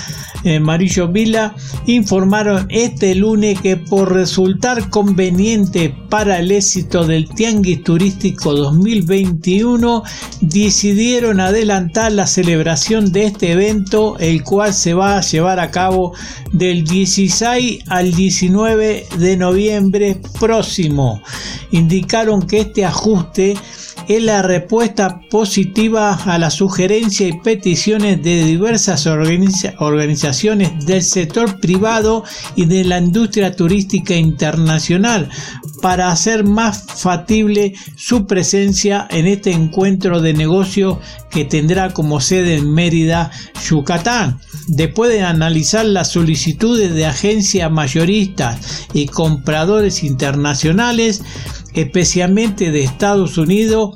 eh, 0.43 0.59
Marillo 0.59 1.07
Vila, 1.07 1.55
informaron 1.85 2.65
este 2.69 3.13
lunes 3.15 3.59
que 3.61 3.77
por 3.77 4.13
resultar 4.13 4.89
conveniente 4.89 5.95
para 6.09 6.39
el 6.39 6.51
éxito 6.51 7.05
del 7.05 7.29
Tianguis 7.29 7.83
Turístico 7.83 8.53
2021, 8.53 10.03
decidieron 10.41 11.39
adelantar 11.39 12.11
la 12.11 12.25
celebración 12.27 13.11
de 13.11 13.25
este 13.25 13.51
evento, 13.51 14.17
el 14.19 14.43
cual 14.43 14.73
se 14.73 14.93
va 14.93 15.17
a 15.17 15.21
llevar 15.21 15.59
a 15.59 15.71
cabo 15.71 16.13
del 16.51 16.83
16 16.83 17.83
al 17.87 18.13
19 18.13 19.07
de 19.17 19.37
noviembre 19.37 20.19
próximo. 20.39 21.21
Indicaron 21.71 22.41
que 22.41 22.61
este 22.61 22.85
ajuste 22.85 23.55
es 24.07 24.23
la 24.23 24.41
respuesta 24.41 25.21
positiva 25.29 26.13
a 26.13 26.37
las 26.37 26.55
sugerencias 26.55 27.29
y 27.29 27.37
peticiones 27.39 28.21
de 28.23 28.43
diversas 28.45 29.07
organizaciones 29.07 30.85
del 30.85 31.03
sector 31.03 31.59
privado 31.59 32.23
y 32.55 32.65
de 32.65 32.83
la 32.83 32.97
industria 32.97 33.55
turística 33.55 34.15
internacional 34.15 35.29
para 35.81 36.11
hacer 36.11 36.43
más 36.43 36.85
factible 36.95 37.73
su 37.95 38.27
presencia 38.27 39.07
en 39.09 39.27
este 39.27 39.51
encuentro 39.51 40.21
de 40.21 40.33
negocio 40.33 40.99
que 41.29 41.45
tendrá 41.45 41.91
como 41.91 42.21
sede 42.21 42.55
en 42.55 42.71
Mérida, 42.71 43.31
Yucatán. 43.67 44.39
Después 44.67 45.11
de 45.11 45.23
analizar 45.23 45.85
las 45.85 46.11
solicitudes 46.11 46.93
de 46.93 47.05
agencias 47.05 47.71
mayoristas 47.71 48.87
y 48.93 49.07
compradores 49.07 50.03
internacionales, 50.03 51.23
especialmente 51.73 52.71
de 52.71 52.83
Estados 52.83 53.37
Unidos, 53.37 53.95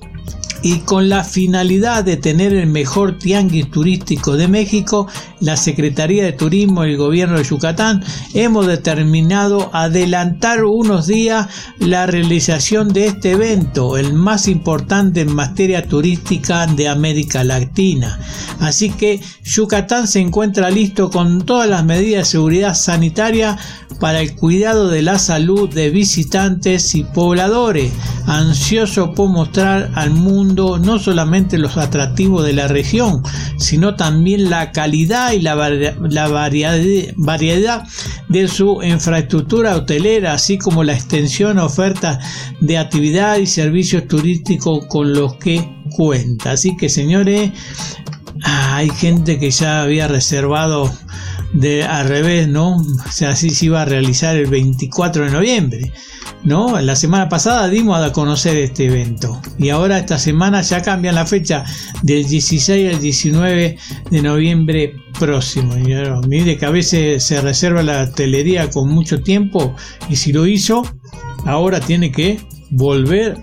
y 0.66 0.80
con 0.80 1.10
la 1.10 1.24
finalidad 1.24 2.04
de 2.04 2.18
tener 2.18 2.52
el 2.52 2.66
mejor 2.66 3.20
tianguis 3.20 3.70
turístico 3.70 4.36
de 4.36 4.48
México, 4.48 5.08
la 5.40 5.58
Secretaría 5.58 6.24
de 6.24 6.32
Turismo 6.32 6.84
y 6.84 6.94
el 6.94 6.98
Gobierno 6.98 7.38
de 7.38 7.44
Yucatán 7.44 8.04
hemos 8.34 8.66
determinado 8.66 9.70
adelantar 9.74 10.66
unos 10.66 11.06
días 11.06 11.50
la 11.78 12.08
realización 12.08 12.92
de 12.92 13.06
este 13.06 13.34
evento, 13.34 13.96
el 13.96 14.14
más 14.14 14.48
importante 14.48 15.22
en 15.22 15.36
materia 15.36 15.88
turística 15.88 16.66
de 16.66 16.88
América 16.88 17.44
Latina. 17.44 18.20
Así 18.60 18.90
que 18.90 19.22
Yucatán 19.44 20.08
se 20.08 20.20
encuentra 20.20 20.72
listo 20.72 21.12
con 21.12 21.46
todas 21.46 21.70
las 21.70 21.86
medidas 21.86 22.22
de 22.22 22.32
seguridad 22.32 22.74
sanitaria 22.74 23.56
para 24.00 24.20
el 24.20 24.36
cuidado 24.36 24.90
de 24.90 25.04
la 25.04 25.20
salud 25.20 25.70
de 25.70 25.92
visitantes 25.92 26.96
y 26.96 27.04
pobladores, 27.04 27.94
ansioso 28.26 29.14
por 29.14 29.30
mostrar 29.30 29.92
al 29.94 30.10
mundo 30.10 30.55
no 30.56 31.00
solamente 31.00 31.58
los 31.58 31.78
atractivos 31.78 32.46
de 32.46 32.54
la 32.54 32.68
región, 32.68 33.22
sino 33.58 33.96
también 33.96 34.50
la 34.50 34.72
calidad 34.72 35.34
y 35.34 35.42
la, 35.42 35.56
variedad 35.56 36.78
de 38.30 38.48
su 38.48 38.82
infraestructura 38.82 39.76
hotelera, 39.76 40.34
así 40.34 40.58
como 40.58 40.84
la 40.84 40.94
extensión 40.94 41.60
oferta 41.60 42.20
de 42.62 42.78
actividad 42.78 43.38
y 43.38 43.48
servicios 43.48 44.08
turísticos 44.08 44.86
con 44.88 45.14
los 45.14 45.36
que 45.36 45.68
cuenta. 45.96 46.52
Así 46.52 46.76
que 46.78 46.90
señores, 46.90 47.52
hay 48.44 48.90
gente 48.90 49.40
que 49.40 49.52
ya 49.52 49.82
había 49.82 50.08
reservado 50.08 50.92
de 51.56 51.84
al 51.84 52.08
revés, 52.08 52.48
¿no? 52.48 52.78
O 52.78 53.12
sea, 53.12 53.30
así 53.30 53.50
se 53.50 53.68
iba 53.68 53.82
a 53.82 53.86
realizar 53.86 54.36
el 54.36 54.48
24 54.48 55.26
de 55.26 55.32
noviembre, 55.32 55.92
¿no? 56.44 56.80
La 56.82 56.96
semana 56.96 57.30
pasada 57.30 57.70
dimos 57.70 58.00
a 58.02 58.12
conocer 58.12 58.58
este 58.58 58.86
evento 58.86 59.42
y 59.58 59.70
ahora 59.70 59.98
esta 59.98 60.20
semana 60.20 60.62
ya 60.62 60.82
cambian 60.82 61.16
la 61.16 61.26
fecha 61.26 61.64
del 62.04 62.28
16 62.28 62.96
al 62.96 63.02
19 63.02 63.78
de 64.12 64.22
noviembre 64.22 64.96
próximo. 65.18 65.78
Y 65.78 65.96
mire 66.28 66.58
que 66.58 66.66
a 66.66 66.72
veces 66.72 67.24
se 67.24 67.40
reserva 67.40 67.82
la 67.84 68.04
hotelería 68.04 68.70
con 68.70 68.90
mucho 68.90 69.22
tiempo 69.22 69.76
y 70.10 70.18
si 70.18 70.34
lo 70.34 70.46
hizo, 70.46 70.84
ahora 71.46 71.80
tiene 71.80 72.12
que 72.12 72.40
volver 72.72 73.38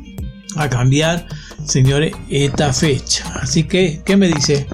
a 0.57 0.69
cambiar, 0.69 1.27
señores, 1.65 2.13
esta 2.29 2.75
fecha. 2.75 3.25
Así 3.41 3.65
que, 3.65 4.03
¿qué 4.05 4.19
me 4.19 4.29
dice? 4.29 4.67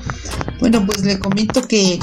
Bueno, 0.58 0.84
pues 0.84 1.04
le 1.04 1.20
comento 1.20 1.62
que 1.62 2.00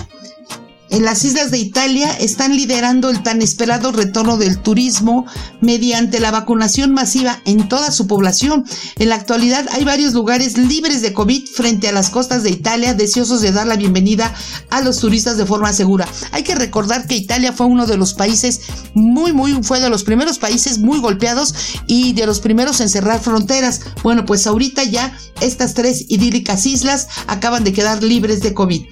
en 0.95 1.03
las 1.03 1.25
islas 1.25 1.51
de 1.51 1.57
Italia 1.57 2.09
están 2.21 2.55
liderando 2.55 3.09
el 3.09 3.21
tan 3.21 3.41
esperado 3.41 3.91
retorno 3.91 4.37
del 4.37 4.59
turismo 4.59 5.25
mediante 5.59 6.21
la 6.21 6.31
vacunación 6.31 6.93
masiva 6.93 7.41
en 7.43 7.67
toda 7.67 7.91
su 7.91 8.07
población. 8.07 8.63
En 8.97 9.09
la 9.09 9.15
actualidad 9.15 9.67
hay 9.73 9.83
varios 9.83 10.13
lugares 10.13 10.57
libres 10.57 11.01
de 11.01 11.11
COVID 11.11 11.49
frente 11.49 11.89
a 11.89 11.91
las 11.91 12.09
costas 12.09 12.43
de 12.43 12.51
Italia, 12.51 12.93
deseosos 12.93 13.41
de 13.41 13.51
dar 13.51 13.67
la 13.67 13.75
bienvenida 13.75 14.33
a 14.69 14.79
los 14.79 14.99
turistas 14.99 15.35
de 15.35 15.45
forma 15.45 15.73
segura. 15.73 16.07
Hay 16.31 16.43
que 16.43 16.55
recordar 16.55 17.07
que 17.07 17.17
Italia 17.17 17.51
fue 17.51 17.65
uno 17.65 17.85
de 17.85 17.97
los 17.97 18.13
países 18.13 18.61
muy, 18.93 19.33
muy, 19.33 19.51
fue 19.63 19.81
de 19.81 19.89
los 19.89 20.05
primeros 20.05 20.39
países 20.39 20.79
muy 20.79 20.99
golpeados 20.99 21.55
y 21.87 22.13
de 22.13 22.25
los 22.25 22.39
primeros 22.39 22.79
en 22.79 22.87
cerrar 22.87 23.19
fronteras. 23.19 23.81
Bueno, 24.01 24.25
pues 24.25 24.47
ahorita 24.47 24.85
ya 24.85 25.17
estas 25.41 25.73
tres 25.73 26.05
idílicas 26.07 26.65
islas 26.65 27.09
acaban 27.27 27.65
de 27.65 27.73
quedar 27.73 28.01
libres 28.01 28.39
de 28.39 28.53
COVID. 28.53 28.85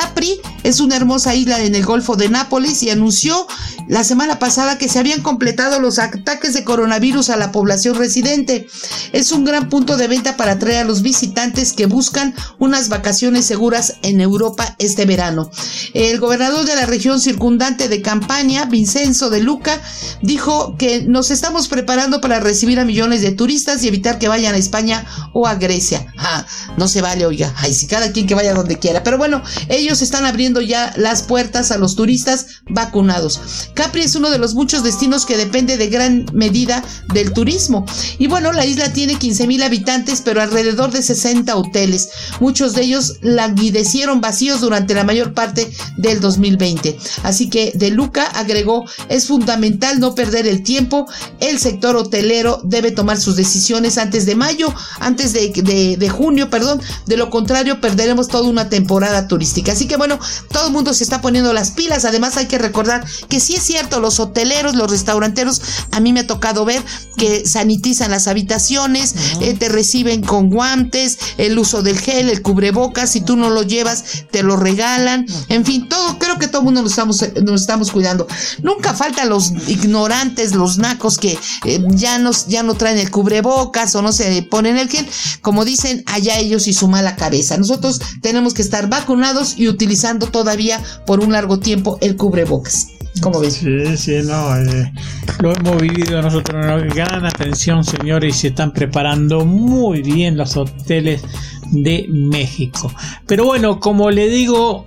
Capri 0.00 0.40
es 0.62 0.78
una 0.78 0.94
hermosa 0.94 1.34
isla 1.34 1.60
en 1.60 1.74
el 1.74 1.84
Golfo 1.84 2.14
de 2.14 2.28
Nápoles 2.28 2.84
y 2.84 2.90
anunció 2.90 3.48
la 3.88 4.04
semana 4.04 4.38
pasada 4.38 4.78
que 4.78 4.88
se 4.88 4.98
habían 4.98 5.22
completado 5.22 5.80
los 5.80 5.98
ataques 5.98 6.52
de 6.52 6.62
coronavirus 6.62 7.30
a 7.30 7.36
la 7.36 7.50
población 7.50 7.96
residente. 7.96 8.68
Es 9.12 9.32
un 9.32 9.44
gran 9.44 9.68
punto 9.68 9.96
de 9.96 10.06
venta 10.06 10.36
para 10.36 10.52
atraer 10.52 10.82
a 10.82 10.84
los 10.84 11.02
visitantes 11.02 11.72
que 11.72 11.86
buscan 11.86 12.34
unas 12.58 12.90
vacaciones 12.90 13.46
seguras 13.46 13.94
en 14.02 14.20
Europa 14.20 14.76
este 14.78 15.04
verano. 15.04 15.50
El 15.94 16.20
gobernador 16.20 16.64
de 16.66 16.76
la 16.76 16.86
región 16.86 17.18
circundante 17.18 17.88
de 17.88 18.02
Campaña, 18.02 18.66
Vincenzo 18.66 19.30
de 19.30 19.40
Luca, 19.40 19.80
dijo 20.22 20.76
que 20.76 21.02
nos 21.02 21.30
estamos 21.30 21.66
preparando 21.66 22.20
para 22.20 22.40
recibir 22.40 22.78
a 22.78 22.84
millones 22.84 23.22
de 23.22 23.32
turistas 23.32 23.82
y 23.82 23.88
evitar 23.88 24.18
que 24.18 24.28
vayan 24.28 24.54
a 24.54 24.58
España 24.58 25.06
o 25.32 25.46
a 25.46 25.54
Grecia. 25.54 26.06
Ah, 26.18 26.44
no 26.76 26.88
se 26.88 27.00
vale, 27.00 27.24
oiga. 27.24 27.54
Ay, 27.56 27.72
si 27.72 27.86
cada 27.86 28.12
quien 28.12 28.26
que 28.26 28.34
vaya 28.34 28.52
donde 28.52 28.78
quiera. 28.78 29.02
Pero 29.02 29.16
bueno, 29.16 29.42
ellos 29.68 29.87
están 29.88 30.26
abriendo 30.26 30.60
ya 30.60 30.92
las 30.96 31.22
puertas 31.22 31.70
a 31.70 31.78
los 31.78 31.96
turistas 31.96 32.46
vacunados. 32.68 33.40
Capri 33.74 34.02
es 34.02 34.14
uno 34.14 34.30
de 34.30 34.38
los 34.38 34.54
muchos 34.54 34.82
destinos 34.82 35.24
que 35.24 35.36
depende 35.36 35.76
de 35.76 35.88
gran 35.88 36.26
medida 36.32 36.84
del 37.12 37.32
turismo. 37.32 37.86
Y 38.18 38.26
bueno, 38.26 38.52
la 38.52 38.66
isla 38.66 38.92
tiene 38.92 39.18
15 39.18 39.46
mil 39.46 39.62
habitantes, 39.62 40.20
pero 40.22 40.42
alrededor 40.42 40.90
de 40.90 41.02
60 41.02 41.56
hoteles. 41.56 42.10
Muchos 42.40 42.74
de 42.74 42.82
ellos 42.82 43.14
languidecieron 43.22 44.20
vacíos 44.20 44.60
durante 44.60 44.94
la 44.94 45.04
mayor 45.04 45.32
parte 45.32 45.70
del 45.96 46.20
2020. 46.20 46.98
Así 47.22 47.48
que 47.48 47.72
De 47.74 47.90
Luca 47.90 48.24
agregó, 48.26 48.84
es 49.08 49.26
fundamental 49.26 50.00
no 50.00 50.14
perder 50.14 50.46
el 50.46 50.62
tiempo. 50.62 51.06
El 51.40 51.58
sector 51.58 51.96
hotelero 51.96 52.60
debe 52.64 52.90
tomar 52.90 53.18
sus 53.18 53.36
decisiones 53.36 53.96
antes 53.96 54.26
de 54.26 54.34
mayo, 54.34 54.72
antes 55.00 55.32
de 55.32 56.08
junio, 56.08 56.50
perdón. 56.50 56.80
De 57.06 57.16
lo 57.16 57.30
contrario, 57.30 57.80
perderemos 57.80 58.28
toda 58.28 58.48
una 58.48 58.68
temporada 58.68 59.28
turística. 59.28 59.74
Así 59.78 59.86
que 59.86 59.96
bueno, 59.96 60.18
todo 60.50 60.66
el 60.66 60.72
mundo 60.72 60.92
se 60.92 61.04
está 61.04 61.20
poniendo 61.20 61.52
las 61.52 61.70
pilas. 61.70 62.04
Además 62.04 62.36
hay 62.36 62.46
que 62.46 62.58
recordar 62.58 63.04
que 63.28 63.38
sí 63.38 63.54
es 63.54 63.62
cierto, 63.62 64.00
los 64.00 64.18
hoteleros, 64.18 64.74
los 64.74 64.90
restauranteros, 64.90 65.62
a 65.92 66.00
mí 66.00 66.12
me 66.12 66.18
ha 66.18 66.26
tocado 66.26 66.64
ver 66.64 66.82
que 67.16 67.46
sanitizan 67.46 68.10
las 68.10 68.26
habitaciones, 68.26 69.14
eh, 69.40 69.54
te 69.54 69.68
reciben 69.68 70.22
con 70.22 70.50
guantes, 70.50 71.18
el 71.36 71.56
uso 71.60 71.82
del 71.82 71.96
gel, 71.96 72.28
el 72.28 72.42
cubrebocas, 72.42 73.12
si 73.12 73.20
tú 73.20 73.36
no 73.36 73.50
lo 73.50 73.62
llevas, 73.62 74.24
te 74.32 74.42
lo 74.42 74.56
regalan. 74.56 75.26
En 75.48 75.64
fin, 75.64 75.88
todo, 75.88 76.18
creo 76.18 76.40
que 76.40 76.48
todo 76.48 76.62
el 76.62 76.64
mundo 76.64 76.82
nos 76.82 76.90
estamos, 76.90 77.24
nos 77.40 77.60
estamos 77.60 77.92
cuidando. 77.92 78.26
Nunca 78.60 78.94
faltan 78.94 79.28
los 79.28 79.52
ignorantes, 79.68 80.56
los 80.56 80.78
nacos 80.78 81.18
que 81.18 81.38
eh, 81.66 81.84
ya, 81.90 82.18
nos, 82.18 82.48
ya 82.48 82.64
no 82.64 82.74
traen 82.74 82.98
el 82.98 83.12
cubrebocas 83.12 83.94
o 83.94 84.02
no 84.02 84.10
se 84.10 84.42
ponen 84.42 84.76
el 84.76 84.88
gel. 84.88 85.06
Como 85.40 85.64
dicen, 85.64 86.02
allá 86.06 86.36
ellos 86.36 86.66
y 86.66 86.72
su 86.72 86.88
mala 86.88 87.14
cabeza. 87.14 87.56
Nosotros 87.56 88.00
tenemos 88.22 88.54
que 88.54 88.62
estar 88.62 88.88
vacunados 88.88 89.54
y 89.56 89.67
utilizando 89.68 90.26
todavía 90.26 90.80
por 91.06 91.20
un 91.20 91.32
largo 91.32 91.58
tiempo 91.58 91.98
el 92.00 92.16
cubrebocas. 92.16 92.88
¿Cómo 93.20 93.40
ves? 93.40 93.54
Sí, 93.54 93.96
sí, 93.96 94.20
no, 94.24 94.56
eh, 94.56 94.92
lo 95.40 95.52
hemos 95.52 95.80
vivido 95.80 96.22
nosotros. 96.22 96.84
Gran 96.94 97.26
atención, 97.26 97.82
señores, 97.84 98.36
y 98.36 98.38
se 98.38 98.48
están 98.48 98.72
preparando 98.72 99.44
muy 99.44 100.02
bien 100.02 100.36
los 100.36 100.56
hoteles 100.56 101.22
de 101.70 102.06
México. 102.08 102.92
Pero 103.26 103.44
bueno, 103.44 103.80
como 103.80 104.10
le 104.10 104.28
digo, 104.28 104.86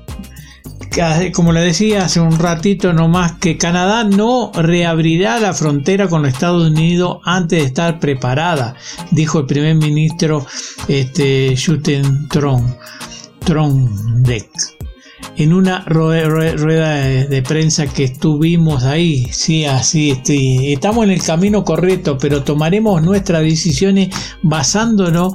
como 1.34 1.52
le 1.52 1.62
decía 1.62 2.06
hace 2.06 2.20
un 2.20 2.38
ratito 2.38 2.94
nomás, 2.94 3.34
que 3.34 3.58
Canadá 3.58 4.04
no 4.04 4.52
reabrirá 4.54 5.40
la 5.40 5.54
frontera 5.54 6.08
con 6.08 6.26
Estados 6.26 6.70
Unidos 6.70 7.20
antes 7.24 7.60
de 7.60 7.66
estar 7.66 8.00
preparada, 8.00 8.76
dijo 9.12 9.40
el 9.40 9.46
primer 9.46 9.76
ministro 9.76 10.46
este, 10.88 11.56
Justin 11.56 12.28
Tron. 12.30 12.76
Trondek. 13.46 14.81
En 15.38 15.54
una 15.54 15.86
rueda 15.86 16.96
de, 16.96 17.42
prensa 17.42 17.88
que 17.88 18.04
estuvimos 18.04 18.84
ahí. 18.84 19.28
Sí, 19.32 19.64
así 19.66 20.12
estoy. 20.12 20.74
Estamos 20.74 21.06
en 21.06 21.12
el 21.12 21.24
camino 21.24 21.64
correcto, 21.64 22.18
pero 22.20 22.44
tomaremos 22.44 23.02
nuestras 23.02 23.44
decisiones 23.44 24.10
basándonos 24.42 25.34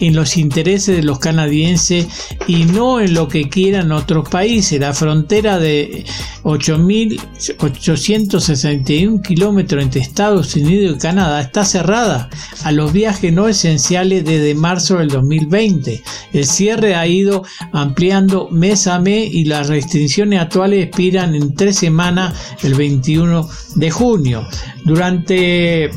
en 0.00 0.14
los 0.14 0.36
intereses 0.36 0.96
de 0.96 1.02
los 1.02 1.18
canadienses 1.18 2.06
y 2.46 2.64
no 2.64 3.00
en 3.00 3.14
lo 3.14 3.28
que 3.28 3.48
quieran 3.48 3.92
otros 3.92 4.28
países. 4.28 4.78
La 4.80 4.92
frontera 4.92 5.58
de 5.58 6.04
8.861 6.44 9.22
kilómetros 9.22 9.82
entre 9.82 10.00
Estados 10.00 10.54
Unidos 10.56 10.96
y 10.96 11.00
Canadá 11.00 11.40
está 11.40 11.64
cerrada 11.64 12.28
a 12.64 12.72
los 12.72 12.92
viajes 12.92 13.32
no 13.32 13.48
esenciales 13.48 14.24
desde 14.24 14.54
marzo 14.54 14.98
del 14.98 15.08
2020. 15.08 16.02
El 16.32 16.44
cierre 16.44 16.94
ha 16.94 17.06
ido 17.06 17.44
ampliando 17.72 18.48
mes 18.50 18.86
a 18.86 18.98
mes 18.98 19.27
y 19.30 19.44
las 19.44 19.68
restricciones 19.68 20.40
actuales 20.40 20.86
expiran 20.86 21.34
en 21.34 21.54
tres 21.54 21.76
semanas 21.76 22.34
el 22.62 22.74
21 22.74 23.48
de 23.76 23.90
junio. 23.90 24.46
Durante 24.84 25.90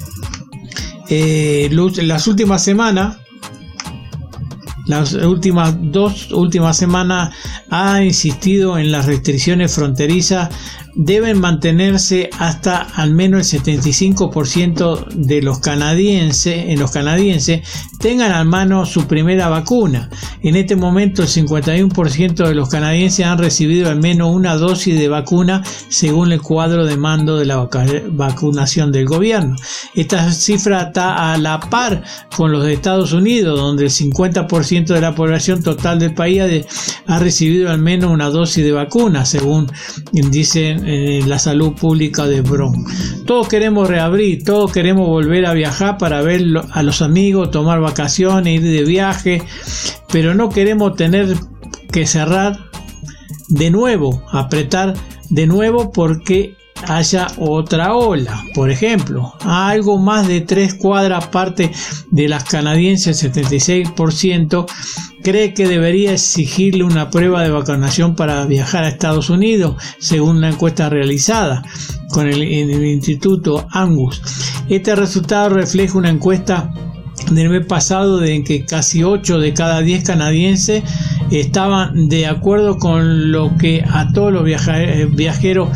eh, 1.09 1.69
las 1.71 2.27
últimas 2.27 2.63
semanas, 2.63 3.17
las 4.87 5.13
últimas 5.13 5.75
dos 5.79 6.31
últimas 6.31 6.75
semanas 6.75 7.33
ha 7.69 8.03
insistido 8.03 8.77
en 8.77 8.91
las 8.91 9.05
restricciones 9.05 9.73
fronterizas 9.73 10.49
deben 10.95 11.39
mantenerse 11.39 12.29
hasta 12.37 12.81
al 12.95 13.13
menos 13.13 13.53
el 13.53 13.61
75% 13.61 15.07
de 15.09 15.41
los 15.41 15.59
canadienses, 15.59 16.69
en 16.69 16.79
los 16.79 16.91
canadienses 16.91 17.61
tengan 17.99 18.31
a 18.31 18.43
mano 18.43 18.85
su 18.85 19.05
primera 19.05 19.47
vacuna. 19.47 20.09
En 20.41 20.55
este 20.55 20.75
momento 20.75 21.21
el 21.21 21.29
51% 21.29 22.47
de 22.47 22.55
los 22.55 22.69
canadienses 22.69 23.25
han 23.25 23.37
recibido 23.37 23.89
al 23.89 23.99
menos 23.99 24.35
una 24.35 24.55
dosis 24.55 24.97
de 24.97 25.07
vacuna 25.07 25.63
según 25.89 26.31
el 26.31 26.41
cuadro 26.41 26.85
de 26.85 26.97
mando 26.97 27.37
de 27.37 27.45
la 27.45 27.69
vacunación 28.09 28.91
del 28.91 29.05
gobierno. 29.05 29.55
Esta 29.93 30.31
cifra 30.31 30.81
está 30.83 31.31
a 31.31 31.37
la 31.37 31.59
par 31.59 32.03
con 32.35 32.51
los 32.51 32.63
de 32.63 32.73
Estados 32.73 33.13
Unidos, 33.13 33.59
donde 33.59 33.83
el 33.83 33.91
50% 33.91 34.85
de 34.87 35.01
la 35.01 35.13
población 35.13 35.61
total 35.61 35.99
del 35.99 36.13
país 36.13 36.65
ha 37.05 37.19
recibido 37.19 37.69
al 37.69 37.79
menos 37.79 38.11
una 38.11 38.29
dosis 38.29 38.63
de 38.63 38.71
vacuna, 38.71 39.25
según 39.25 39.71
dicen 40.11 40.80
en 40.85 41.29
la 41.29 41.39
salud 41.39 41.73
pública 41.73 42.25
de 42.27 42.41
Bron. 42.41 42.85
Todos 43.25 43.47
queremos 43.47 43.87
reabrir, 43.87 44.43
todos 44.43 44.71
queremos 44.71 45.07
volver 45.07 45.45
a 45.45 45.53
viajar 45.53 45.97
para 45.97 46.21
ver 46.21 46.43
a 46.71 46.83
los 46.83 47.01
amigos, 47.01 47.51
tomar 47.51 47.79
vacaciones, 47.79 48.61
ir 48.61 48.63
de 48.63 48.83
viaje, 48.83 49.41
pero 50.11 50.33
no 50.33 50.49
queremos 50.49 50.95
tener 50.95 51.35
que 51.91 52.05
cerrar 52.05 52.59
de 53.49 53.69
nuevo, 53.69 54.23
apretar 54.31 54.93
de 55.29 55.47
nuevo 55.47 55.91
porque 55.91 56.55
haya 56.87 57.27
otra 57.37 57.95
ola. 57.95 58.43
Por 58.53 58.69
ejemplo, 58.69 59.33
algo 59.41 59.97
más 59.97 60.27
de 60.27 60.41
tres 60.41 60.73
cuadras 60.73 61.27
parte 61.27 61.71
de 62.09 62.27
las 62.27 62.43
canadienses, 62.43 63.23
76%, 63.23 64.65
cree 65.21 65.53
que 65.53 65.67
debería 65.67 66.13
exigirle 66.13 66.83
una 66.83 67.09
prueba 67.09 67.43
de 67.43 67.51
vacunación 67.51 68.15
para 68.15 68.45
viajar 68.45 68.83
a 68.83 68.89
Estados 68.89 69.29
Unidos, 69.29 69.75
según 69.99 70.37
una 70.37 70.49
encuesta 70.49 70.89
realizada 70.89 71.63
con 72.09 72.27
el, 72.27 72.41
Instituto 72.43 73.67
Angus. 73.71 74.21
Este 74.69 74.95
resultado 74.95 75.49
refleja 75.49 75.97
una 75.97 76.09
encuesta 76.09 76.73
del 77.31 77.49
mes 77.49 77.65
pasado 77.65 78.23
en 78.23 78.43
que 78.43 78.65
casi 78.65 79.03
8 79.03 79.39
de 79.39 79.53
cada 79.53 79.81
10 79.81 80.03
canadienses 80.03 80.83
estaban 81.29 82.09
de 82.09 82.27
acuerdo 82.27 82.77
con 82.77 83.31
lo 83.31 83.55
que 83.57 83.83
a 83.87 84.11
todos 84.11 84.33
los 84.33 84.43
viajeros 84.43 85.69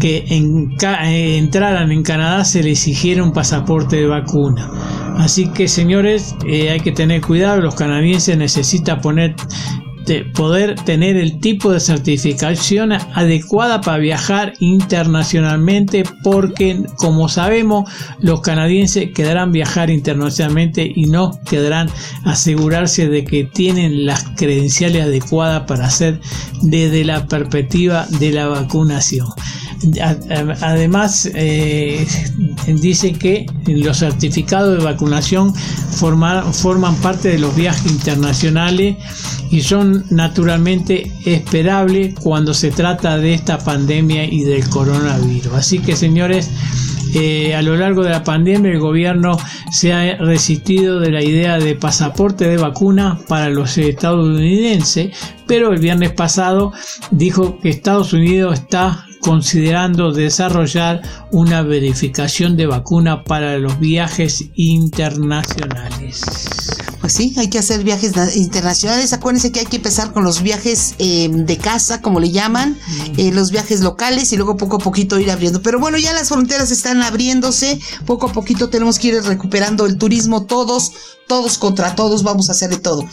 que 0.00 0.24
eh, 0.28 1.38
entraran 1.38 1.92
en 1.92 2.02
Canadá 2.02 2.44
se 2.44 2.62
les 2.62 2.80
exigiera 2.80 3.22
un 3.22 3.32
pasaporte 3.32 3.96
de 3.96 4.06
vacuna. 4.06 4.70
Así 5.18 5.48
que 5.52 5.68
señores, 5.68 6.34
eh, 6.48 6.70
hay 6.70 6.80
que 6.80 6.92
tener 6.92 7.20
cuidado, 7.20 7.60
los 7.60 7.74
canadienses 7.74 8.36
necesitan 8.36 9.00
poner 9.00 9.36
poder 10.34 10.74
tener 10.74 11.16
el 11.16 11.40
tipo 11.40 11.72
de 11.72 11.80
certificación 11.80 12.92
adecuada 12.92 13.80
para 13.80 13.98
viajar 13.98 14.54
internacionalmente 14.58 16.04
porque 16.22 16.82
como 16.96 17.28
sabemos 17.28 17.88
los 18.20 18.40
canadienses 18.40 19.12
quedarán 19.14 19.52
viajar 19.52 19.90
internacionalmente 19.90 20.90
y 20.94 21.06
no 21.06 21.38
quedarán 21.48 21.88
asegurarse 22.24 23.08
de 23.08 23.24
que 23.24 23.44
tienen 23.44 24.06
las 24.06 24.24
credenciales 24.36 25.04
adecuadas 25.04 25.64
para 25.64 25.86
hacer 25.86 26.20
desde 26.62 27.04
la 27.04 27.26
perspectiva 27.26 28.06
de 28.18 28.32
la 28.32 28.48
vacunación. 28.48 29.28
Además, 30.60 31.30
eh, 31.34 32.06
dice 32.66 33.12
que 33.12 33.46
los 33.66 33.98
certificados 33.98 34.78
de 34.78 34.84
vacunación 34.84 35.54
forman 35.54 36.96
parte 36.96 37.28
de 37.28 37.38
los 37.38 37.54
viajes 37.56 37.90
internacionales 37.90 38.96
y 39.50 39.62
son 39.62 40.04
naturalmente 40.10 41.10
esperables 41.24 42.14
cuando 42.20 42.54
se 42.54 42.70
trata 42.70 43.16
de 43.16 43.34
esta 43.34 43.58
pandemia 43.58 44.24
y 44.24 44.44
del 44.44 44.68
coronavirus. 44.68 45.54
Así 45.54 45.78
que, 45.78 45.96
señores, 45.96 46.50
eh, 47.14 47.54
a 47.56 47.62
lo 47.62 47.76
largo 47.76 48.04
de 48.04 48.10
la 48.10 48.22
pandemia 48.22 48.70
el 48.70 48.78
gobierno 48.78 49.36
se 49.72 49.92
ha 49.92 50.16
resistido 50.16 51.00
de 51.00 51.10
la 51.10 51.22
idea 51.22 51.58
de 51.58 51.74
pasaporte 51.74 52.46
de 52.46 52.56
vacuna 52.56 53.18
para 53.26 53.48
los 53.48 53.76
estadounidenses, 53.78 55.10
pero 55.46 55.72
el 55.72 55.80
viernes 55.80 56.12
pasado 56.12 56.72
dijo 57.10 57.58
que 57.58 57.70
Estados 57.70 58.12
Unidos 58.12 58.60
está 58.60 59.06
considerando 59.20 60.12
desarrollar 60.12 61.02
una 61.30 61.62
verificación 61.62 62.56
de 62.56 62.66
vacuna 62.66 63.24
para 63.24 63.58
los 63.58 63.78
viajes 63.78 64.50
internacionales. 64.54 66.69
Pues 67.00 67.14
sí, 67.14 67.34
hay 67.38 67.48
que 67.48 67.58
hacer 67.58 67.82
viajes 67.82 68.12
internacionales. 68.36 69.12
Acuérdense 69.12 69.50
que 69.52 69.60
hay 69.60 69.66
que 69.66 69.76
empezar 69.76 70.12
con 70.12 70.22
los 70.22 70.42
viajes 70.42 70.94
em, 70.98 71.46
de 71.46 71.56
casa, 71.56 72.02
como 72.02 72.20
le 72.20 72.30
llaman, 72.30 72.78
eh, 73.16 73.32
los 73.32 73.50
viajes 73.50 73.80
locales 73.80 74.32
y 74.32 74.36
luego 74.36 74.58
poco 74.58 74.76
a 74.76 74.80
poquito 74.80 75.18
ir 75.18 75.30
abriendo. 75.30 75.62
Pero 75.62 75.80
bueno, 75.80 75.96
ya 75.96 76.12
las 76.12 76.28
fronteras 76.28 76.70
están 76.70 77.02
abriéndose. 77.02 77.80
Poco 78.04 78.28
a 78.28 78.32
poquito 78.32 78.68
tenemos 78.68 78.98
que 78.98 79.08
ir 79.08 79.22
recuperando 79.22 79.86
el 79.86 79.96
turismo 79.96 80.44
todos, 80.44 80.92
todos 81.26 81.58
contra 81.58 81.94
todos, 81.94 82.22
vamos 82.22 82.48
a 82.48 82.52
hacer 82.52 82.70
de 82.70 82.78
todo. 82.78 83.06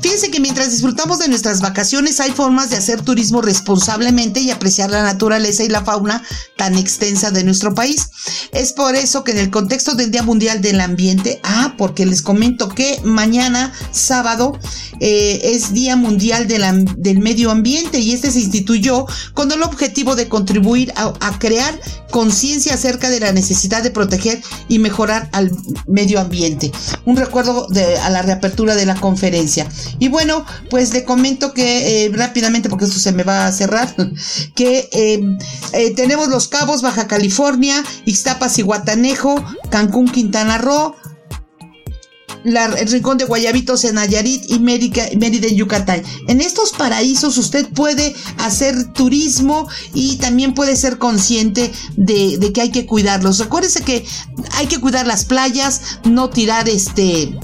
Fíjense 0.00 0.30
que 0.30 0.40
mientras 0.40 0.70
disfrutamos 0.70 1.18
de 1.18 1.28
nuestras 1.28 1.60
vacaciones 1.60 2.18
hay 2.18 2.30
formas 2.32 2.70
de 2.70 2.76
hacer 2.76 3.02
turismo 3.02 3.42
responsablemente 3.42 4.40
y 4.40 4.50
apreciar 4.50 4.90
la 4.90 5.02
naturaleza 5.02 5.62
y 5.62 5.68
la 5.68 5.84
fauna 5.84 6.22
tan 6.56 6.76
extensa 6.76 7.30
de 7.30 7.44
nuestro 7.44 7.74
país. 7.74 8.08
Es 8.52 8.72
por 8.72 8.96
eso 8.96 9.22
que 9.22 9.32
en 9.32 9.38
el 9.38 9.50
contexto 9.50 9.94
del 9.94 10.10
Día 10.10 10.22
Mundial 10.22 10.62
del 10.62 10.80
Ambiente, 10.80 11.40
ah, 11.44 11.74
porque 11.76 12.06
les 12.06 12.22
comento 12.22 12.70
que 12.70 13.00
mañana, 13.04 13.27
sábado, 13.92 14.58
eh, 15.00 15.40
es 15.54 15.72
Día 15.72 15.96
Mundial 15.96 16.48
del 16.48 17.18
Medio 17.20 17.50
Ambiente 17.50 17.98
y 18.00 18.12
este 18.12 18.30
se 18.30 18.40
instituyó 18.40 19.06
con 19.34 19.52
el 19.52 19.62
objetivo 19.62 20.16
de 20.16 20.28
contribuir 20.28 20.92
a, 20.96 21.38
crear 21.38 21.78
conciencia 22.10 22.74
acerca 22.74 23.10
de 23.10 23.20
la 23.20 23.32
necesidad 23.32 23.82
de 23.82 23.90
proteger 23.90 24.40
y 24.68 24.78
mejorar 24.78 25.28
al 25.32 25.52
medio 25.86 26.20
ambiente. 26.20 26.72
Un 27.04 27.16
recuerdo 27.16 27.68
de, 27.68 27.96
a 27.98 28.10
la 28.10 28.22
reapertura 28.22 28.74
de 28.74 28.86
la 28.86 28.96
conferencia. 28.96 29.68
Y 29.98 30.08
bueno, 30.08 30.44
pues 30.70 30.92
le 30.92 31.04
comento 31.04 31.52
que 31.52 32.06
eh, 32.06 32.10
rápidamente, 32.12 32.68
porque 32.68 32.86
esto 32.86 32.98
se 32.98 33.12
me 33.12 33.22
va 33.22 33.46
a 33.46 33.52
cerrar, 33.52 33.94
que 34.56 34.88
eh, 34.92 35.94
tenemos 35.94 36.28
Los 36.28 36.48
Cabos, 36.48 36.82
Baja 36.82 37.06
California, 37.06 37.84
Ixtapas 38.04 38.58
y 38.58 38.62
Guatanejo, 38.62 39.44
Cancún, 39.70 40.08
Quintana 40.08 40.58
Roo, 40.58 40.96
el 42.56 42.88
rincón 42.88 43.18
de 43.18 43.24
Guayabitos 43.24 43.84
en 43.84 43.96
Nayarit 43.96 44.50
y 44.50 44.58
Mérida, 44.58 45.08
en 45.10 45.56
Yucatán. 45.56 46.02
En 46.28 46.40
estos 46.40 46.72
paraísos 46.72 47.38
usted 47.38 47.66
puede 47.68 48.14
hacer 48.38 48.92
turismo 48.92 49.68
y 49.94 50.16
también 50.16 50.54
puede 50.54 50.76
ser 50.76 50.98
consciente 50.98 51.72
de, 51.96 52.38
de 52.38 52.52
que 52.52 52.60
hay 52.60 52.70
que 52.70 52.86
cuidarlos. 52.86 53.38
Recuérdese 53.38 53.82
que 53.82 54.04
hay 54.52 54.66
que 54.66 54.80
cuidar 54.80 55.06
las 55.06 55.24
playas, 55.24 56.00
no 56.04 56.30
tirar 56.30 56.68
este 56.68 57.38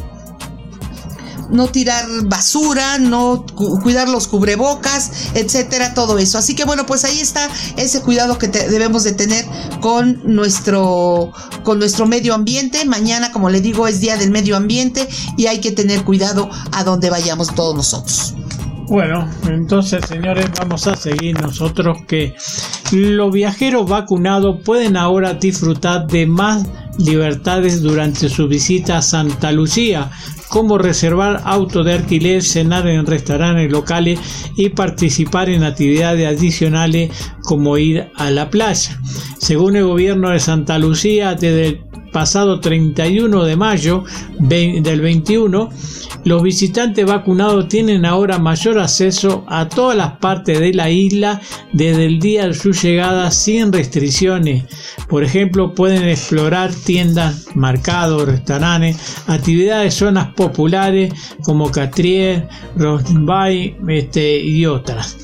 no 1.51 1.69
tirar 1.69 2.07
basura, 2.25 2.99
no 2.99 3.45
cuidar 3.83 4.09
los 4.09 4.29
cubrebocas, 4.29 5.11
etcétera, 5.35 5.95
todo 5.95 6.19
eso. 6.19 6.39
Así 6.39 6.55
que 6.55 6.65
bueno, 6.65 6.87
pues 6.87 7.05
ahí 7.05 7.21
está 7.21 7.49
ese 7.77 8.03
cuidado 8.03 8.39
que 8.39 8.49
debemos 8.49 9.05
de 9.05 9.13
tener 9.13 9.45
con 9.81 10.21
nuestro 10.25 11.33
con 11.63 11.79
nuestro 11.79 12.07
medio 12.07 12.35
ambiente. 12.35 12.85
Mañana, 12.85 13.33
como 13.33 13.51
le 13.51 13.61
digo, 13.61 13.87
es 13.87 14.01
día 14.01 14.17
del 14.17 14.31
medio 14.31 14.57
ambiente 14.57 15.09
y 15.37 15.47
hay 15.47 15.61
que 15.61 15.73
tener 15.73 16.05
cuidado 16.05 16.51
a 16.73 16.85
donde 16.85 17.11
vayamos 17.11 17.55
todos 17.55 17.75
nosotros. 17.75 18.35
Bueno, 18.89 19.27
entonces 19.49 20.05
señores, 20.07 20.47
vamos 20.59 20.87
a 20.87 20.95
seguir 20.95 21.41
nosotros 21.41 21.99
que 22.07 22.35
los 22.93 23.33
viajeros 23.33 23.89
vacunados 23.89 24.61
pueden 24.63 24.97
ahora 24.97 25.35
disfrutar 25.35 26.07
de 26.07 26.27
más 26.27 26.67
libertades 26.99 27.83
durante 27.83 28.29
su 28.29 28.49
visita 28.49 28.99
a 28.99 29.03
Santa 29.03 29.53
Lucía, 29.53 30.11
como 30.49 30.79
reservar 30.79 31.43
auto 31.45 31.83
de 31.83 31.95
alquiler, 31.95 32.43
cenar 32.43 32.87
en 32.87 33.07
restaurantes 33.07 33.71
locales 33.71 34.21
y 34.57 34.69
participar 34.71 35.49
en 35.49 35.65
actividades 35.65 36.27
adicionales 36.27 37.11
como 37.43 37.77
ir 37.79 38.11
a 38.15 38.31
la 38.31 38.51
playa. 38.51 39.01
Según 39.39 39.77
el 39.77 39.85
gobierno 39.85 40.31
de 40.31 40.41
Santa 40.41 40.79
Lucía, 40.79 41.35
desde 41.35 41.83
pasado 42.15 42.61
31 42.61 43.43
de 43.43 43.57
mayo 43.57 44.05
del 44.39 45.01
21, 45.01 45.69
los 46.25 46.43
visitantes 46.45 47.05
vacunados 47.05 47.67
tienen 47.67 48.07
ahora 48.07 48.39
mayor 48.39 48.79
acceso 48.79 49.45
a 49.49 49.69
todas 49.69 49.97
las 49.97 50.13
partes 50.19 50.61
de 50.61 50.73
la 50.73 50.89
isla 50.91 51.41
desde 51.73 52.07
el 52.07 52.21
día 52.21 52.47
de 52.47 52.55
su 52.55 52.71
llegada 52.71 53.33
sin 53.33 53.73
restricciones. 53.73 54.63
Por 55.09 55.25
ejemplo, 55.25 55.75
pueden 55.75 56.09
explorar 56.09 56.73
tiendas, 56.73 57.49
mercados, 57.57 58.27
restaurantes, 58.27 58.97
actividades, 59.27 59.95
zonas 59.95 60.33
populares 60.35 61.13
como 61.43 61.73
Catrier, 61.73 62.49
Rosenbay 62.77 63.77
este, 63.89 64.39
y 64.39 64.67
otras. 64.67 65.17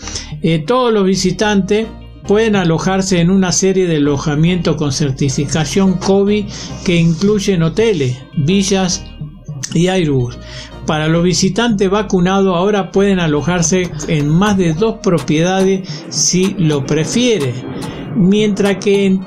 Eh, 0.43 0.59
todos 0.67 0.93
los 0.93 1.05
visitantes 1.05 1.87
pueden 2.31 2.55
alojarse 2.55 3.19
en 3.19 3.29
una 3.29 3.51
serie 3.51 3.89
de 3.89 3.97
alojamientos 3.97 4.77
con 4.77 4.93
certificación 4.93 5.95
COVID 5.95 6.45
que 6.85 6.95
incluyen 6.95 7.65
hoteles, 7.65 8.19
villas 8.47 9.05
y 9.75 9.89
Airbus. 9.89 10.39
Para 10.87 11.09
los 11.09 11.25
visitantes 11.25 11.91
vacunados 11.91 12.57
ahora 12.57 12.93
pueden 12.93 13.19
alojarse 13.19 13.91
en 14.07 14.29
más 14.29 14.57
de 14.57 14.75
dos 14.75 14.99
propiedades 15.03 15.89
si 16.09 16.55
lo 16.57 16.87
prefieren, 16.87 17.53
mientras 18.15 18.77
que 18.77 19.19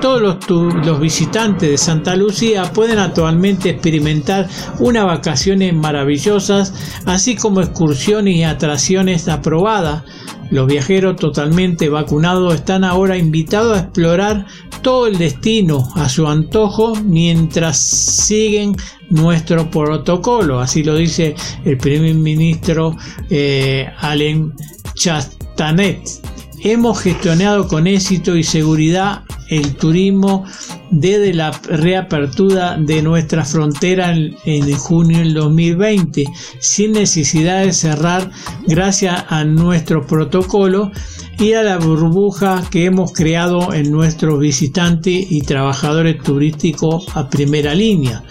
todos 0.00 0.20
los, 0.20 0.84
los, 0.86 1.00
visitantes 1.00 1.70
de 1.70 1.78
Santa 1.78 2.16
Lucía 2.16 2.64
pueden 2.72 2.98
actualmente 2.98 3.70
experimentar 3.70 4.48
unas 4.78 5.04
vacaciones 5.04 5.74
maravillosas, 5.74 6.74
así 7.06 7.36
como 7.36 7.60
excursiones 7.60 8.36
y 8.36 8.44
atracciones 8.44 9.28
aprobadas 9.28 10.02
los 10.50 10.66
viajeros 10.66 11.16
totalmente 11.16 11.88
vacunados 11.88 12.54
están 12.54 12.84
ahora 12.84 13.16
invitados 13.16 13.76
a 13.76 13.80
explorar 13.80 14.46
todo 14.82 15.06
el 15.06 15.18
destino 15.18 15.88
a 15.96 16.08
su 16.08 16.28
antojo 16.28 16.94
mientras 17.02 17.78
siguen 17.78 18.76
nuestro 19.10 19.70
protocolo. 19.70 20.60
Así 20.60 20.84
lo 20.84 20.94
dice 20.94 21.34
el 21.64 21.78
primer 21.78 22.14
ministro 22.14 22.96
eh, 23.30 23.88
Allen 23.98 24.52
Chastanet. 24.94 26.33
Hemos 26.66 27.02
gestionado 27.02 27.68
con 27.68 27.86
éxito 27.86 28.36
y 28.36 28.42
seguridad 28.42 29.24
el 29.50 29.74
turismo 29.74 30.46
desde 30.90 31.34
la 31.34 31.50
reapertura 31.50 32.78
de 32.78 33.02
nuestra 33.02 33.44
frontera 33.44 34.16
en, 34.16 34.72
junio 34.72 35.18
del 35.18 35.34
2020, 35.34 36.24
sin 36.60 36.92
necesidad 36.92 37.62
de 37.62 37.74
cerrar 37.74 38.30
gracias 38.66 39.26
a 39.28 39.44
nuestro 39.44 40.06
protocolo 40.06 40.90
y 41.38 41.52
a 41.52 41.62
la 41.62 41.76
burbuja 41.76 42.64
que 42.70 42.86
hemos 42.86 43.12
creado 43.12 43.74
en 43.74 43.90
nuestros 43.90 44.40
visitantes 44.40 45.30
y 45.30 45.42
trabajadores 45.42 46.22
turísticos 46.22 47.04
a 47.14 47.28
primera 47.28 47.74
línea. 47.74 48.22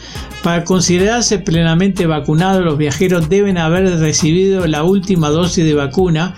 Para 0.41 0.63
considerarse 0.63 1.37
plenamente 1.37 2.07
vacunados, 2.07 2.65
los 2.65 2.79
viajeros 2.79 3.29
deben 3.29 3.59
haber 3.59 3.99
recibido 3.99 4.65
la 4.65 4.83
última 4.83 5.29
dosis 5.29 5.63
de 5.63 5.75
vacuna 5.75 6.33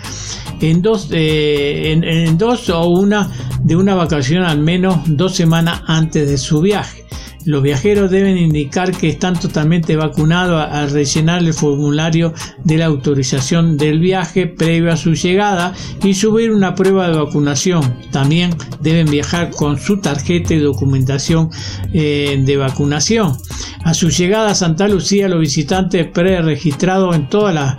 en 0.60 0.82
dos, 0.82 1.08
eh, 1.12 1.92
en, 1.92 2.38
dos 2.38 2.68
o 2.70 2.86
una 2.86 3.30
de 3.62 3.76
una 3.76 3.94
vacación 3.94 4.42
al 4.42 4.60
menos 4.60 4.98
dos 5.06 5.34
semanas 5.34 5.82
antes 5.86 6.28
de 6.28 6.38
su 6.38 6.60
viaje. 6.60 7.06
Los 7.46 7.62
viajeros 7.62 8.10
deben 8.10 8.36
indicar 8.36 8.90
que 8.90 9.08
están 9.08 9.38
totalmente 9.38 9.94
vacunados 9.94 10.66
al 10.68 10.90
rellenar 10.90 11.42
el 11.42 11.54
formulario 11.54 12.34
de 12.64 12.76
la 12.76 12.86
autorización 12.86 13.76
del 13.76 14.00
viaje 14.00 14.48
previo 14.48 14.92
a 14.92 14.96
su 14.96 15.14
llegada 15.14 15.72
y 16.02 16.14
subir 16.14 16.50
una 16.50 16.74
prueba 16.74 17.08
de 17.08 17.16
vacunación. 17.16 18.00
También 18.10 18.50
deben 18.80 19.08
viajar 19.08 19.50
con 19.50 19.78
su 19.78 20.00
tarjeta 20.00 20.54
y 20.54 20.58
documentación 20.58 21.50
eh, 21.92 22.42
de 22.44 22.56
vacunación. 22.56 23.36
A 23.84 23.94
su 23.94 24.10
llegada 24.10 24.50
a 24.50 24.54
Santa 24.56 24.88
Lucía, 24.88 25.28
los 25.28 25.38
visitantes 25.38 26.08
preregistrados 26.12 27.14
en 27.14 27.28
todas 27.28 27.54
las 27.54 27.76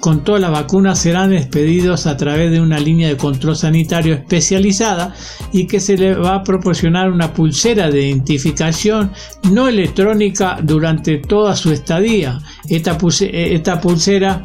con 0.00 0.24
todas 0.24 0.40
las 0.40 0.50
vacunas 0.50 0.98
serán 0.98 1.32
expedidos 1.32 2.06
a 2.06 2.16
través 2.16 2.50
de 2.50 2.60
una 2.60 2.78
línea 2.78 3.08
de 3.08 3.16
control 3.16 3.56
sanitario 3.56 4.14
especializada 4.14 5.14
y 5.52 5.66
que 5.66 5.80
se 5.80 5.96
le 5.96 6.14
va 6.14 6.36
a 6.36 6.42
proporcionar 6.44 7.10
una 7.10 7.32
pulsera 7.32 7.90
de 7.90 8.08
identificación 8.08 9.12
no 9.50 9.68
electrónica 9.68 10.58
durante 10.62 11.18
toda 11.18 11.56
su 11.56 11.72
estadía. 11.72 12.40
Esta, 12.68 12.98
pulsera 12.98 14.42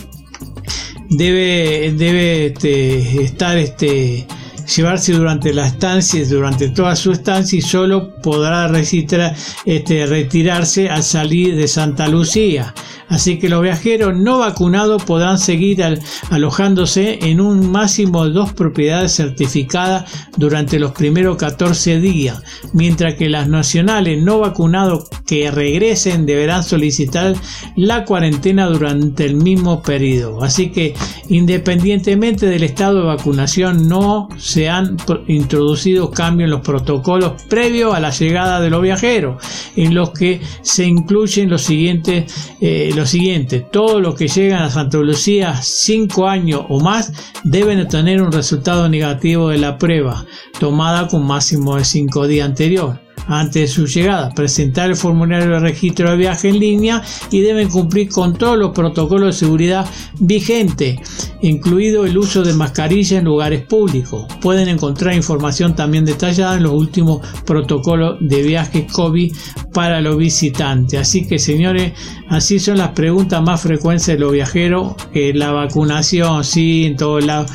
debe, 1.09 1.93
debe 1.97 2.47
este, 2.47 3.23
estar 3.23 3.57
este, 3.57 4.25
llevarse 4.65 5.13
durante 5.13 5.53
la 5.53 5.67
estancia, 5.67 6.25
durante 6.27 6.69
toda 6.69 6.95
su 6.95 7.11
estancia 7.11 7.59
y 7.59 7.61
solo 7.61 8.15
podrá 8.21 8.71
este, 8.77 10.05
retirarse 10.05 10.89
al 10.89 11.03
salir 11.03 11.55
de 11.55 11.67
Santa 11.67 12.07
Lucía 12.07 12.73
así 13.13 13.37
que 13.37 13.49
los 13.49 13.61
viajeros 13.61 14.15
no 14.15 14.39
vacunados 14.39 15.03
podrán 15.03 15.37
seguir 15.37 15.83
alojándose 16.29 17.19
en 17.21 17.41
un 17.41 17.71
máximo 17.71 18.25
de 18.25 18.31
dos 18.31 18.53
propiedades 18.53 19.15
certificadas 19.15 20.11
durante 20.37 20.79
los 20.79 20.93
primeros 20.93 21.37
14 21.37 21.99
días, 21.99 22.41
mientras 22.73 23.15
que 23.15 23.29
las 23.29 23.47
nacionales 23.47 24.21
no 24.21 24.39
vacunados 24.39 25.09
que 25.25 25.51
regresen 25.51 26.25
deberán 26.25 26.63
solicitar 26.63 27.35
la 27.75 28.05
cuarentena 28.05 28.65
durante 28.67 29.25
el 29.25 29.35
mismo 29.35 29.81
periodo. 29.81 30.43
Así 30.43 30.71
que 30.71 30.95
independientemente 31.29 32.47
del 32.47 32.63
estado 32.63 32.99
de 32.99 33.05
vacunación 33.05 33.87
no 33.87 34.29
se 34.37 34.52
han 34.69 34.97
introducido 35.27 36.11
cambios 36.11 36.47
en 36.47 36.51
los 36.51 36.61
protocolos 36.61 37.41
previos 37.49 37.93
a 37.93 37.99
la 37.99 38.11
llegada 38.11 38.59
de 38.59 38.69
los 38.69 38.81
viajeros, 38.81 39.43
en 39.75 39.93
los 39.93 40.11
que 40.11 40.41
se 40.61 40.85
incluyen 40.85 41.49
los 41.49 41.63
siguientes 41.63 42.51
eh, 42.61 42.91
lo 42.95 43.05
siguiente, 43.05 43.59
todos 43.59 44.01
los 44.01 44.15
que 44.15 44.27
llegan 44.27 44.61
a 44.61 44.69
Santa 44.69 44.97
Lucía 44.97 45.55
5 45.61 46.27
años 46.27 46.61
o 46.69 46.79
más 46.79 47.11
deben 47.43 47.81
obtener 47.81 48.21
un 48.21 48.31
resultado 48.31 48.87
negativo 48.87 49.49
de 49.49 49.57
la 49.57 49.77
prueba 49.77 50.25
tomada 50.59 51.07
con 51.07 51.25
máximo 51.25 51.75
de 51.75 51.85
5 51.85 52.27
días 52.27 52.47
anterior 52.47 52.99
antes 53.27 53.61
de 53.61 53.67
su 53.67 53.87
llegada, 53.87 54.33
presentar 54.33 54.89
el 54.89 54.95
formulario 54.95 55.49
de 55.49 55.59
registro 55.59 56.11
de 56.11 56.17
viaje 56.17 56.49
en 56.49 56.59
línea 56.59 57.01
y 57.31 57.41
deben 57.41 57.69
cumplir 57.69 58.09
con 58.09 58.35
todos 58.35 58.57
los 58.57 58.71
protocolos 58.71 59.35
de 59.35 59.39
seguridad 59.45 59.85
vigentes, 60.19 60.99
incluido 61.41 62.05
el 62.05 62.17
uso 62.17 62.43
de 62.43 62.53
mascarilla 62.53 63.19
en 63.19 63.25
lugares 63.25 63.61
públicos. 63.65 64.25
Pueden 64.41 64.67
encontrar 64.67 65.15
información 65.15 65.75
también 65.75 66.05
detallada 66.05 66.57
en 66.57 66.63
los 66.63 66.73
últimos 66.73 67.25
protocolos 67.45 68.17
de 68.21 68.41
viaje 68.41 68.87
COVID 68.87 69.33
para 69.73 70.01
los 70.01 70.17
visitantes. 70.17 70.99
Así 70.99 71.27
que 71.27 71.39
señores, 71.39 71.93
así 72.29 72.59
son 72.59 72.77
las 72.77 72.89
preguntas 72.89 73.41
más 73.41 73.61
frecuentes 73.61 74.07
de 74.07 74.17
los 74.17 74.31
viajeros. 74.31 74.95
la 75.13 75.51
vacunación, 75.51 76.43
sí, 76.43 76.85
en 76.85 76.97
todos 76.97 77.25
lados 77.25 77.51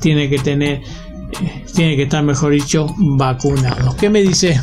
tiene 0.00 0.28
que 0.28 0.38
tener 0.38 0.82
tiene 1.74 1.96
que 1.96 2.04
estar, 2.04 2.22
mejor 2.22 2.52
dicho, 2.52 2.94
vacunado. 2.98 3.96
¿Qué 3.96 4.08
me 4.10 4.22
dice? 4.22 4.60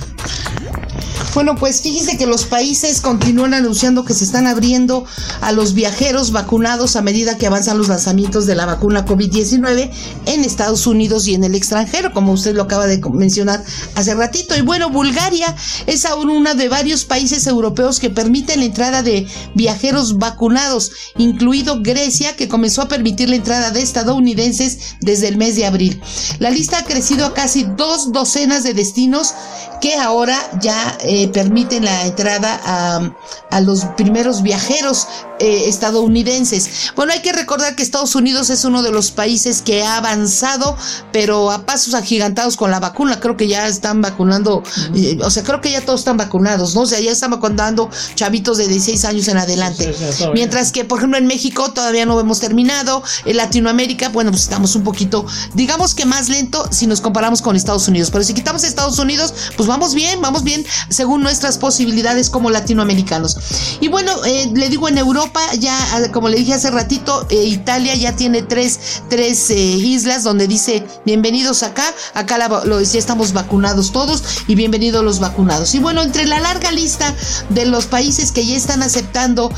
Bueno, 1.34 1.56
pues 1.56 1.82
fíjese 1.82 2.18
que 2.18 2.26
los 2.26 2.44
países 2.44 3.00
continúan 3.00 3.54
anunciando 3.54 4.04
que 4.04 4.14
se 4.14 4.26
están 4.26 4.48
abriendo 4.48 5.06
a 5.40 5.54
los 5.54 5.74
viajeros 5.74 6.34
vacunados 6.34 6.98
a 6.98 7.02
medida 7.02 7.38
que 7.38 7.48
avanzan 7.48 7.78
los 7.78 7.88
lanzamientos 7.88 8.46
de 8.46 8.56
la 8.56 8.66
vacuna 8.66 9.06
COVID-19 9.06 9.92
en 10.26 10.44
Estados 10.44 10.88
Unidos 10.88 11.30
y 11.30 11.34
en 11.34 11.46
el 11.46 11.56
extranjero, 11.56 12.12
como 12.12 12.34
usted 12.34 12.54
lo 12.54 12.64
acaba 12.64 12.86
de 12.86 13.00
mencionar 13.14 13.64
hace 13.96 14.14
ratito. 14.14 14.58
Y 14.58 14.62
bueno, 14.62 14.90
Bulgaria 14.90 15.56
es 15.88 16.04
aún 16.04 16.30
uno 16.30 16.54
de 16.54 16.68
varios 16.68 17.06
países 17.06 17.48
europeos 17.48 18.02
que 18.02 18.10
permiten 18.10 18.60
la 18.60 18.66
entrada 18.66 19.02
de 19.02 19.26
viajeros 19.56 20.18
vacunados, 20.18 20.92
incluido 21.18 21.82
Grecia, 21.82 22.36
que 22.36 22.50
comenzó 22.50 22.82
a 22.82 22.90
permitir 22.90 23.30
la 23.30 23.38
entrada 23.38 23.72
de 23.72 23.82
estadounidenses 23.82 24.96
desde 25.00 25.30
el 25.30 25.38
mes 25.38 25.56
de 25.56 25.66
abril. 25.66 26.02
La 26.40 26.50
lista 26.50 26.80
ha 26.80 26.84
crecido 26.84 27.26
a 27.26 27.34
casi 27.34 27.64
dos 27.64 28.12
docenas 28.12 28.64
de 28.64 28.74
destinos 28.74 29.34
que 29.82 29.96
ahora 29.96 30.38
ya 30.62 30.98
eh, 31.02 31.21
permiten 31.28 31.86
la 31.86 32.06
entrada 32.06 32.60
a, 32.64 33.12
a, 33.50 33.62
los 33.62 33.86
primeros 33.98 34.42
viajeros 34.42 35.08
eh, 35.42 35.68
estadounidenses. 35.68 36.92
Bueno, 36.96 37.14
hay 37.14 37.22
que 37.22 37.34
recordar 37.34 37.76
que 37.76 37.82
Estados 37.82 38.14
Unidos 38.16 38.50
es 38.52 38.64
uno 38.64 38.84
de 38.84 38.92
los 38.92 39.10
países 39.10 39.64
que 39.64 39.84
ha 39.84 39.98
avanzado, 39.98 40.78
pero 41.12 41.52
a 41.52 41.66
pasos 41.66 41.96
agigantados 41.96 42.56
con 42.58 42.70
la 42.70 42.80
vacuna. 42.80 43.20
Creo 43.20 43.38
que 43.38 43.48
ya 43.48 43.68
están 43.68 44.02
vacunando, 44.02 44.62
eh, 44.96 45.18
o 45.24 45.32
sea, 45.32 45.44
creo 45.44 45.60
que 45.60 45.72
ya 45.72 45.82
todos 45.82 46.02
están 46.02 46.18
vacunados, 46.18 46.76
¿no? 46.76 46.82
O 46.82 46.86
sea, 46.86 47.00
ya 47.00 47.12
están 47.12 47.32
vacunando 47.32 47.90
chavitos 48.14 48.60
de 48.60 48.68
16 48.68 49.04
años 49.06 49.28
en 49.30 49.38
adelante. 49.38 49.96
Mientras 50.34 50.72
que, 50.72 50.86
por 50.86 51.00
ejemplo, 51.00 51.18
en 51.18 51.26
México 51.26 51.72
todavía 51.72 52.06
no 52.06 52.20
hemos 52.20 52.40
terminado. 52.40 53.04
En 53.26 53.38
Latinoamérica, 53.38 54.10
bueno, 54.10 54.30
pues 54.30 54.44
estamos 54.44 54.76
un 54.76 54.84
poquito, 54.84 55.26
digamos 55.56 55.96
que 55.96 56.06
más 56.06 56.30
lento 56.30 56.68
si 56.72 56.86
nos 56.86 57.02
comparamos 57.02 57.42
con 57.42 57.56
Estados 57.56 57.88
Unidos. 57.88 58.12
Pero 58.12 58.24
si 58.24 58.36
quitamos 58.36 58.64
Estados 58.64 59.00
Unidos, 59.00 59.34
pues 59.58 59.68
vamos 59.68 59.96
bien, 59.96 60.22
vamos 60.22 60.44
bien 60.44 60.64
según 60.90 61.24
nuestras 61.24 61.58
posibilidades 61.58 62.30
como 62.30 62.52
latinoamericanos. 62.52 63.38
Y 63.80 63.88
bueno, 63.88 64.12
eh, 64.26 64.52
le 64.54 64.70
digo 64.70 64.88
en 64.88 64.98
Europa, 64.98 65.31
ya 65.60 65.76
como 66.12 66.30
le 66.30 66.38
dije 66.38 66.54
hace 66.54 66.72
ratito, 66.72 67.26
eh, 67.30 67.44
Italia 67.46 67.96
ya 67.96 68.16
tiene 68.16 68.42
tres, 68.42 69.02
tres 69.10 69.50
eh, 69.50 69.56
islas 69.56 70.24
donde 70.24 70.48
dice 70.48 70.84
bienvenidos 71.06 71.64
acá, 71.64 71.84
acá 72.14 72.38
lo, 72.66 72.82
ya 72.82 73.00
estamos 73.00 73.34
vacunados 73.34 73.92
todos 73.92 74.24
y 74.48 74.56
bienvenidos 74.56 75.04
los 75.04 75.20
vacunados. 75.20 75.74
Y 75.76 75.80
bueno, 75.80 76.02
entre 76.02 76.26
la 76.26 76.40
larga 76.40 76.72
lista 76.72 77.14
de 77.50 77.66
los 77.66 77.86
países 77.86 78.32
que 78.32 78.46
ya 78.46 78.56
están 78.56 78.84
aceptando 78.84 79.52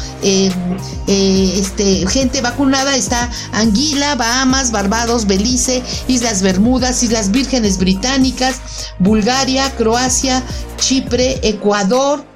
este, 1.07 2.07
gente 2.07 2.41
vacunada 2.41 2.95
está 2.95 3.29
Anguila, 3.51 4.15
Bahamas, 4.15 4.71
Barbados, 4.71 5.25
Belice, 5.25 5.83
Islas 6.07 6.41
Bermudas, 6.41 7.03
Islas 7.03 7.31
Vírgenes 7.31 7.77
Británicas, 7.77 8.61
Bulgaria, 8.99 9.71
Croacia, 9.75 10.43
Chipre, 10.77 11.39
Ecuador, 11.43 12.32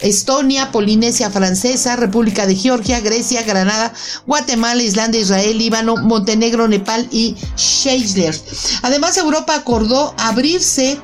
Estonia, 0.00 0.70
Polinesia 0.72 1.30
Francesa, 1.30 1.96
República 1.96 2.46
de 2.46 2.54
Georgia, 2.54 3.00
Grecia, 3.00 3.42
Granada, 3.42 3.92
Guatemala, 4.26 4.82
Islandia, 4.82 5.20
Israel, 5.20 5.56
Líbano, 5.56 5.96
Montenegro, 5.96 6.68
Nepal 6.68 7.08
y 7.10 7.36
Seychelles. 7.54 8.78
Además, 8.82 9.16
Europa 9.16 9.54
acordó 9.54 10.14
abrirse 10.18 10.98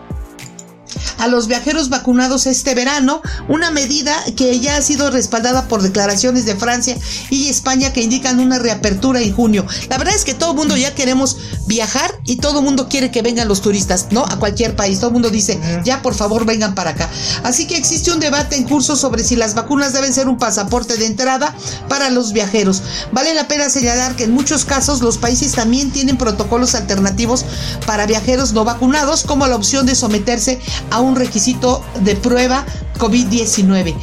a 1.18 1.28
los 1.28 1.47
viajeros 1.47 1.88
vacunados 1.88 2.47
este 2.47 2.74
verano, 2.74 3.22
una 3.49 3.70
medida 3.70 4.14
que 4.36 4.59
ya 4.61 4.76
ha 4.76 4.82
sido 4.82 5.11
respaldada 5.11 5.68
por 5.68 5.82
declaraciones 5.82 6.45
de 6.45 6.57
Francia 6.57 6.97
y 7.30 7.49
España 7.49 7.93
que 7.93 8.03
indican 8.03 8.40
una 8.40 8.59
reapertura 8.59 9.20
en 9.20 9.34
junio. 9.34 9.66
La 9.88 9.99
verdad 9.99 10.14
es 10.14 10.24
que 10.24 10.34
todo 10.34 10.53
el 10.53 10.57
mundo 10.57 10.76
ya 10.76 10.95
queremos 10.95 11.36
viajar 11.66 12.20
y 12.24 12.36
todo 12.36 12.61
el 12.61 12.64
mundo 12.64 12.88
quiere 12.88 13.11
que 13.11 13.22
vengan 13.22 13.49
los 13.49 13.62
turistas, 13.62 14.09
¿no? 14.11 14.24
A 14.24 14.38
cualquier 14.38 14.76
país. 14.76 14.99
Todo 14.99 15.09
el 15.09 15.14
mundo 15.14 15.30
dice, 15.30 15.59
ya 15.84 16.03
por 16.03 16.14
favor 16.14 16.45
vengan 16.45 16.74
para 16.74 16.90
acá. 16.90 17.09
Así 17.43 17.66
que 17.66 17.76
existe 17.76 18.12
un 18.12 18.20
debate 18.20 18.57
en 18.57 18.64
curso 18.64 18.97
sobre 18.97 19.24
si 19.24 19.36
las 19.36 19.55
vacunas 19.55 19.93
deben 19.93 20.12
ser 20.12 20.28
un 20.28 20.38
pasaporte 20.38 20.97
de 20.97 21.07
entrada 21.07 21.55
para 21.88 22.11
los 22.11 22.32
viajeros. 22.32 22.82
Vale 23.12 23.34
la 23.34 23.49
pena 23.49 23.68
señalar 23.70 24.16
que 24.16 24.24
en 24.24 24.32
muchos 24.32 24.64
casos 24.64 25.01
los 25.01 25.18
países 25.18 25.53
también 25.53 25.90
tienen 25.90 26.16
protocolos 26.16 26.74
alternativos 26.74 27.45
para 27.86 28.07
viajeros 28.07 28.53
no 28.53 28.64
vacunados, 28.64 29.24
como 29.24 29.47
la 29.47 29.57
opción 29.57 29.86
de 29.86 29.95
someterse 29.95 30.61
a 30.91 31.01
un 31.01 31.16
requisito 31.16 31.83
de 32.01 32.16
prueba 32.16 32.64
COVID-19 32.99 33.95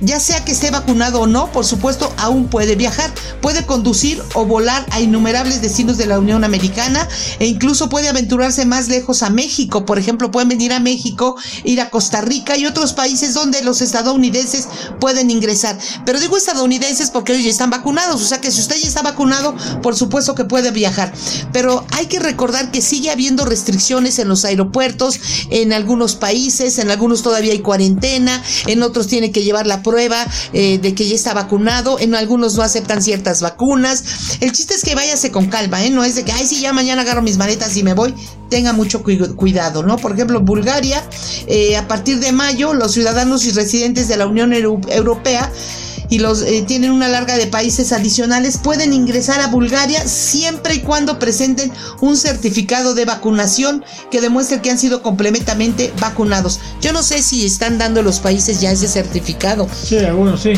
ya 0.00 0.20
sea 0.20 0.44
que 0.44 0.52
esté 0.52 0.70
vacunado 0.70 1.20
o 1.20 1.26
no, 1.26 1.50
por 1.52 1.64
supuesto, 1.64 2.12
aún 2.18 2.48
puede 2.48 2.76
viajar, 2.76 3.12
puede 3.40 3.66
conducir 3.66 4.22
o 4.34 4.44
volar 4.44 4.86
a 4.90 5.00
innumerables 5.00 5.62
destinos 5.62 5.98
de 5.98 6.06
la 6.06 6.18
Unión 6.18 6.44
Americana 6.44 7.08
e 7.38 7.46
incluso 7.46 7.88
puede 7.88 8.08
aventurarse 8.08 8.64
más 8.64 8.88
lejos 8.88 9.22
a 9.22 9.30
México. 9.30 9.84
Por 9.84 9.98
ejemplo, 9.98 10.30
pueden 10.30 10.48
venir 10.48 10.72
a 10.72 10.80
México, 10.80 11.36
ir 11.64 11.80
a 11.80 11.90
Costa 11.90 12.20
Rica 12.20 12.56
y 12.56 12.66
otros 12.66 12.92
países 12.92 13.34
donde 13.34 13.62
los 13.62 13.80
estadounidenses 13.80 14.68
pueden 15.00 15.30
ingresar. 15.30 15.78
Pero 16.04 16.20
digo 16.20 16.36
estadounidenses 16.36 17.10
porque 17.10 17.32
ellos 17.32 17.44
ya 17.44 17.50
están 17.50 17.70
vacunados, 17.70 18.22
o 18.22 18.24
sea 18.24 18.40
que 18.40 18.50
si 18.50 18.60
usted 18.60 18.76
ya 18.76 18.88
está 18.88 19.02
vacunado, 19.02 19.54
por 19.82 19.96
supuesto 19.96 20.34
que 20.34 20.44
puede 20.44 20.70
viajar. 20.70 21.12
Pero 21.52 21.84
hay 21.92 22.06
que 22.06 22.20
recordar 22.20 22.70
que 22.70 22.82
sigue 22.82 23.10
habiendo 23.10 23.44
restricciones 23.44 24.18
en 24.18 24.28
los 24.28 24.44
aeropuertos, 24.44 25.20
en 25.50 25.72
algunos 25.72 26.14
países, 26.14 26.78
en 26.78 26.90
algunos 26.90 27.22
todavía 27.22 27.52
hay 27.52 27.60
cuarentena, 27.60 28.42
en 28.66 28.82
otros 28.82 29.06
tiene 29.06 29.32
que 29.32 29.42
llevar 29.42 29.66
la 29.66 29.82
prueba 29.88 30.26
eh, 30.52 30.78
de 30.78 30.94
que 30.94 31.08
ya 31.08 31.14
está 31.14 31.34
vacunado, 31.34 31.98
en 31.98 32.14
algunos 32.14 32.56
no 32.56 32.62
aceptan 32.62 33.02
ciertas 33.02 33.40
vacunas. 33.40 34.04
El 34.40 34.52
chiste 34.52 34.74
es 34.74 34.82
que 34.82 34.94
váyase 34.94 35.30
con 35.30 35.46
calma, 35.46 35.84
¿eh? 35.84 35.90
No 35.90 36.04
es 36.04 36.14
de 36.14 36.24
que, 36.24 36.32
ay, 36.32 36.46
sí, 36.46 36.60
ya 36.60 36.72
mañana 36.72 37.02
agarro 37.02 37.22
mis 37.22 37.38
maletas 37.38 37.76
y 37.76 37.82
me 37.82 37.94
voy. 37.94 38.14
Tenga 38.50 38.72
mucho 38.72 39.02
cuidado, 39.02 39.82
¿no? 39.82 39.96
Por 39.96 40.12
ejemplo, 40.12 40.40
Bulgaria, 40.40 41.02
eh, 41.46 41.76
a 41.76 41.86
partir 41.86 42.18
de 42.20 42.32
mayo, 42.32 42.74
los 42.74 42.92
ciudadanos 42.92 43.44
y 43.44 43.50
residentes 43.52 44.08
de 44.08 44.16
la 44.16 44.26
Unión 44.26 44.52
Europea 44.52 45.50
y 46.10 46.18
los 46.18 46.42
eh, 46.42 46.64
tienen 46.66 46.90
una 46.90 47.08
larga 47.08 47.36
de 47.36 47.46
países 47.46 47.92
adicionales 47.92 48.58
pueden 48.58 48.92
ingresar 48.92 49.40
a 49.40 49.48
Bulgaria 49.48 50.06
siempre 50.06 50.74
y 50.74 50.80
cuando 50.80 51.18
presenten 51.18 51.72
un 52.00 52.16
certificado 52.16 52.94
de 52.94 53.04
vacunación 53.04 53.84
que 54.10 54.20
demuestre 54.20 54.60
que 54.60 54.70
han 54.70 54.78
sido 54.78 55.02
completamente 55.02 55.92
vacunados. 56.00 56.60
Yo 56.80 56.92
no 56.92 57.02
sé 57.02 57.22
si 57.22 57.44
están 57.44 57.78
dando 57.78 58.02
los 58.02 58.20
países 58.20 58.60
ya 58.60 58.72
ese 58.72 58.88
certificado. 58.88 59.68
Sí, 59.84 59.98
algunos 59.98 60.40
sí. 60.40 60.52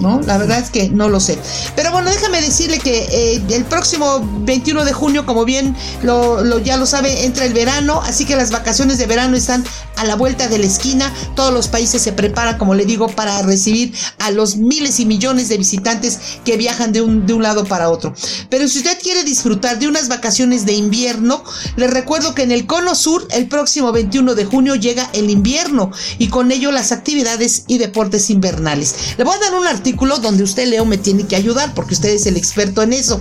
¿No? 0.00 0.20
La 0.22 0.38
verdad 0.38 0.58
es 0.58 0.70
que 0.70 0.88
no 0.88 1.08
lo 1.08 1.20
sé. 1.20 1.38
Pero 1.76 1.92
bueno, 1.92 2.10
déjame 2.10 2.40
decirle 2.40 2.78
que 2.78 3.04
eh, 3.10 3.42
el 3.50 3.64
próximo 3.64 4.26
21 4.40 4.84
de 4.84 4.92
junio, 4.92 5.26
como 5.26 5.44
bien 5.44 5.76
lo, 6.02 6.58
ya 6.58 6.76
lo 6.76 6.86
sabe, 6.86 7.24
entra 7.24 7.44
el 7.44 7.52
verano, 7.52 8.00
así 8.04 8.24
que 8.24 8.36
las 8.36 8.50
vacaciones 8.50 8.98
de 8.98 9.06
verano 9.06 9.36
están 9.36 9.64
a 9.96 10.04
la 10.04 10.16
vuelta 10.16 10.48
de 10.48 10.58
la 10.58 10.66
esquina. 10.66 11.12
Todos 11.34 11.52
los 11.52 11.68
países 11.68 12.02
se 12.02 12.12
preparan, 12.12 12.58
como 12.58 12.74
le 12.74 12.86
digo, 12.86 13.08
para 13.08 13.42
recibir 13.42 13.94
a 14.18 14.30
los 14.30 14.56
miles 14.56 14.98
y 15.00 15.06
millones 15.06 15.48
de 15.48 15.58
visitantes 15.58 16.18
que 16.44 16.56
viajan 16.56 16.92
de 16.92 17.02
un, 17.02 17.26
de 17.26 17.34
un 17.34 17.42
lado 17.42 17.64
para 17.64 17.90
otro. 17.90 18.14
Pero 18.48 18.66
si 18.68 18.78
usted 18.78 18.98
quiere 19.00 19.24
disfrutar 19.24 19.78
de 19.78 19.88
unas 19.88 20.08
vacaciones 20.08 20.64
de 20.64 20.72
invierno, 20.72 21.44
le 21.76 21.86
recuerdo 21.86 22.34
que 22.34 22.42
en 22.42 22.52
el 22.52 22.66
Cono 22.66 22.94
Sur, 22.94 23.28
el 23.30 23.46
próximo 23.46 23.92
21 23.92 24.34
de 24.34 24.44
junio, 24.44 24.74
llega 24.74 25.10
el 25.12 25.30
invierno 25.30 25.90
y 26.18 26.28
con 26.28 26.50
ello 26.50 26.72
las 26.72 26.92
actividades 26.92 27.64
y 27.66 27.78
deportes 27.78 28.30
invernales. 28.30 28.94
Le 29.18 29.24
voy 29.24 29.36
a 29.36 29.38
dar 29.38 29.54
un 29.54 29.66
artículo 29.66 29.89
donde 30.20 30.42
usted, 30.42 30.68
Leo, 30.68 30.84
me 30.84 30.98
tiene 30.98 31.26
que 31.26 31.36
ayudar 31.36 31.74
porque 31.74 31.94
usted 31.94 32.10
es 32.10 32.26
el 32.26 32.36
experto 32.36 32.82
en 32.82 32.92
eso. 32.92 33.20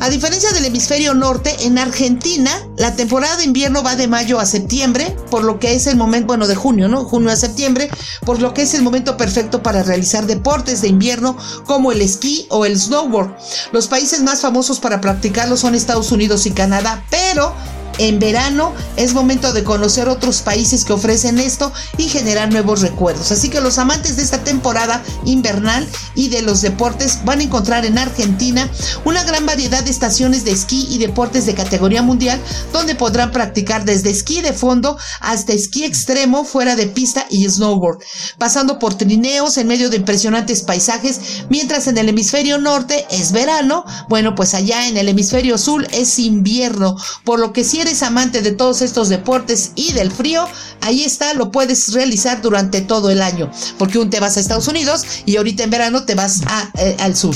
A 0.00 0.10
diferencia 0.10 0.50
del 0.52 0.64
hemisferio 0.64 1.14
norte, 1.14 1.54
en 1.60 1.78
Argentina 1.78 2.50
la 2.76 2.96
temporada 2.96 3.36
de 3.36 3.44
invierno 3.44 3.82
va 3.82 3.96
de 3.96 4.08
mayo 4.08 4.40
a 4.40 4.46
septiembre, 4.46 5.14
por 5.30 5.44
lo 5.44 5.58
que 5.58 5.74
es 5.74 5.86
el 5.86 5.96
momento, 5.96 6.28
bueno, 6.28 6.46
de 6.46 6.54
junio, 6.54 6.88
¿no? 6.88 7.04
Junio 7.04 7.30
a 7.30 7.36
septiembre, 7.36 7.90
por 8.24 8.40
lo 8.40 8.54
que 8.54 8.62
es 8.62 8.74
el 8.74 8.82
momento 8.82 9.16
perfecto 9.16 9.62
para 9.62 9.82
realizar 9.82 10.26
deportes 10.26 10.80
de 10.80 10.88
invierno 10.88 11.36
como 11.66 11.92
el 11.92 12.00
esquí 12.00 12.46
o 12.50 12.64
el 12.64 12.78
snowboard. 12.78 13.36
Los 13.72 13.88
países 13.88 14.22
más 14.22 14.40
famosos 14.40 14.80
para 14.80 15.00
practicarlo 15.00 15.56
son 15.56 15.74
Estados 15.74 16.12
Unidos 16.12 16.46
y 16.46 16.52
Canadá, 16.52 17.04
pero 17.10 17.54
en 18.00 18.18
verano 18.18 18.72
es 18.96 19.12
momento 19.12 19.52
de 19.52 19.62
conocer 19.62 20.08
otros 20.08 20.40
países 20.40 20.84
que 20.84 20.94
ofrecen 20.94 21.38
esto 21.38 21.70
y 21.98 22.04
generar 22.04 22.50
nuevos 22.50 22.80
recuerdos. 22.80 23.30
Así 23.30 23.50
que 23.50 23.60
los 23.60 23.78
amantes 23.78 24.16
de 24.16 24.22
esta 24.22 24.42
temporada 24.42 25.02
invernal 25.26 25.86
y 26.14 26.28
de 26.28 26.40
los 26.40 26.62
deportes 26.62 27.20
van 27.24 27.40
a 27.40 27.42
encontrar 27.42 27.84
en 27.84 27.98
Argentina 27.98 28.70
una 29.04 29.22
gran 29.24 29.44
variedad 29.44 29.84
de 29.84 29.90
estaciones 29.90 30.44
de 30.44 30.52
esquí 30.52 30.86
y 30.90 30.98
deportes 30.98 31.44
de 31.44 31.54
categoría 31.54 32.02
mundial 32.02 32.40
donde 32.72 32.94
podrán 32.94 33.32
practicar 33.32 33.84
desde 33.84 34.10
esquí 34.10 34.40
de 34.40 34.54
fondo 34.54 34.96
hasta 35.20 35.52
esquí 35.52 35.84
extremo 35.84 36.44
fuera 36.44 36.76
de 36.76 36.86
pista 36.86 37.26
y 37.28 37.48
snowboard, 37.48 37.98
pasando 38.38 38.78
por 38.78 38.94
trineos 38.94 39.58
en 39.58 39.68
medio 39.68 39.90
de 39.90 39.96
impresionantes 39.96 40.62
paisajes, 40.62 41.44
mientras 41.50 41.86
en 41.86 41.98
el 41.98 42.08
hemisferio 42.08 42.58
norte 42.58 43.06
es 43.10 43.32
verano, 43.32 43.84
bueno, 44.08 44.34
pues 44.34 44.54
allá 44.54 44.88
en 44.88 44.96
el 44.96 45.08
hemisferio 45.08 45.58
sur 45.58 45.86
es 45.92 46.18
invierno, 46.18 46.96
por 47.24 47.38
lo 47.38 47.52
que 47.52 47.64
si 47.64 47.80
eres 47.80 47.89
amante 48.02 48.42
de 48.42 48.52
todos 48.52 48.82
estos 48.82 49.08
deportes 49.08 49.72
y 49.74 49.92
del 49.92 50.10
frío, 50.10 50.46
ahí 50.80 51.04
está, 51.04 51.34
lo 51.34 51.50
puedes 51.50 51.92
realizar 51.92 52.40
durante 52.40 52.80
todo 52.80 53.10
el 53.10 53.20
año, 53.20 53.50
porque 53.78 53.98
un 53.98 54.10
te 54.10 54.20
vas 54.20 54.36
a 54.36 54.40
Estados 54.40 54.68
Unidos 54.68 55.04
y 55.26 55.36
ahorita 55.36 55.64
en 55.64 55.70
verano 55.70 56.04
te 56.04 56.14
vas 56.14 56.42
a, 56.46 56.70
eh, 56.78 56.96
al 57.00 57.16
sur. 57.16 57.34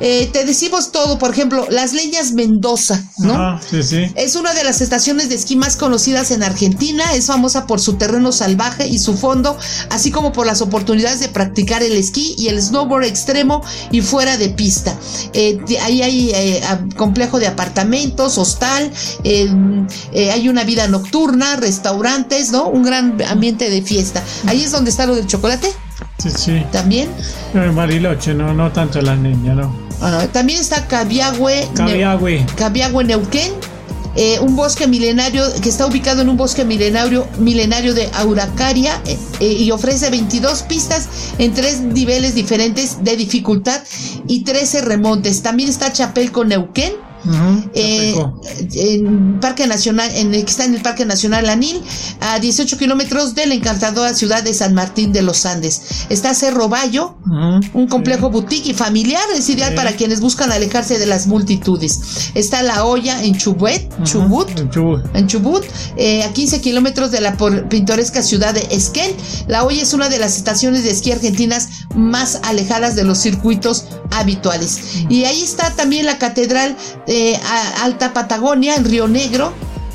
Eh, 0.00 0.30
te 0.32 0.44
decimos 0.44 0.90
todo, 0.90 1.18
por 1.18 1.30
ejemplo, 1.30 1.66
las 1.70 1.92
leñas 1.92 2.32
Mendoza, 2.32 3.04
¿no? 3.18 3.60
Es 4.16 4.34
una 4.34 4.52
de 4.52 4.64
las 4.64 4.80
estaciones 4.80 5.28
de 5.28 5.36
esquí 5.36 5.54
más 5.54 5.76
conocidas 5.76 6.30
en 6.30 6.42
Argentina, 6.42 7.14
es 7.14 7.26
famosa 7.26 7.66
por 7.66 7.80
su 7.80 7.94
terreno 7.94 8.32
salvaje 8.32 8.88
y 8.88 8.98
su 8.98 9.16
fondo, 9.16 9.56
así 9.90 10.10
como 10.10 10.32
por 10.32 10.46
las 10.46 10.60
oportunidades 10.60 11.20
de 11.20 11.28
practicar 11.28 11.82
el 11.82 11.92
esquí 11.92 12.34
y 12.36 12.48
el 12.48 12.60
snowboard 12.60 13.04
extremo 13.04 13.62
y 13.90 14.00
fuera 14.00 14.36
de 14.36 14.48
pista. 14.48 14.96
Eh, 15.34 15.60
ahí 15.82 16.02
hay 16.02 16.32
complejo 16.96 17.38
de 17.38 17.46
apartamentos, 17.46 18.38
hostal, 18.38 18.90
eh, 20.12 20.30
hay 20.30 20.48
una 20.48 20.64
vida 20.64 20.88
nocturna, 20.88 21.56
restaurantes, 21.56 22.50
¿no? 22.52 22.68
Un 22.68 22.82
gran 22.82 23.20
ambiente 23.28 23.70
de 23.70 23.82
fiesta. 23.82 24.22
Ahí 24.46 24.62
es 24.62 24.70
donde 24.72 24.90
está 24.90 25.06
lo 25.06 25.14
del 25.14 25.26
chocolate. 25.26 25.72
Sí, 26.18 26.30
sí. 26.36 26.62
También. 26.70 27.08
Mariloche, 27.74 28.34
no, 28.34 28.54
no 28.54 28.70
tanto 28.72 29.00
la 29.00 29.16
niña, 29.16 29.54
¿no? 29.54 29.92
también 30.32 30.60
está 30.60 30.86
Cabiagüe. 30.88 31.68
Cabiagüe. 31.74 32.44
Cabiagüe 32.56 33.04
Neuquén. 33.04 33.52
eh, 34.14 34.38
un 34.40 34.56
bosque 34.56 34.86
milenario 34.86 35.44
que 35.62 35.68
está 35.68 35.86
ubicado 35.86 36.22
en 36.22 36.28
un 36.28 36.36
bosque 36.36 36.64
milenario, 36.64 37.26
milenario 37.38 37.94
de 37.94 38.10
Auracaria 38.14 39.00
eh, 39.06 39.16
eh, 39.40 39.52
y 39.52 39.70
ofrece 39.70 40.10
22 40.10 40.64
pistas 40.64 41.08
en 41.38 41.54
tres 41.54 41.80
niveles 41.80 42.34
diferentes 42.34 43.02
de 43.02 43.16
dificultad 43.16 43.80
y 44.26 44.44
13 44.44 44.82
remontes. 44.82 45.42
También 45.42 45.68
está 45.68 45.92
Chapelco 45.92 46.44
Neuquén 46.44 46.92
eh, 47.74 48.24
en 48.74 49.40
Parque 49.40 49.66
Nacional, 49.66 50.10
en 50.14 50.34
el 50.34 50.44
que 50.44 50.50
está 50.50 50.64
en 50.64 50.74
el 50.74 50.82
Parque 50.82 51.04
Nacional 51.04 51.48
Anil, 51.48 51.80
a 52.20 52.38
18 52.38 52.78
kilómetros 52.78 53.34
de 53.34 53.46
la 53.46 53.54
encantadora 53.54 54.14
ciudad 54.14 54.42
de 54.42 54.54
San 54.54 54.74
Martín 54.74 55.12
de 55.12 55.22
los 55.22 55.46
Andes. 55.46 56.06
Está 56.08 56.34
Cerro 56.34 56.68
Bayo, 56.68 57.16
un 57.74 57.86
complejo 57.88 58.30
boutique 58.30 58.70
y 58.70 58.74
familiar, 58.74 59.22
es 59.34 59.48
ideal 59.48 59.74
para 59.74 59.92
quienes 59.92 60.20
buscan 60.20 60.52
alejarse 60.52 60.98
de 60.98 61.06
las 61.06 61.26
multitudes. 61.26 62.30
Está 62.34 62.62
La 62.62 62.84
Olla 62.84 63.22
en 63.22 63.36
Chubut, 63.36 63.80
Chubut, 64.04 64.48
en 65.14 65.26
Chubut, 65.26 65.64
eh, 65.96 66.22
a 66.24 66.32
15 66.32 66.60
kilómetros 66.60 67.10
de 67.10 67.20
la 67.20 67.36
pintoresca 67.68 68.22
ciudad 68.22 68.54
de 68.54 68.66
Esquel. 68.70 69.14
La 69.46 69.64
Olla 69.64 69.82
es 69.82 69.92
una 69.92 70.08
de 70.08 70.18
las 70.18 70.36
estaciones 70.36 70.84
de 70.84 70.90
esquí 70.90 71.12
argentinas 71.12 71.68
más 71.94 72.40
alejadas 72.42 72.96
de 72.96 73.04
los 73.04 73.18
circuitos 73.18 73.86
habituales. 74.10 75.04
Y 75.08 75.24
ahí 75.24 75.42
está 75.42 75.70
también 75.74 76.06
la 76.06 76.18
catedral 76.18 76.76
Alta 77.82 78.12
Patagonia, 78.12 78.76
en 78.76 78.84
Río 78.84 79.06
Negro, 79.08 79.52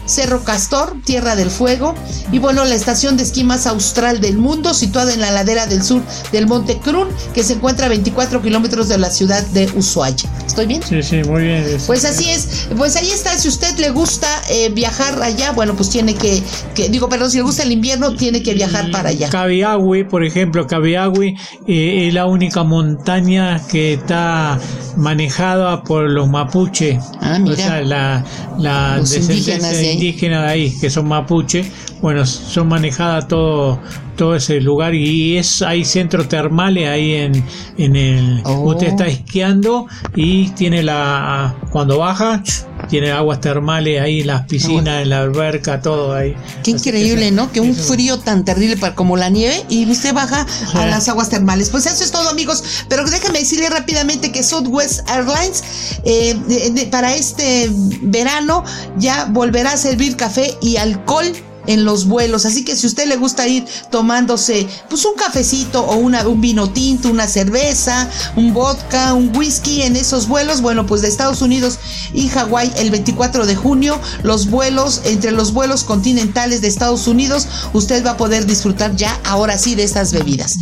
Cerro 0.08 0.44
Castor, 0.44 0.96
Tierra 1.04 1.36
del 1.36 1.52
Fuego, 1.52 1.94
y 2.32 2.40
bueno, 2.40 2.66
la 2.66 2.76
estación 2.76 3.18
de 3.18 3.24
esquí 3.24 3.44
más 3.44 3.68
austral 3.68 4.20
del 4.20 4.38
mundo, 4.38 4.74
situada 4.74 5.14
en 5.14 5.22
la 5.22 5.32
ladera 5.32 5.68
del 5.68 5.84
sur 5.84 6.02
del 6.32 6.48
Monte 6.48 6.80
Crun, 6.80 7.08
que 7.34 7.44
se 7.44 7.54
encuentra 7.54 7.86
a 7.86 7.90
24 7.90 8.42
kilómetros 8.42 8.88
de 8.88 8.98
la 8.98 9.10
ciudad 9.10 9.46
de 9.48 9.70
Ushuaia. 9.76 10.16
¿Estoy 10.46 10.66
bien? 10.66 10.82
Sí, 10.82 11.04
sí, 11.04 11.24
muy 11.24 11.44
bien. 11.44 11.66
Pues 11.86 12.06
así 12.06 12.30
es, 12.30 12.68
pues 12.76 12.96
ahí 12.96 13.10
está, 13.12 13.38
si 13.38 13.48
usted 13.48 13.78
le 13.78 13.92
gusta 13.92 14.28
eh, 14.50 14.70
viajar 14.70 15.22
allá, 15.22 15.52
bueno, 15.52 15.76
pues 15.76 15.90
tiene 15.90 16.16
que, 16.16 16.42
digo, 16.90 17.10
perdón, 17.10 17.30
si 17.30 17.38
le 17.38 17.44
gusta 17.44 17.64
el 17.64 17.72
invierno, 17.72 18.16
tiene 18.16 18.42
que 18.42 18.54
viajar 18.54 18.90
para 18.92 19.10
allá. 19.10 19.30
Cabiagui, 19.30 20.06
por 20.06 20.24
ejemplo, 20.24 20.66
Cabiagui 20.66 21.36
eh, 21.68 22.08
es 22.08 22.14
la 22.14 22.26
única 22.26 22.64
montaña 22.64 23.62
que 23.68 23.94
está 23.94 24.60
manejada 24.96 25.84
por 25.84 26.10
los 26.10 26.30
mapuche. 26.30 27.00
Ah, 27.22 27.38
mira. 27.40 27.54
O 27.54 27.56
sea, 27.56 27.82
la, 27.82 28.26
la 28.58 29.00
indígenas 29.00 29.74
indígenas 29.98 30.44
de 30.44 30.50
ahí, 30.50 30.78
que 30.80 30.90
son 30.90 31.08
mapuche, 31.08 31.70
bueno, 32.02 32.26
son 32.26 32.68
manejadas 32.68 33.28
todo, 33.28 33.80
todo 34.18 34.36
ese 34.36 34.60
lugar 34.60 34.94
y 34.94 35.38
es 35.38 35.62
hay 35.62 35.86
centros 35.86 36.28
termales 36.28 36.90
ahí 36.90 37.14
en, 37.14 37.44
en 37.78 37.96
el 37.96 38.42
oh. 38.44 38.72
usted 38.72 38.88
está 38.88 39.08
esquiando 39.08 39.88
y 40.16 40.50
tiene 40.50 40.84
la 40.84 41.56
cuando 41.72 42.00
baja 42.00 42.44
tiene 42.90 43.12
aguas 43.12 43.42
termales 43.42 44.02
ahí 44.02 44.24
las 44.24 44.46
piscinas 44.48 45.02
en 45.02 45.10
la 45.10 45.22
alberca 45.22 45.82
todo 45.82 46.14
ahí. 46.14 46.36
Qué 46.64 46.72
increíble 46.72 47.32
no 47.32 47.52
que 47.52 47.60
un 47.60 47.76
frío 47.76 48.18
tan 48.20 48.46
terrible 48.46 48.78
para 48.78 48.96
como 48.96 49.18
la 49.18 49.30
nieve 49.30 49.66
y 49.70 49.90
usted 49.90 50.14
baja 50.14 50.46
a 50.74 50.86
las 50.86 51.08
aguas 51.10 51.30
termales. 51.30 51.70
Pues 51.70 51.86
eso 51.86 52.04
es 52.04 52.12
todo 52.12 52.30
amigos. 52.30 52.64
Pero 52.90 53.04
déjame 53.06 53.40
decirle 53.40 53.70
rápidamente 53.70 54.32
que 54.32 54.44
Southwest 54.44 55.08
Airlines 55.10 55.64
eh, 56.04 56.88
para 56.90 57.14
este 57.14 57.70
verano 58.02 58.64
ya 58.98 59.26
volverá 59.26 59.74
a 59.74 59.78
servir 59.78 60.16
café 60.16 60.56
y 60.62 60.78
alcohol 60.78 61.28
en 61.68 61.86
los 61.86 62.06
vuelos. 62.06 62.46
Así 62.46 62.64
que 62.64 62.76
si 62.76 62.88
usted 62.88 63.08
le 63.08 63.18
gusta 63.18 63.48
ir 63.48 63.66
tomándose 63.92 64.68
pues 64.90 65.06
un 65.06 65.16
cafecito 65.16 65.84
o 65.84 65.98
una, 65.98 66.28
un 66.28 66.42
vino 66.42 66.72
tinto, 66.72 67.10
una 67.10 67.28
cerveza, 67.28 68.10
un 68.36 68.54
vodka, 68.54 69.14
un 69.14 69.36
whisky 69.36 69.84
en 69.84 69.96
esos 69.96 70.28
vuelos, 70.28 70.62
bueno, 70.62 70.86
pues 70.86 71.02
de 71.02 71.08
Estados 71.08 71.42
Unidos 71.42 71.80
y 72.14 72.30
Hawái 72.30 72.72
el 72.78 72.90
24 72.90 73.46
de 73.46 73.56
junio, 73.56 74.00
los 74.24 74.50
vuelos, 74.50 75.02
entre 75.06 75.32
los 75.32 75.54
vuelos 75.54 75.84
continentales 75.84 76.62
de 76.62 76.68
Estados 76.68 77.08
Unidos, 77.08 77.48
usted 77.74 78.06
va 78.06 78.12
a 78.12 78.18
poder 78.18 78.46
disfrutar 78.46 78.96
ya 78.96 79.20
ahora 79.24 79.58
sí 79.58 79.76
de 79.76 79.84
estas 79.84 80.12
bebidas. 80.12 80.56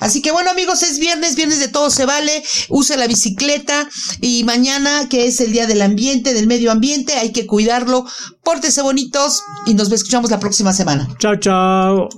Así 0.00 0.20
que 0.20 0.32
bueno 0.32 0.50
amigos, 0.50 0.82
es 0.82 0.98
viernes, 0.98 1.36
viernes 1.36 1.60
de 1.60 1.68
todo 1.68 1.90
se 1.90 2.04
vale, 2.04 2.42
use 2.68 2.96
la 2.96 3.06
bicicleta 3.06 3.88
y 4.20 4.44
mañana 4.44 5.08
que 5.08 5.26
es 5.26 5.40
el 5.40 5.52
día 5.52 5.66
del 5.66 5.82
ambiente, 5.82 6.34
del 6.34 6.46
medio 6.46 6.72
ambiente, 6.72 7.14
hay 7.14 7.32
que 7.32 7.46
cuidarlo, 7.46 8.04
pórtese 8.42 8.82
bonitos 8.82 9.42
y 9.66 9.74
nos 9.74 9.90
escuchamos 9.90 10.30
la 10.30 10.40
próxima 10.40 10.72
semana. 10.72 11.08
Chao, 11.18 11.36
chao. 11.36 12.08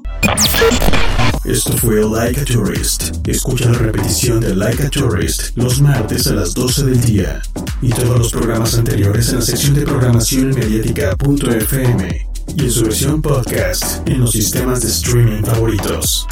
Esto 1.45 1.77
fue 1.77 2.03
Like 2.03 2.41
a 2.41 2.45
Tourist. 2.45 3.27
Escucha 3.29 3.71
la 3.71 3.79
repetición 3.79 4.41
de 4.41 4.55
Like 4.55 4.85
a 4.85 4.91
Tourist 4.91 5.57
los 5.57 5.81
martes 5.81 6.27
a 6.27 6.33
las 6.33 6.55
12 6.55 6.87
del 6.87 7.01
día 7.03 7.43
y 7.83 7.91
todos 7.91 8.19
los 8.19 8.33
programas 8.33 8.77
anteriores 8.79 9.29
en 9.29 9.37
la 9.37 9.43
sección 9.43 9.75
de 9.75 9.83
programación 9.83 10.51
mediática.fm 10.51 12.29
y 12.57 12.61
en 12.63 12.71
su 12.71 12.85
versión 12.85 13.21
podcast 13.21 14.07
en 14.09 14.21
los 14.21 14.33
sistemas 14.33 14.81
de 14.83 14.89
streaming 14.89 15.43
favoritos. 15.43 16.27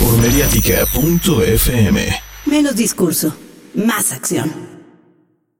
Por 0.00 0.16
mediática.fm. 0.18 2.20
Menos 2.46 2.76
discurso, 2.76 3.34
más 3.74 4.12
acción. 4.12 4.75